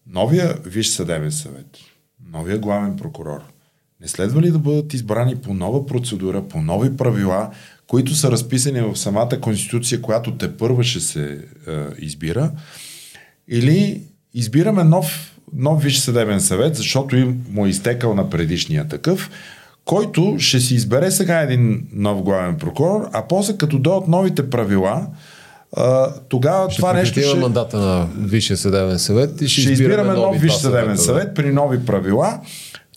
Новия 0.08 0.56
Висш 0.66 0.90
съдебен 0.90 1.32
съвет, 1.32 1.78
новия 2.32 2.58
главен 2.58 2.98
прокурор– 2.98 3.42
не 4.02 4.08
следва 4.08 4.42
ли 4.42 4.52
да 4.52 4.60
бъдат 4.60 4.94
избрани 4.94 5.36
по 5.36 5.54
нова 5.54 5.86
процедура, 5.86 6.48
по 6.48 6.62
нови 6.62 6.98
правила, 6.98 7.50
които 7.88 8.16
са 8.16 8.32
разписани 8.32 8.82
в 8.82 8.96
самата 8.96 9.42
конституция, 9.42 10.02
която 10.02 10.38
те 10.38 10.58
първа 10.58 10.84
ще 10.84 11.00
се 11.00 11.32
е, 11.32 11.72
избира, 12.00 12.52
или 13.48 14.04
избираме 14.34 14.84
нов, 14.84 15.36
нов 15.54 15.84
Висш 15.84 16.00
съдебен 16.00 16.42
съвет, 16.42 16.76
защото 16.76 17.16
им 17.16 17.42
му 17.50 17.66
е 17.66 17.70
изтекал 17.70 18.16
на 18.16 18.30
предишния 18.30 18.88
такъв, 18.88 19.30
който 19.86 20.36
ще 20.40 20.60
си 20.60 20.76
избере 20.76 21.12
сега 21.12 21.40
един 21.40 21.88
нов 21.94 22.24
главен 22.24 22.58
прокурор, 22.58 23.10
а 23.14 23.28
после 23.28 23.58
като 23.58 23.80
дойдат 23.80 24.08
новите 24.08 24.50
правила, 24.50 25.08
а, 25.78 26.14
тогава 26.30 26.70
ще 26.70 26.78
това 26.78 26.94
нещо 26.94 27.22
ще... 27.22 27.40
мандата 27.40 27.78
на 27.78 28.08
Висшия 28.18 28.58
съдебен 28.58 29.00
съвет 29.00 29.42
и 29.42 29.48
ще, 29.48 29.62
ще 29.62 29.72
избираме 29.72 30.14
нов 30.14 30.42
Висш 30.42 30.56
съдебен 30.56 30.98
съвет 30.98 31.36
при 31.36 31.54
нови 31.54 31.86
правила. 31.86 32.40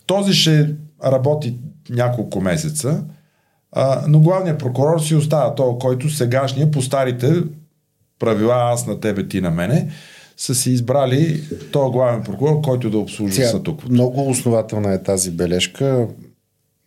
Този 0.05 0.33
ще 0.33 0.69
работи 1.05 1.57
няколко 1.89 2.41
месеца, 2.41 3.03
а, 3.71 4.03
но 4.07 4.19
главният 4.19 4.59
прокурор 4.59 4.99
си 4.99 5.15
остава 5.15 5.55
то, 5.55 5.77
който 5.77 6.09
сегашния 6.09 6.71
по 6.71 6.81
старите 6.81 7.43
правила 8.19 8.55
аз 8.57 8.87
на 8.87 8.99
тебе, 8.99 9.27
ти 9.27 9.41
на 9.41 9.51
мене, 9.51 9.89
са 10.37 10.55
си 10.55 10.71
избрали 10.71 11.43
този 11.71 11.91
главен 11.91 12.23
прокурор, 12.23 12.61
който 12.61 12.89
да 12.89 12.97
обслужва 12.97 13.45
статуквото. 13.45 13.93
Много 13.93 14.29
основателна 14.29 14.93
е 14.93 15.03
тази 15.03 15.31
бележка. 15.31 16.07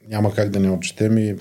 Няма 0.09 0.35
как 0.35 0.51
да 0.51 0.61
не 0.61 0.71
отчетем 0.71 1.19
и 1.19 1.37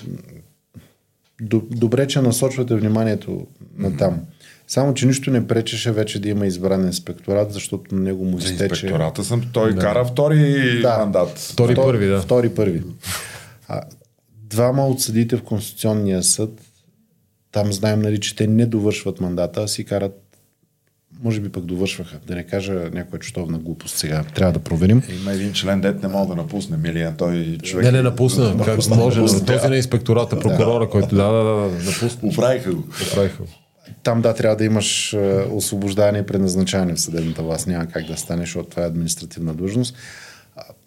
добре, 1.70 2.06
че 2.06 2.20
насочвате 2.20 2.74
вниманието 2.74 3.46
на 3.78 3.96
там. 3.96 4.20
Само, 4.68 4.94
че 4.94 5.06
нищо 5.06 5.30
не 5.30 5.46
пречеше 5.46 5.92
вече 5.92 6.20
да 6.20 6.28
има 6.28 6.46
избран 6.46 6.86
инспекторат, 6.86 7.52
защото 7.52 7.94
на 7.94 8.00
него 8.00 8.24
му 8.24 8.38
изтече... 8.38 8.64
инспектората 8.64 9.24
съм, 9.24 9.42
той 9.52 9.74
да. 9.74 9.80
кара 9.80 10.04
втори 10.04 10.80
да. 10.82 10.98
мандат. 10.98 11.38
Втори, 11.38 11.72
втори 11.72 11.86
първи, 11.86 12.06
да. 12.06 12.20
Втори 12.20 12.48
първи. 12.48 12.82
А, 13.68 13.82
двама 14.32 14.86
от 14.86 15.00
съдите 15.02 15.36
в 15.36 15.42
Конституционния 15.42 16.22
съд, 16.22 16.60
там 17.52 17.72
знаем, 17.72 18.02
нали, 18.02 18.20
че 18.20 18.36
те 18.36 18.46
не 18.46 18.66
довършват 18.66 19.20
мандата, 19.20 19.62
а 19.62 19.68
си 19.68 19.84
карат 19.84 20.22
може 21.22 21.40
би 21.40 21.48
пък 21.48 21.64
довършваха. 21.64 22.16
Да 22.26 22.34
не 22.34 22.42
кажа 22.42 22.90
някоя 22.92 23.20
чутовна 23.20 23.58
глупост 23.58 23.96
сега. 23.96 24.24
Трябва 24.34 24.52
да 24.52 24.58
проверим. 24.58 25.02
Има 25.20 25.32
един 25.32 25.52
член, 25.52 25.80
дет 25.80 26.02
не 26.02 26.08
мога 26.08 26.26
да 26.26 26.42
напусне, 26.42 26.76
Милия. 26.76 27.14
Той 27.18 27.58
човек... 27.62 27.84
Не, 27.84 27.92
не 27.92 28.02
напусна. 28.02 28.64
Как 28.64 28.88
може? 28.88 29.20
Този 29.20 29.68
на 29.68 29.76
инспектората, 29.76 30.40
прокурора, 30.40 30.88
който 30.90 31.16
да, 31.16 31.32
да, 31.32 31.44
да, 31.44 31.84
напусна. 31.84 32.28
Управиха 32.32 32.72
го. 32.72 32.84
Управиха 33.10 33.42
го. 33.42 33.48
Там 34.02 34.22
да, 34.22 34.34
трябва 34.34 34.56
да 34.56 34.64
имаш 34.64 35.12
е, 35.12 35.46
освобождаване 35.50 36.18
и 36.18 36.26
предназначаване 36.26 36.94
в 36.94 37.00
съдебната 37.00 37.42
власт. 37.42 37.66
Няма 37.66 37.86
как 37.86 38.06
да 38.06 38.16
стане, 38.16 38.42
защото 38.42 38.70
това 38.70 38.82
е 38.82 38.86
административна 38.86 39.54
длъжност. 39.54 39.96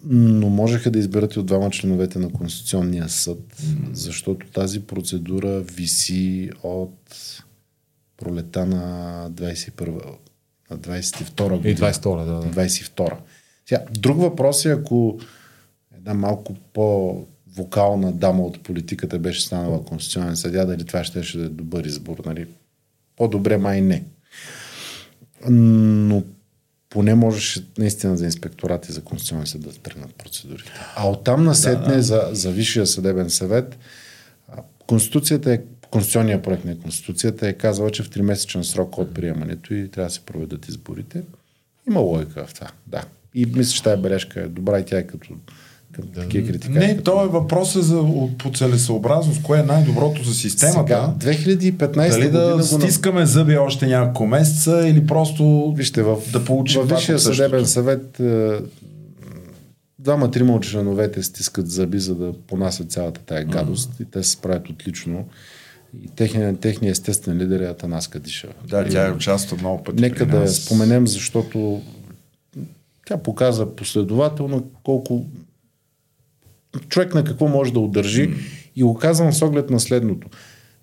Но 0.04 0.48
можеха 0.48 0.90
да 0.90 0.98
изберат 0.98 1.34
и 1.34 1.38
от 1.38 1.46
двама 1.46 1.70
членовете 1.70 2.18
на 2.18 2.32
Конституционния 2.32 3.08
съд, 3.08 3.62
защото 3.92 4.46
тази 4.46 4.80
процедура 4.80 5.60
виси 5.60 6.50
от 6.62 6.96
пролета 8.16 8.66
на 8.66 9.30
21 9.30 10.00
на 10.70 10.78
22 10.78 11.56
година. 11.56 11.70
И 11.70 11.76
22 11.76 12.24
да, 12.24 12.32
да. 12.32 12.62
22 12.62 13.12
Сега, 13.66 13.84
друг 13.90 14.18
въпрос 14.20 14.64
е, 14.64 14.70
ако 14.70 15.18
една 15.96 16.14
малко 16.14 16.54
по 16.72 17.16
вокална 17.56 18.12
дама 18.12 18.42
от 18.42 18.62
политиката 18.62 19.18
беше 19.18 19.46
станала 19.46 19.84
конституционен 19.84 20.36
съдя, 20.36 20.66
дали 20.66 20.84
това 20.84 21.04
ще, 21.04 21.22
ще 21.22 21.38
да 21.38 21.44
е 21.44 21.48
добър 21.48 21.84
избор. 21.84 22.16
Нали? 22.26 22.46
По-добре 23.20 23.58
май 23.58 23.80
не. 23.80 24.04
Но 25.50 26.22
поне 26.90 27.14
можеше 27.14 27.66
наистина 27.78 28.16
за 28.16 28.24
инспекторати 28.24 28.92
за 28.92 29.02
Конституционен 29.02 29.46
съд 29.46 29.60
да 29.60 29.72
тръгнат 29.72 30.14
процедурите. 30.14 30.70
А 30.96 31.08
оттам 31.08 31.44
насетне 31.44 31.88
да, 31.88 31.96
да. 31.96 32.02
За, 32.02 32.28
за 32.32 32.50
Висшия 32.50 32.86
съдебен 32.86 33.30
съвет 33.30 33.78
Конституцията 34.86 35.52
е 35.52 35.60
Конституционния 35.90 36.42
проект 36.42 36.64
на 36.64 36.78
Конституцията 36.78 37.48
е 37.48 37.52
казала, 37.52 37.90
че 37.90 38.02
в 38.02 38.10
3-месечен 38.10 38.62
срок 38.62 38.98
от 38.98 39.14
приемането 39.14 39.74
и 39.74 39.90
трябва 39.90 40.08
да 40.08 40.14
се 40.14 40.20
проведат 40.20 40.68
изборите. 40.68 41.22
Има 41.88 42.00
логика 42.00 42.46
в 42.46 42.54
това, 42.54 42.70
да. 42.86 43.04
И 43.34 43.46
мисля, 43.46 43.72
че 43.72 43.82
тази 43.82 44.02
бележка 44.02 44.40
е 44.40 44.48
добра 44.48 44.80
и 44.80 44.84
тя 44.84 44.98
е 44.98 45.06
като 45.06 45.34
към 45.92 46.04
да, 46.14 46.20
такива 46.20 46.48
критики. 46.48 46.72
Не, 46.72 47.02
то 47.02 47.24
е 47.24 47.28
въпросът 47.28 47.84
за, 47.84 48.04
по 48.38 48.52
целесообразност. 48.54 49.42
Кое 49.42 49.58
е 49.58 49.62
най-доброто 49.62 50.24
за 50.24 50.34
системата? 50.34 51.14
Сега, 51.18 51.32
2015 51.34 52.10
Дали 52.10 52.30
да 52.30 52.40
година 52.40 52.64
стискаме 52.64 53.26
зъби 53.26 53.56
още 53.56 53.86
няколко 53.86 54.26
месеца 54.26 54.88
или 54.88 55.06
просто 55.06 55.74
Вижте, 55.76 56.02
в, 56.02 56.16
да 56.32 56.44
получим 56.44 56.80
във 56.80 56.90
Висшия 56.90 57.18
съдебен 57.18 57.66
съвет 57.66 58.20
е, 58.20 58.58
двама-трима 59.98 60.52
от 60.52 60.62
членовете 60.62 61.22
стискат 61.22 61.70
зъби, 61.70 61.98
за 61.98 62.14
да 62.14 62.32
понасят 62.32 62.90
цялата 62.90 63.20
тая 63.20 63.44
гадост 63.44 63.92
mm. 63.92 64.02
и 64.02 64.04
те 64.04 64.22
се 64.22 64.30
справят 64.30 64.68
отлично. 64.68 65.24
И 66.04 66.08
техният, 66.08 66.60
техния 66.60 66.90
естествен 66.90 67.38
лидер 67.38 67.60
е 67.60 67.66
Атанас 67.66 68.08
Кадиша. 68.08 68.48
Да, 68.68 68.88
тя 68.88 69.06
е 69.06 69.12
участва 69.12 69.56
много 69.56 69.84
пъти. 69.84 70.02
Нека 70.02 70.26
да 70.26 70.48
споменем, 70.48 71.06
защото 71.06 71.82
тя 73.06 73.16
показа 73.16 73.66
последователно 73.66 74.70
колко 74.82 75.26
човек 76.88 77.14
на 77.14 77.24
какво 77.24 77.48
може 77.48 77.72
да 77.72 77.80
удържи 77.80 78.28
mm. 78.28 78.36
и 78.76 78.82
го 78.82 78.94
казвам 78.94 79.32
с 79.32 79.42
оглед 79.42 79.70
на 79.70 79.80
следното. 79.80 80.28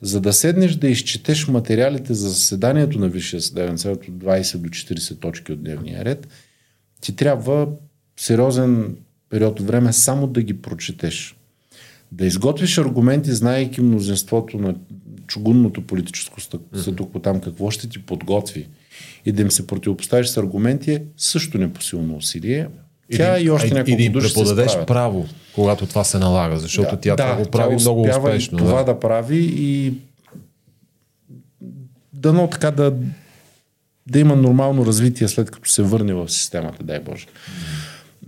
За 0.02 0.22
да 0.22 0.34
седнеш 0.34 0.76
да 0.76 0.88
изчетеш 0.88 1.48
материалите 1.48 2.14
за 2.14 2.30
заседанието 2.30 3.00
на 3.00 3.10
Висшия 3.10 3.42
съдебен 3.42 3.78
съвет 3.78 4.08
от 4.08 4.16
20 4.16 4.58
до 4.58 4.70
40 4.70 5.20
точки 5.20 5.52
от 5.52 5.64
дневния 5.64 6.06
ред, 6.06 6.28
ти 7.02 7.16
трябва 7.16 7.68
сериозен 8.18 8.96
период 9.30 9.60
от 9.60 9.68
време 9.68 9.94
само 9.94 10.28
да 10.28 10.42
ги 10.42 10.62
прочетеш. 10.62 11.36
Да 12.12 12.26
изготвиш 12.26 12.78
аргументи, 12.78 13.32
знаейки 13.34 13.82
мнозинството 13.82 14.58
на 14.58 14.76
чугунното 15.28 15.82
политическо 15.82 16.42
статукво 16.42 17.20
там, 17.20 17.42
какво 17.42 17.72
ще 17.72 17.90
ти 17.90 18.06
подготви 18.06 18.68
и 19.26 19.32
да 19.32 19.42
им 19.42 19.52
се 19.52 19.68
противопоставиш 19.68 20.28
с 20.28 20.38
аргументи 20.38 20.92
е 20.92 21.04
също 21.18 21.58
непосилно 21.58 22.16
усилие. 22.16 22.68
Тя 23.16 23.40
и, 23.40 23.44
и 23.44 23.50
още 23.50 23.74
няколко 23.74 24.02
и, 24.02 24.10
души 24.10 24.28
да 24.28 24.34
подадеш 24.34 24.78
право, 24.88 25.28
когато 25.56 25.86
това 25.86 26.04
се 26.04 26.20
налага, 26.20 26.60
защото 26.60 26.96
да, 26.96 27.02
тя 27.02 27.16
да, 27.16 27.24
това 27.24 27.44
го 27.44 27.52
прави 27.52 27.78
тя 27.78 27.82
много 27.82 28.02
успешно. 28.02 28.58
Това 28.58 28.84
да. 28.84 28.94
да 28.94 29.00
прави 29.00 29.54
и 29.58 29.94
дано 32.14 32.48
така 32.48 32.72
да, 32.72 32.94
да 34.08 34.20
има 34.20 34.36
нормално 34.36 34.86
развитие 34.86 35.28
след 35.28 35.52
като 35.52 35.70
се 35.70 35.84
върне 35.84 36.14
в 36.14 36.30
системата, 36.30 36.84
дай 36.84 37.00
Боже. 37.00 37.26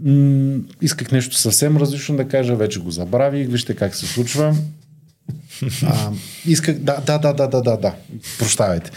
М- 0.05 0.59
исках 0.81 1.11
нещо 1.11 1.35
съвсем 1.35 1.77
различно 1.77 2.17
да 2.17 2.27
кажа, 2.27 2.55
вече 2.55 2.79
го 2.79 2.91
забравих, 2.91 3.47
вижте 3.47 3.75
как 3.75 3.95
се 3.95 4.07
случва. 4.07 4.55
А, 5.85 6.11
исках, 6.45 6.79
да, 6.79 7.01
да, 7.05 7.17
да, 7.17 7.33
да, 7.33 7.47
да, 7.47 7.61
да, 7.61 7.77
да, 7.77 7.93
прощавайте. 8.39 8.91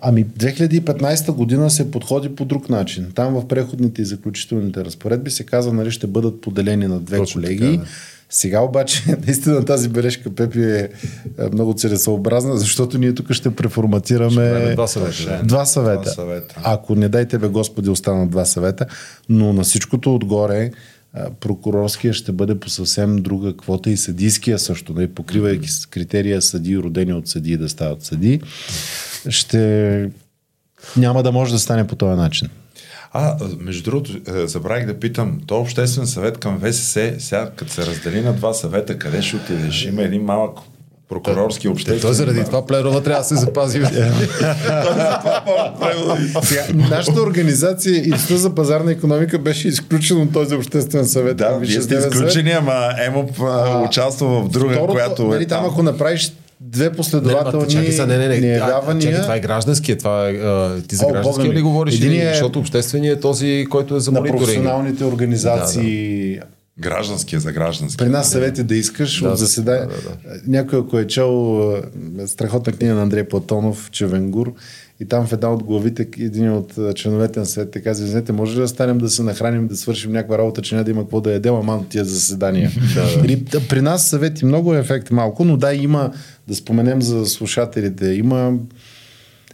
Ами 0.00 0.24
2015 0.24 1.32
година 1.32 1.70
се 1.70 1.90
подходи 1.90 2.34
по 2.34 2.44
друг 2.44 2.68
начин. 2.68 3.12
Там 3.14 3.34
в 3.34 3.48
преходните 3.48 4.02
и 4.02 4.04
заключителните 4.04 4.84
разпоредби 4.84 5.30
се 5.30 5.44
казва, 5.44 5.72
нали, 5.72 5.90
ще 5.90 6.06
бъдат 6.06 6.40
поделени 6.40 6.86
на 6.86 7.00
две 7.00 7.16
Точно 7.16 7.42
колеги. 7.42 7.58
Така, 7.58 7.76
да. 7.76 7.86
Сега 8.30 8.60
обаче, 8.60 9.16
наистина 9.26 9.64
тази 9.64 9.88
бележка, 9.88 10.34
Пепи, 10.34 10.62
е 10.62 10.88
много 11.52 11.74
целесообразна, 11.74 12.56
защото 12.56 12.98
ние 12.98 13.14
тук 13.14 13.32
ще 13.32 13.54
преформатираме 13.54 14.60
ще 14.64 14.74
два 14.74 14.86
съвета. 14.86 15.40
Два 15.44 15.64
съвета. 15.64 16.00
Два 16.02 16.10
съвета. 16.10 16.60
Ако 16.64 16.94
не 16.94 17.08
дайте 17.08 17.38
бе 17.38 17.48
Господи, 17.48 17.90
останат 17.90 18.30
два 18.30 18.44
съвета, 18.44 18.86
но 19.28 19.52
на 19.52 19.62
всичкото 19.62 20.14
отгоре 20.14 20.70
прокурорския 21.40 22.14
ще 22.14 22.32
бъде 22.32 22.60
по 22.60 22.70
съвсем 22.70 23.16
друга 23.16 23.56
квота 23.56 23.90
и 23.90 23.96
съдийския 23.96 24.58
също, 24.58 24.92
да 24.92 25.14
покривайки 25.14 25.68
с 25.68 25.86
критерия 25.86 26.42
съди, 26.42 26.78
родени 26.78 27.12
от 27.12 27.28
съди 27.28 27.56
да 27.56 27.68
стават 27.68 28.02
съди, 28.02 28.40
ще 29.28 30.10
няма 30.96 31.22
да 31.22 31.32
може 31.32 31.52
да 31.52 31.58
стане 31.58 31.86
по 31.86 31.96
този 31.96 32.16
начин. 32.16 32.48
А, 33.12 33.36
между 33.58 33.82
другото, 33.82 34.12
е, 34.26 34.46
забравих 34.46 34.86
да 34.86 35.00
питам, 35.00 35.40
то 35.46 35.58
обществен 35.58 36.06
съвет 36.06 36.38
към 36.38 36.60
ВСС, 36.60 37.14
сега 37.18 37.50
като 37.56 37.72
се 37.72 37.86
раздели 37.86 38.20
на 38.20 38.32
два 38.32 38.52
съвета, 38.52 38.98
къде 38.98 39.22
ще 39.22 39.36
отидеш? 39.36 39.84
Има 39.84 40.02
един 40.02 40.22
малък 40.22 40.58
прокурорски 41.08 41.68
обществен. 41.68 42.00
Той 42.00 42.14
заради 42.14 42.44
това 42.44 42.66
плерова 42.66 43.02
трябва 43.02 43.20
да 43.20 43.28
се 43.28 43.34
запази. 43.34 43.80
Нашата 46.74 47.22
организация 47.22 48.08
Институт 48.08 48.38
за 48.38 48.54
пазарна 48.54 48.92
економика 48.92 49.38
беше 49.38 49.68
изключен 49.68 50.20
от 50.20 50.32
този 50.32 50.54
обществен 50.54 51.06
съвет. 51.06 51.36
Да, 51.36 51.58
вие 51.58 51.82
сте 51.82 51.94
изключени, 51.94 52.50
ама 52.50 52.90
ЕМОП 53.06 53.30
участва 53.86 54.42
в 54.42 54.48
друга, 54.48 54.86
която 54.86 55.22
е 55.22 55.26
нали, 55.26 55.46
там. 55.46 55.64
ако 55.64 55.82
направиш 55.82 56.32
две 56.60 56.92
последователни 56.92 57.74
не, 57.74 57.96
чакай, 57.96 58.06
не, 58.06 58.18
не, 58.18 58.28
не, 58.28 58.40
неявания. 58.40 59.02
Чакай, 59.02 59.22
това 59.22 59.36
е 59.36 59.40
гражданския. 59.40 59.98
Това 59.98 60.28
е, 60.28 60.32
а, 60.32 60.82
ти 60.88 60.96
за 60.96 61.06
гражданския 61.06 61.52
ли 61.52 61.62
говориш? 61.62 61.94
Един 61.94 62.20
е, 62.20 62.28
защото 62.28 62.58
общественият 62.58 63.18
е 63.18 63.20
този, 63.20 63.66
който 63.70 63.96
е 63.96 64.00
за 64.00 64.10
мониторинг. 64.10 64.40
На 64.40 64.46
професионалните 64.46 65.04
организации. 65.04 66.34
Да, 66.34 66.40
да. 66.40 66.46
Гражданския 66.80 67.40
за 67.40 67.52
граждански. 67.52 67.96
При 67.96 68.08
нас 68.08 68.30
съвети 68.30 68.62
да 68.62 68.76
искаш 68.76 69.20
да, 69.20 69.28
от 69.28 69.38
заседание. 69.38 69.86
Да, 69.86 69.94
да, 69.94 70.34
да. 70.34 70.40
Някой, 70.46 70.78
ако 70.78 70.98
е 70.98 71.06
чел 71.06 71.72
страхотна 72.26 72.72
книга 72.72 72.94
на 72.94 73.02
Андрей 73.02 73.24
Платонов, 73.24 73.88
Чевенгур, 73.92 74.52
и 75.00 75.04
там 75.04 75.26
в 75.26 75.32
една 75.32 75.52
от 75.52 75.62
главите 75.62 76.08
един 76.18 76.52
от 76.52 76.72
членовете 76.94 77.40
на 77.40 77.46
съвет 77.46 77.76
казва, 77.84 78.06
знаете, 78.06 78.32
може 78.32 78.56
ли 78.56 78.60
да 78.60 78.68
станем 78.68 78.98
да 78.98 79.10
се 79.10 79.22
нахраним, 79.22 79.66
да 79.66 79.76
свършим 79.76 80.12
някаква 80.12 80.38
работа, 80.38 80.62
че 80.62 80.74
няма 80.74 80.84
да 80.84 80.90
има 80.90 81.02
какво 81.02 81.20
да 81.20 81.32
ядем, 81.32 81.54
ама 81.54 81.84
тия 81.88 82.04
заседания. 82.04 82.70
При, 83.22 83.44
при 83.68 83.80
нас 83.80 84.08
съвети 84.08 84.44
много 84.44 84.74
е 84.74 84.78
ефект 84.78 85.10
малко, 85.10 85.44
но 85.44 85.56
да, 85.56 85.74
има, 85.74 86.12
да 86.48 86.54
споменем 86.54 87.02
за 87.02 87.26
слушателите, 87.26 88.06
има, 88.06 88.52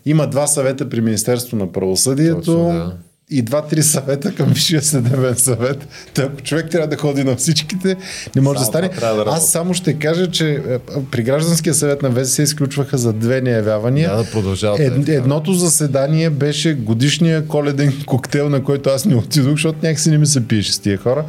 има 0.07 0.27
два 0.27 0.47
съвета 0.47 0.89
при 0.89 1.01
Министерство 1.01 1.57
на 1.57 1.73
правосъдието. 1.73 2.41
Точно, 2.41 2.69
да 2.69 2.97
и 3.33 3.43
два-три 3.43 3.83
съвета 3.83 4.35
към 4.35 4.49
Висшия 4.49 4.83
съдебен 4.83 5.37
съвет. 5.37 5.89
Та, 6.15 6.23
ако 6.23 6.41
човек 6.41 6.71
трябва 6.71 6.89
да 6.89 6.97
ходи 6.97 7.25
на 7.25 7.37
всичките, 7.37 7.97
не 8.37 8.43
може 8.43 8.59
само 8.59 8.65
да 8.65 8.65
стане. 8.65 8.89
Да 8.89 9.25
Аз 9.27 9.51
само 9.51 9.75
ще 9.75 9.95
кажа, 9.95 10.31
че 10.31 10.51
е, 10.51 10.79
при 11.11 11.23
гражданския 11.23 11.75
съвет 11.75 12.03
на 12.03 12.11
ВСС 12.11 12.25
се 12.25 12.43
изключваха 12.43 12.99
за 12.99 13.13
две 13.13 13.41
неявявания. 13.41 14.11
Да, 14.11 14.17
да 14.17 14.31
продължават. 14.31 14.81
Ед, 14.81 15.09
едното 15.09 15.53
заседание 15.53 16.31
беше 16.31 16.75
годишния 16.75 17.47
коледен 17.47 18.03
коктейл, 18.07 18.49
на 18.49 18.65
който 18.65 18.91
аз 18.91 19.05
не 19.05 19.15
отидох, 19.15 19.53
защото 19.53 19.79
някакси 19.83 20.11
не 20.11 20.19
ми 20.19 20.27
се 20.27 20.49
пиеше 20.49 20.73
с 20.73 20.79
тия 20.79 20.99
хора. 20.99 21.25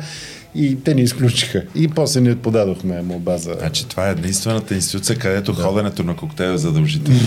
И 0.56 0.84
те 0.84 0.94
ни 0.94 1.02
изключиха. 1.02 1.64
И 1.76 1.88
после 1.88 2.22
ни 2.22 2.36
подадохме 2.36 3.02
молба 3.02 3.38
за... 3.38 3.54
Значи 3.60 3.88
това 3.88 4.08
е 4.08 4.12
единствената 4.12 4.76
институция, 4.76 5.20
където 5.20 5.54
да. 5.54 5.64
ходенето 5.64 6.04
на 6.04 6.16
коктейл 6.16 6.52
е 6.52 6.58
задължително. 6.58 7.20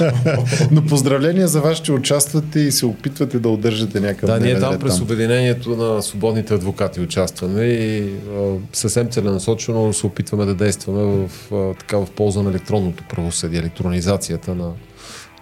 Но 0.70 0.86
поздравления 0.86 1.48
за 1.48 1.60
вас, 1.60 1.78
че 1.78 1.92
участвате 1.92 2.60
и 2.60 2.72
се 2.72 2.86
опитвате 2.86 3.38
да 3.38 3.48
удържате 3.48 4.00
някакъв 4.00 4.30
Да, 4.30 4.40
ние 4.40 4.60
там 4.60 4.78
през 4.78 5.00
Обединението 5.00 5.76
на 5.76 6.02
свободните 6.02 6.54
адвокати 6.54 7.00
участваме 7.00 7.64
и 7.64 8.02
а, 8.02 8.54
съвсем 8.72 9.08
целенасочено 9.10 9.92
се 9.92 10.06
опитваме 10.06 10.44
да 10.44 10.54
действаме 10.54 11.02
в, 11.02 11.30
а, 11.52 11.74
така, 11.74 11.96
в 11.96 12.06
полза 12.16 12.42
на 12.42 12.50
електронното 12.50 13.04
правосъдие, 13.08 13.60
електронизацията 13.60 14.54
на 14.54 14.70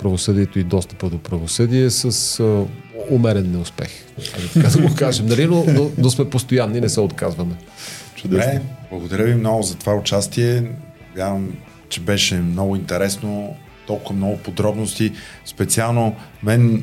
правосъдието 0.03 0.59
и 0.59 0.64
достъпа 0.64 1.11
до 1.11 1.18
правосъдие 1.18 1.90
с 1.90 2.40
а, 2.40 2.64
умерен 3.11 3.51
неуспех. 3.53 3.88
Така 4.55 4.68
да 4.68 4.88
го 4.88 4.94
кажем, 4.94 5.26
нали? 5.26 5.46
но, 5.46 5.64
но, 5.68 5.90
но 5.98 6.11
сме 6.11 6.30
постоянни, 6.30 6.80
не 6.80 6.88
се 6.88 7.01
отказваме. 7.01 7.55
Чудесно. 8.14 8.61
Благодаря 8.90 9.24
ви 9.24 9.34
много 9.34 9.62
за 9.62 9.74
това 9.74 9.94
участие. 9.94 10.64
Вярвам, 11.16 11.48
че 11.88 12.01
беше 12.01 12.34
много 12.34 12.76
интересно 12.76 13.57
толкова 13.91 14.16
много 14.16 14.38
подробности. 14.38 15.12
Специално 15.45 16.16
мен 16.43 16.82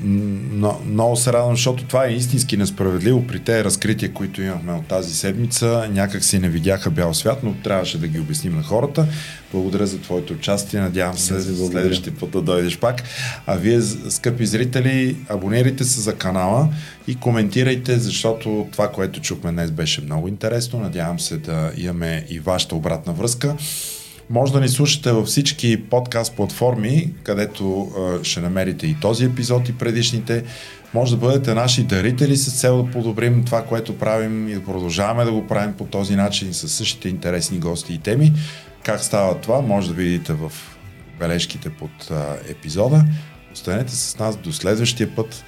много 0.85 1.15
се 1.15 1.33
радвам, 1.33 1.55
защото 1.55 1.83
това 1.83 2.05
е 2.05 2.13
истински 2.13 2.57
несправедливо 2.57 3.27
при 3.27 3.39
тези 3.39 3.63
разкрития, 3.63 4.13
които 4.13 4.41
имахме 4.41 4.73
от 4.73 4.87
тази 4.87 5.15
седмица. 5.15 5.89
Някак 5.91 6.23
си 6.23 6.39
не 6.39 6.49
видяха 6.49 6.89
бял 6.89 7.13
свят, 7.13 7.39
но 7.43 7.53
трябваше 7.53 7.97
да 7.97 8.07
ги 8.07 8.19
обясним 8.19 8.55
на 8.55 8.63
хората. 8.63 9.07
Благодаря 9.53 9.87
за 9.87 10.01
твоето 10.01 10.33
участие. 10.33 10.79
Надявам 10.79 11.17
се 11.17 11.39
за 11.39 11.67
следващия 11.67 12.15
път 12.15 12.29
да 12.29 12.41
дойдеш 12.41 12.79
пак. 12.79 13.03
А 13.45 13.55
вие, 13.55 13.81
скъпи 14.09 14.45
зрители, 14.45 15.17
абонирайте 15.29 15.83
се 15.83 16.01
за 16.01 16.15
канала 16.15 16.69
и 17.07 17.15
коментирайте, 17.15 17.99
защото 17.99 18.67
това, 18.71 18.91
което 18.91 19.21
чухме 19.21 19.51
днес 19.51 19.71
беше 19.71 20.01
много 20.01 20.27
интересно. 20.27 20.79
Надявам 20.79 21.19
се 21.19 21.37
да 21.37 21.71
имаме 21.77 22.25
и 22.29 22.39
вашата 22.39 22.75
обратна 22.75 23.13
връзка. 23.13 23.55
Може 24.29 24.53
да 24.53 24.61
ни 24.61 24.69
слушате 24.69 25.11
във 25.11 25.27
всички 25.27 25.83
подкаст 25.89 26.35
платформи, 26.35 27.13
където 27.23 27.91
ще 28.23 28.41
намерите 28.41 28.87
и 28.87 28.99
този 29.01 29.25
епизод 29.25 29.69
и 29.69 29.77
предишните. 29.77 30.43
Може 30.93 31.11
да 31.11 31.17
бъдете 31.17 31.53
наши 31.53 31.83
дарители 31.83 32.37
с 32.37 32.59
цел 32.59 32.83
да 32.83 32.91
подобрим 32.91 33.45
това, 33.45 33.63
което 33.63 33.97
правим 33.97 34.49
и 34.49 34.53
да 34.53 34.63
продължаваме 34.63 35.25
да 35.25 35.31
го 35.31 35.47
правим 35.47 35.73
по 35.73 35.85
този 35.85 36.15
начин 36.15 36.53
с 36.53 36.69
същите 36.69 37.09
интересни 37.09 37.59
гости 37.59 37.93
и 37.93 37.97
теми. 37.97 38.33
Как 38.83 39.03
става 39.03 39.41
това, 39.41 39.61
може 39.61 39.87
да 39.87 39.93
видите 39.93 40.33
в 40.33 40.51
бележките 41.19 41.69
под 41.69 42.11
епизода. 42.49 43.05
Останете 43.53 43.95
с 43.95 44.19
нас 44.19 44.37
до 44.37 44.53
следващия 44.53 45.15
път, 45.15 45.43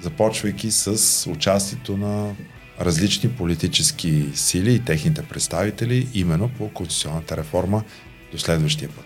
започвайки 0.00 0.70
с 0.70 1.30
участието 1.30 1.96
на 1.96 2.34
различни 2.80 3.30
политически 3.30 4.24
сили 4.34 4.74
и 4.74 4.84
техните 4.84 5.22
представители 5.22 6.08
именно 6.14 6.50
по 6.58 6.68
конституционната 6.68 7.36
реформа 7.36 7.82
до 8.32 8.38
следващия 8.38 8.88
път. 8.88 9.04